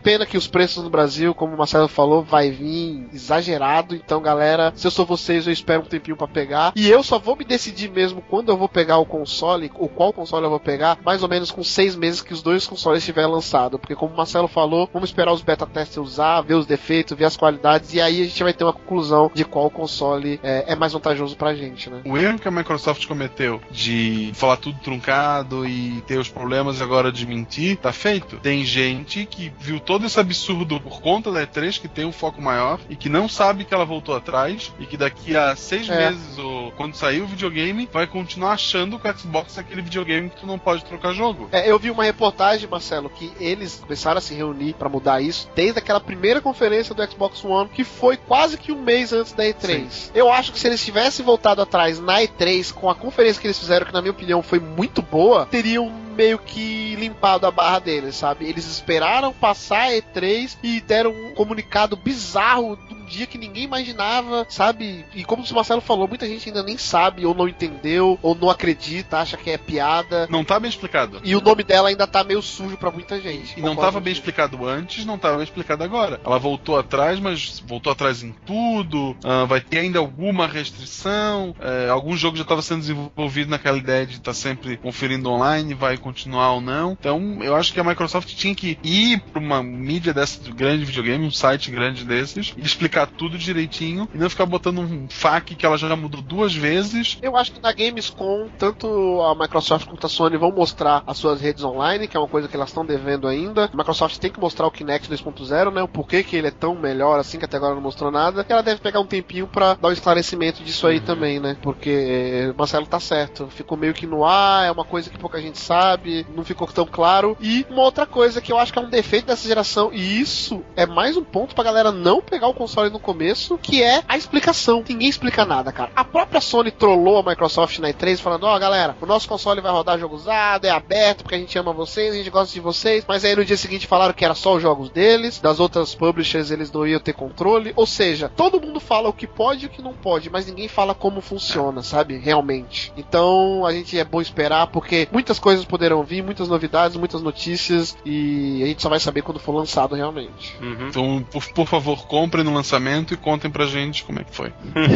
[0.04, 4.72] pena que os preços no Brasil, como o Marcelo falou, vai vir exagerado, então galera,
[4.76, 7.46] se eu sou vocês, eu espero um tempinho pra pegar, e eu só vou me
[7.46, 11.24] decidir mesmo quando eu vou pegar o console, ou qual console eu vou pegar, mais
[11.24, 14.48] ou menos com seis meses que os dois consoles estiverem lançados, porque como o Marcelo
[14.48, 18.22] falou, vamos esperar os beta testers usar, ver os defeitos, ver as qualidades, e aí
[18.22, 21.90] a gente vai ter uma conclusão de qual console é, é mais vantajoso pra gente,
[21.90, 22.02] né?
[22.06, 27.12] O erro que a Microsoft cometeu de falar tudo truncado e ter os problemas agora
[27.12, 28.38] de mentir, tá feito.
[28.38, 32.42] Tem gente que viu todo esse absurdo por conta da E3, que tem um foco
[32.42, 36.10] maior e que não sabe que ela voltou atrás e que daqui a seis É.
[36.10, 40.30] meses ou quando sair o videogame, vai continuar achando que o Xbox é aquele videogame
[40.30, 41.50] que tu não pode trocar jogo.
[41.52, 45.50] É, eu vi uma reportagem, Marcelo, que eles começaram a se reunir pra mudar isso
[45.56, 49.44] desde aquela primeira conferência do Xbox One, que foi quase que um mês antes da
[49.44, 50.12] E3.
[50.16, 53.60] Eu acho que se eles tivessem voltado atrás na E3 com a conferência que eles
[53.60, 58.16] fizeram, que na minha opinião foi muito boa, teriam meio que limpado a barra deles,
[58.16, 58.50] sabe?
[58.50, 64.46] Eles esperaram passar a E3 e deram um comunicado bizarro um dia que ninguém imaginava,
[64.50, 65.06] sabe?
[65.14, 68.50] E como o Marcelo falou, muita gente ainda nem sabe, ou não entendeu, ou não
[68.50, 70.28] acredita, acha que é piada.
[70.30, 71.22] Não tá bem explicado.
[71.24, 73.58] E o nome dela ainda tá meio sujo pra muita gente.
[73.58, 76.20] E não estava bem explicado antes, não estava bem explicado agora.
[76.24, 79.16] Ela voltou atrás, mas voltou atrás em tudo.
[79.24, 81.56] ah, vai ter ainda alguma restrição.
[81.60, 85.98] é, algum jogo já estava sendo desenvolvido naquela ideia de estar sempre conferindo online, vai
[85.98, 86.98] continuar ou não.
[87.00, 90.86] Então, eu acho que a Microsoft tinha que ir para uma mídia dessa de grande
[90.86, 95.56] videogame, um site grande desses, e explicar tudo direitinho e não ficar botando um FAQ
[95.56, 97.18] que ela já mudou duas vezes.
[97.22, 101.42] Eu acho que na Gamescom, tanto a Microsoft quanto a Sony vão mostrar as suas
[101.42, 103.70] redes online, que é uma coisa que elas estão devendo ainda.
[103.72, 105.84] A Microsoft tem que mostrar o Kinect 2.0, né?
[105.84, 108.46] O porquê que ele é tão melhor assim, que até agora não mostrou nada.
[108.48, 111.58] E ela deve pegar um tempinho pra dar um esclarecimento disso aí também, né?
[111.62, 113.48] Porque eh, o Marcelo tá certo.
[113.50, 116.86] Ficou meio que no ar, é uma coisa que pouca gente sabe, não ficou tão
[116.86, 117.38] claro.
[117.42, 120.64] E uma outra coisa que eu acho que é um defeito dessa geração, e isso
[120.76, 124.04] é mais um ponto pra galera não pegar o console falei no começo, que é
[124.08, 124.84] a explicação.
[124.88, 125.92] Ninguém explica nada, cara.
[125.96, 129.72] A própria Sony trollou a Microsoft na E3 falando: ó, galera, o nosso console vai
[129.72, 133.06] rodar jogo usado, é aberto, porque a gente ama vocês, a gente gosta de vocês.
[133.08, 136.52] Mas aí no dia seguinte falaram que era só os jogos deles, das outras publishers
[136.52, 137.74] eles não iam ter controle.
[137.76, 140.68] Ou seja, todo mundo fala o que pode e o que não pode, mas ninguém
[140.68, 142.18] fala como funciona, sabe?
[142.18, 142.92] Realmente.
[142.98, 147.98] Então a gente é bom esperar, porque muitas coisas poderão vir, muitas novidades, muitas notícias,
[148.06, 150.56] e a gente só vai saber quando for lançado realmente.
[150.62, 150.88] Uhum.
[150.88, 152.77] Então, por, por favor, comprem no lançamento
[153.14, 154.52] e contem pra gente como é que foi.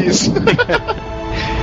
[0.08, 0.34] Isso.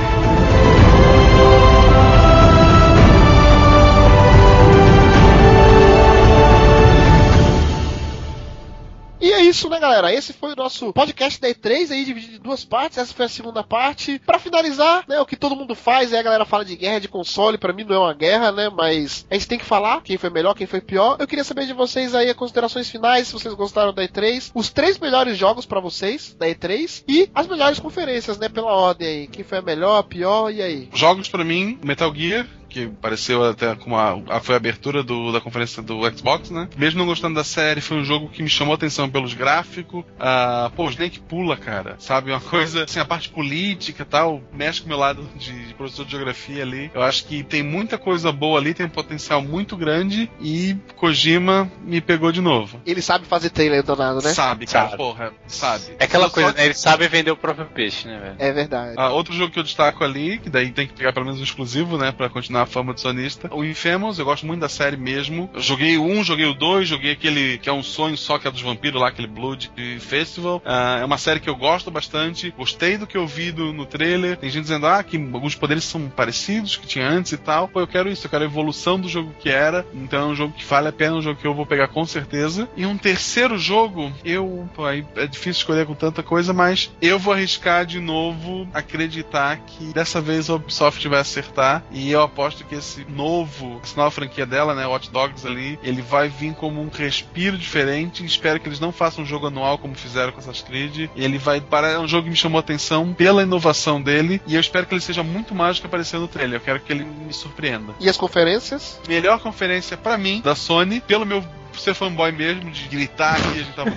[9.49, 10.13] isso, né, galera?
[10.13, 12.97] Esse foi o nosso podcast da E3 aí, dividido em duas partes.
[12.97, 14.19] Essa foi a segunda parte.
[14.25, 17.07] Pra finalizar, né, o que todo mundo faz, aí a galera fala de guerra de
[17.07, 17.57] console.
[17.57, 20.29] Pra mim não é uma guerra, né, mas a gente tem que falar quem foi
[20.29, 21.17] melhor, quem foi pior.
[21.19, 24.69] Eu queria saber de vocês aí as considerações finais, se vocês gostaram da E3, os
[24.69, 29.27] três melhores jogos pra vocês da E3 e as melhores conferências, né, pela ordem aí.
[29.27, 30.89] Quem foi a melhor, a pior e aí?
[30.93, 35.31] Jogos pra mim, Metal Gear, que pareceu até como a, a- foi a abertura do-
[35.31, 36.69] da conferência do Xbox, né?
[36.77, 40.03] Mesmo não gostando da série, foi um jogo que me chamou a atenção pelos gráficos.
[40.19, 41.95] Ah, pô, o Snake pula, cara.
[41.99, 42.31] Sabe?
[42.31, 45.73] Uma coisa, assim, a parte política e tal, mexe com o meu lado de, de
[45.73, 46.91] professor de geografia ali.
[46.93, 51.71] Eu acho que tem muita coisa boa ali, tem um potencial muito grande e Kojima
[51.81, 52.79] me pegou de novo.
[52.85, 54.33] Ele sabe fazer trailer danado, né?
[54.33, 54.97] Sabe, cara, Sabe.
[54.97, 55.83] porra, sabe.
[55.99, 56.65] É aquela coisa, né?
[56.65, 58.35] Ele sabe vender o próprio peixe, né, velho?
[58.37, 58.93] É verdade.
[58.97, 61.43] Ah, outro jogo que eu destaco ali, que daí tem que pegar pelo menos um
[61.43, 63.49] exclusivo, né, Pra continuar a fama do sonista.
[63.53, 65.49] O Infamous, eu gosto muito da série mesmo.
[65.53, 68.47] Eu joguei o um, joguei o dois, joguei aquele que é um sonho só que
[68.47, 70.61] é dos vampiros lá, aquele Blood Festival.
[70.65, 72.51] Ah, é uma série que eu gosto bastante.
[72.57, 74.37] Gostei do que eu vi do- no trailer.
[74.37, 77.67] Tem gente dizendo, ah, que alguns poderes são parecidos que tinha antes e tal.
[77.67, 79.85] Pô, eu quero isso, eu quero a evolução do jogo que era.
[79.93, 82.05] Então é um jogo que vale a pena, um jogo que eu vou pegar com
[82.05, 82.67] certeza.
[82.75, 84.67] E um terceiro jogo, eu.
[84.75, 89.57] Pô, aí é difícil escolher com tanta coisa, mas eu vou arriscar de novo acreditar
[89.57, 91.83] que dessa vez a Ubisoft vai acertar.
[91.91, 96.01] E eu aposto que esse novo, essa nova franquia dela, né, Watch Dogs ali, ele
[96.01, 98.25] vai vir como um respiro diferente.
[98.25, 101.09] Espero que eles não façam um jogo anual como fizeram com Assassin's Creed.
[101.15, 104.55] Ele vai para é um jogo que me chamou a atenção pela inovação dele e
[104.55, 106.59] eu espero que ele seja muito mais do que apareceu no trailer.
[106.59, 107.93] Eu quero que ele me surpreenda.
[107.99, 108.99] E as conferências?
[109.07, 111.43] Melhor conferência pra mim da Sony, pelo meu
[111.79, 113.91] ser fanboy mesmo, de gritar aqui, a gente tava.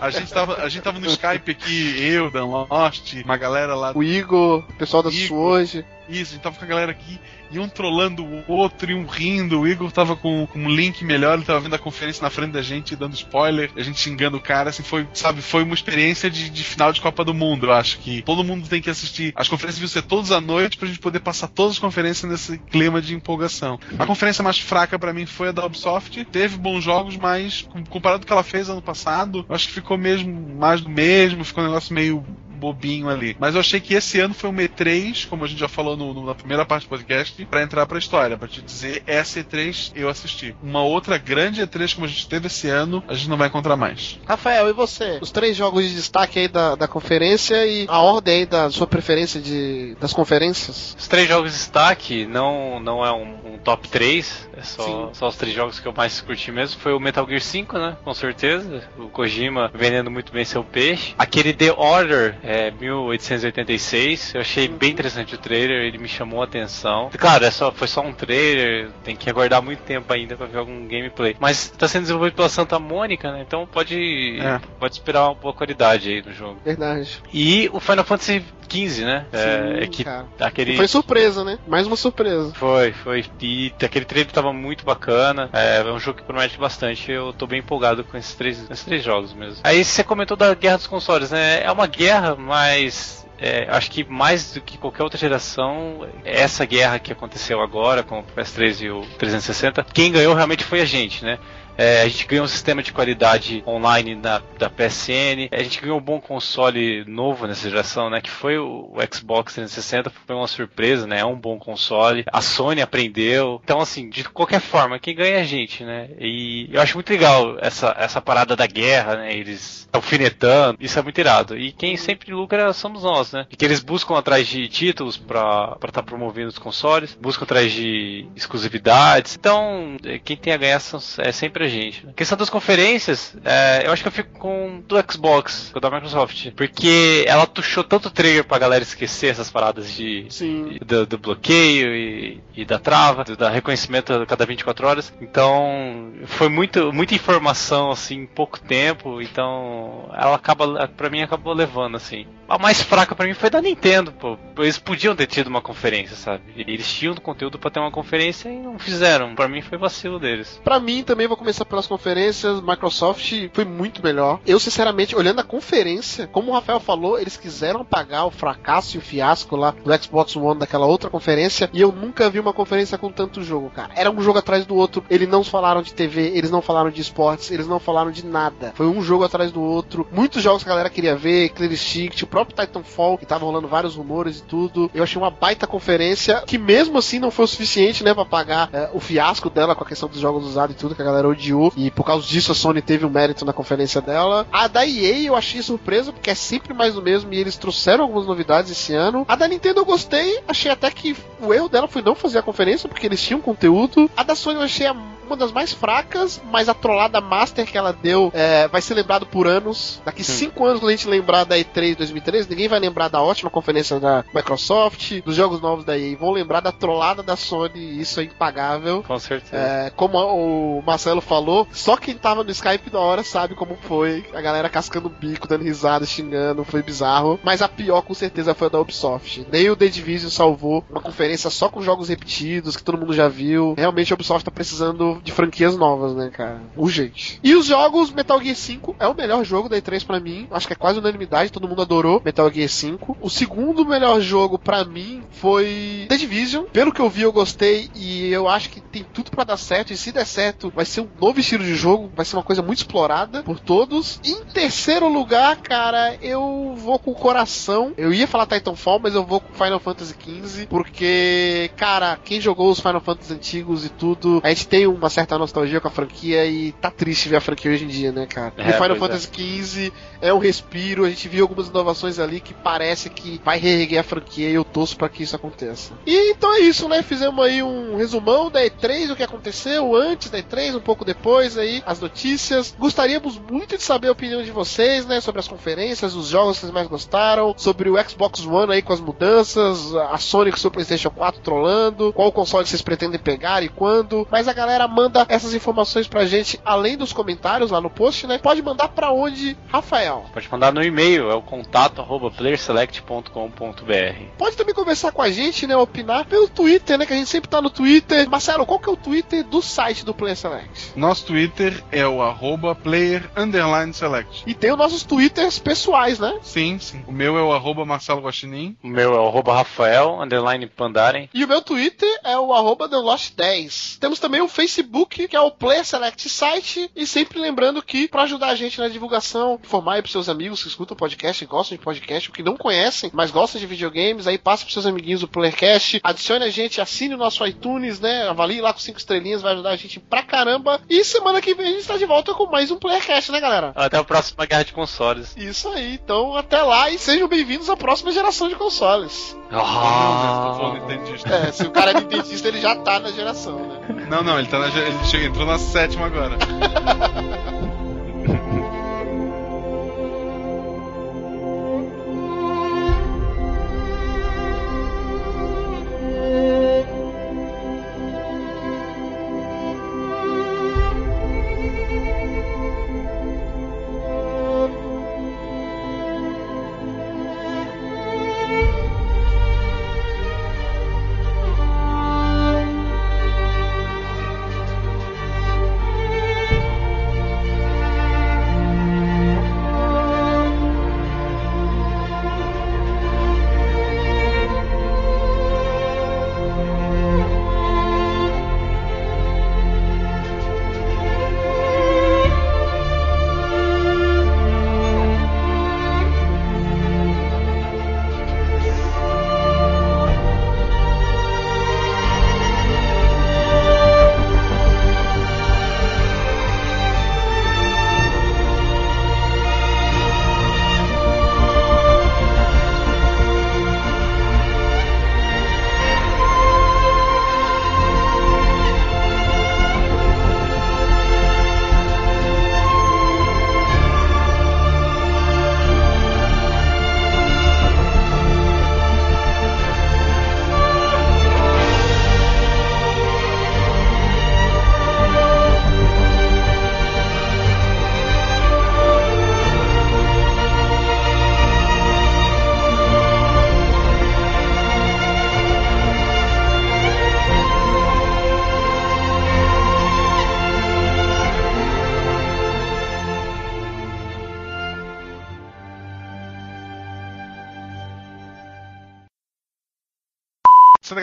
[0.00, 3.92] A gente tava, a gente tava no Skype aqui, eu, Dan Lost, uma galera lá
[3.94, 5.28] O Igor, o pessoal da Igor.
[5.28, 5.84] Suoji.
[6.20, 7.18] Isso, a gente tava com a galera aqui,
[7.50, 9.60] e um trollando o outro, e um rindo.
[9.60, 12.52] O Igor tava com, com um link melhor, ele tava vendo a conferência na frente
[12.52, 16.30] da gente, dando spoiler, a gente xingando o cara, assim, foi, sabe, foi uma experiência
[16.30, 19.32] de, de final de Copa do Mundo, eu acho que todo mundo tem que assistir.
[19.36, 22.58] As conferências deviam ser todas à noite pra gente poder passar todas as conferências nesse
[22.58, 23.78] clima de empolgação.
[23.98, 27.84] A conferência mais fraca pra mim foi a da Ubisoft, teve bons jogos, mas com-
[27.84, 30.88] comparado com o que ela fez ano passado, eu acho que ficou mesmo mais do
[30.88, 32.24] mesmo, ficou um negócio meio
[32.62, 33.36] bobinho ali.
[33.40, 36.14] Mas eu achei que esse ano foi um E3, como a gente já falou no-
[36.14, 39.92] no- na primeira parte do podcast, pra entrar pra história, pra te dizer, essa E3
[39.96, 40.54] eu assisti.
[40.62, 43.76] Uma outra grande E3 como a gente teve esse ano, a gente não vai encontrar
[43.76, 44.18] mais.
[44.26, 45.18] Rafael, e você?
[45.20, 48.86] Os três jogos de destaque aí da, da conferência e a ordem aí da sua
[48.86, 50.96] preferência de, das conferências?
[50.98, 55.08] Os três jogos de destaque não, não é um, um top 3, é só, Sim.
[55.14, 56.80] só os três jogos que eu mais curti mesmo.
[56.80, 57.96] Foi o Metal Gear 5, né?
[58.04, 58.82] Com certeza.
[58.98, 61.14] O Kojima vendendo muito bem seu peixe.
[61.18, 66.44] Aquele The Order, é, 1886, eu achei bem interessante o trailer, ele me chamou a
[66.44, 67.10] atenção.
[67.16, 70.58] Claro, é só, foi só um trailer, tem que aguardar muito tempo ainda pra ver
[70.58, 71.36] algum gameplay.
[71.38, 73.44] Mas tá sendo desenvolvido pela Santa Mônica, né?
[73.46, 74.60] Então pode, É.
[74.78, 76.58] pode esperar uma boa qualidade aí no jogo.
[76.64, 77.22] Verdade.
[77.32, 79.26] E o Final Fantasy XV, né?
[79.32, 80.26] é, Sim, é que cara.
[80.40, 80.76] aquele.
[80.76, 81.58] Foi surpresa, né?
[81.66, 82.52] Mais uma surpresa.
[82.54, 83.24] Foi, foi.
[83.40, 85.50] E aquele trailer tava muito bacana.
[85.52, 87.10] É, é um jogo que promete bastante.
[87.10, 89.58] Eu tô bem empolgado com esses três, esses três jogos mesmo.
[89.62, 91.62] Aí você comentou da guerra dos consoles, né?
[91.62, 93.26] É uma guerra, mas.
[93.38, 98.20] é, acho que mais do que qualquer outra geração, essa guerra que aconteceu agora com
[98.20, 101.38] o PS3 e o 360, quem ganhou realmente foi a gente, né?
[101.76, 105.48] É, a gente ganhou um sistema de qualidade online da, da PSN.
[105.50, 108.20] A gente ganhou um bom console novo nessa geração, né?
[108.20, 110.10] Que foi o, o Xbox 360.
[110.26, 111.20] Foi uma surpresa, né?
[111.20, 112.24] É um bom console.
[112.32, 113.60] A Sony aprendeu.
[113.64, 116.08] Então, assim, de qualquer forma, quem ganha é a gente, né?
[116.18, 119.34] E eu acho muito legal essa, essa parada da guerra, né?
[119.34, 120.78] Eles alfinetando.
[120.80, 121.56] Isso é muito irado.
[121.56, 123.46] E quem sempre lucra somos nós, né?
[123.48, 127.16] Porque eles buscam atrás de títulos pra estar tá promovendo os consoles.
[127.20, 129.36] Buscam atrás de exclusividades.
[129.38, 130.80] Então, eh, quem tem a ganhar
[131.18, 132.06] é sempre pra gente.
[132.08, 135.90] A questão das conferências, é, eu acho que eu fico com do Xbox, com da
[135.90, 136.50] Microsoft.
[136.56, 140.78] Porque ela tuchou tanto trigger pra galera esquecer essas paradas de, Sim.
[140.84, 145.12] do, do bloqueio e, e da trava, do, da reconhecimento a cada 24 horas.
[145.20, 149.22] Então, foi muito, muita informação assim em pouco tempo.
[149.22, 152.26] Então, ela acaba, pra mim, acabou levando assim.
[152.48, 154.36] A mais fraca pra mim foi da Nintendo, pô.
[154.58, 156.42] Eles podiam ter tido uma conferência, sabe?
[156.56, 159.34] Eles tinham conteúdo pra ter uma conferência e não fizeram.
[159.34, 160.60] Pra mim foi vacilo deles.
[160.62, 162.60] Pra mim, também vou começar pelas conferências.
[162.60, 164.40] Microsoft foi muito melhor.
[164.46, 168.98] Eu, sinceramente, olhando a conferência, como o Rafael falou, eles quiseram apagar o fracasso e
[168.98, 171.68] o fiasco lá do Xbox One daquela outra conferência.
[171.72, 173.92] E eu nunca vi uma conferência com tanto jogo, cara.
[173.94, 175.04] Era um jogo atrás do outro.
[175.10, 178.72] Eles não falaram de TV, eles não falaram de esportes, eles não falaram de nada.
[178.74, 180.06] Foi um jogo atrás do outro.
[180.10, 183.68] Muitos jogos que a galera queria ver, Clear Stick, o próprio Titanfall, que tava rolando
[183.68, 184.90] vários rumores e tudo.
[184.94, 188.68] Eu achei uma baita conferência que mesmo assim não foi o suficiente, né, pra pagar
[188.72, 191.28] é, o fiasco dela com a questão dos jogos usados e tudo, que a galera
[191.28, 191.41] odiou.
[191.76, 194.46] E por causa disso a Sony teve um mérito na conferência dela.
[194.52, 198.04] A da EA eu achei surpresa, porque é sempre mais o mesmo e eles trouxeram
[198.04, 199.24] algumas novidades esse ano.
[199.28, 202.42] A da Nintendo eu gostei, achei até que o erro dela foi não fazer a
[202.42, 204.10] conferência, porque eles tinham conteúdo.
[204.16, 204.94] A da Sony eu achei a
[205.26, 209.26] uma das mais fracas, mas a trollada master que ela deu é, vai ser lembrado
[209.26, 210.00] por anos.
[210.04, 213.50] Daqui cinco anos, quando a gente lembrar da E3 2013, ninguém vai lembrar da ótima
[213.50, 216.16] conferência da Microsoft, dos jogos novos da EA.
[216.16, 219.02] Vão lembrar da trollada da Sony, isso é impagável.
[219.02, 219.56] Com certeza.
[219.56, 224.24] É, como o Marcelo falou, só quem tava no Skype da hora sabe como foi.
[224.34, 227.38] A galera cascando o bico, dando risada, xingando, foi bizarro.
[227.42, 229.46] Mas a pior com certeza foi a da Ubisoft.
[229.50, 233.28] Nem o The Division salvou uma conferência só com jogos repetidos, que todo mundo já
[233.28, 233.74] viu.
[233.76, 236.60] Realmente a Ubisoft tá precisando de franquias novas, né, cara?
[236.76, 237.38] Urgente.
[237.42, 240.48] E os jogos, Metal Gear 5 é o melhor jogo da E3 pra mim.
[240.50, 243.16] Acho que é quase unanimidade, todo mundo adorou Metal Gear 5.
[243.20, 246.64] O segundo melhor jogo pra mim foi The Division.
[246.72, 249.92] Pelo que eu vi, eu gostei e eu acho que tem tudo pra dar certo.
[249.92, 252.62] E se der certo, vai ser um novo estilo de jogo, vai ser uma coisa
[252.62, 254.20] muito explorada por todos.
[254.24, 257.92] Em terceiro lugar, cara, eu vou com o coração.
[257.96, 262.70] Eu ia falar Titanfall, mas eu vou com Final Fantasy XV, porque, cara, quem jogou
[262.70, 266.46] os Final Fantasy antigos e tudo, a gente tem uma certa nostalgia com a franquia
[266.46, 268.52] e tá triste ver a franquia hoje em dia, né, cara?
[268.56, 272.40] É, e Final pois Fantasy XV é um respiro, a gente viu algumas inovações ali
[272.40, 275.92] que parece que vai reerguer a franquia e eu torço pra que isso aconteça.
[276.06, 277.02] E então é isso, né?
[277.02, 281.58] Fizemos aí um resumão da E3, o que aconteceu antes da E3, um pouco depois
[281.58, 282.74] aí, as notícias.
[282.78, 285.20] Gostaríamos muito de saber a opinião de vocês, né?
[285.20, 288.92] Sobre as conferências, os jogos que vocês mais gostaram, sobre o Xbox One aí com
[288.92, 293.62] as mudanças, a Sony com o seu PlayStation 4 trollando, qual console vocês pretendem pegar
[293.62, 294.26] e quando.
[294.30, 298.38] Mas a galera manda essas informações pra gente além dos comentários lá no post, né?
[298.38, 300.26] Pode mandar pra onde, Rafael?
[300.32, 304.22] Pode mandar no e-mail, é o contato arroba playerselect.com.br.
[304.38, 305.76] Pode também conversar com a gente, né?
[305.76, 307.06] Opinar pelo Twitter, né?
[307.06, 308.28] Que a gente sempre tá no Twitter.
[308.28, 310.92] Marcelo, qual que é o Twitter do site do Player Select?
[310.96, 314.42] Nosso Twitter é o arroba player underline select.
[314.46, 316.38] E tem os nossos Twitters pessoais, né?
[316.42, 317.02] Sim, sim.
[317.06, 318.76] O meu é o arroba Marcelo Guaxinim.
[318.82, 321.28] O meu é o arroba Rafael, underline Pandaren.
[321.32, 323.98] E o meu Twitter é o arroba TheLost10.
[323.98, 324.81] Temos também o Facebook,
[325.28, 326.90] que é o Player Select Site.
[326.94, 330.62] E sempre lembrando que, para ajudar a gente na divulgação, informar aí pros seus amigos
[330.62, 334.26] que escutam o podcast, gostam de podcast, ou que não conhecem, mas gostam de videogames,
[334.26, 338.28] aí passa pros seus amiguinhos do Playercast, adicione a gente, assine o nosso iTunes, né?
[338.28, 340.80] Avalie lá com cinco estrelinhas, vai ajudar a gente pra caramba.
[340.88, 343.72] E semana que vem a gente tá de volta com mais um Playercast, né, galera?
[343.74, 345.34] Até a próxima guerra de consoles.
[345.36, 349.36] Isso aí, então até lá e sejam bem-vindos à próxima geração de consoles.
[349.50, 351.28] Tô falando nintendista.
[351.28, 354.06] É, se o cara é nintendista, ele já tá na geração, né?
[354.08, 354.70] Não, não, ele, tá na,
[355.04, 356.36] chega- entrou na sétima agora.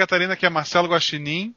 [0.10, 1.54] Catarina, que é Marcelo Guaxinim.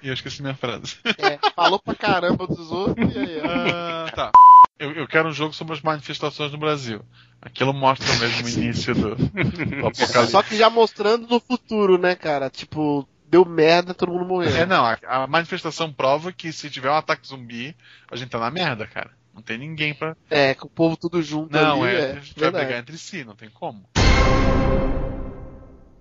[0.00, 0.96] E eu esqueci minha frase.
[1.18, 3.40] É, falou pra caramba dos outros e aí.
[3.44, 4.30] Ah, tá.
[4.78, 7.02] Eu, eu quero um jogo sobre as manifestações no Brasil.
[7.42, 10.30] Aquilo mostra mesmo o início do, do apocalipse.
[10.30, 12.48] Só que já mostrando no futuro, né, cara?
[12.48, 14.56] Tipo, deu merda, todo mundo morreu.
[14.56, 17.76] É, não, a, a manifestação prova que se tiver um ataque zumbi,
[18.10, 19.10] a gente tá na merda, cara.
[19.34, 20.16] Não tem ninguém pra.
[20.28, 22.00] É, com o povo tudo junto Não, ali, é.
[22.00, 22.64] é, a gente vai verdade.
[22.64, 23.84] brigar entre si, não tem como.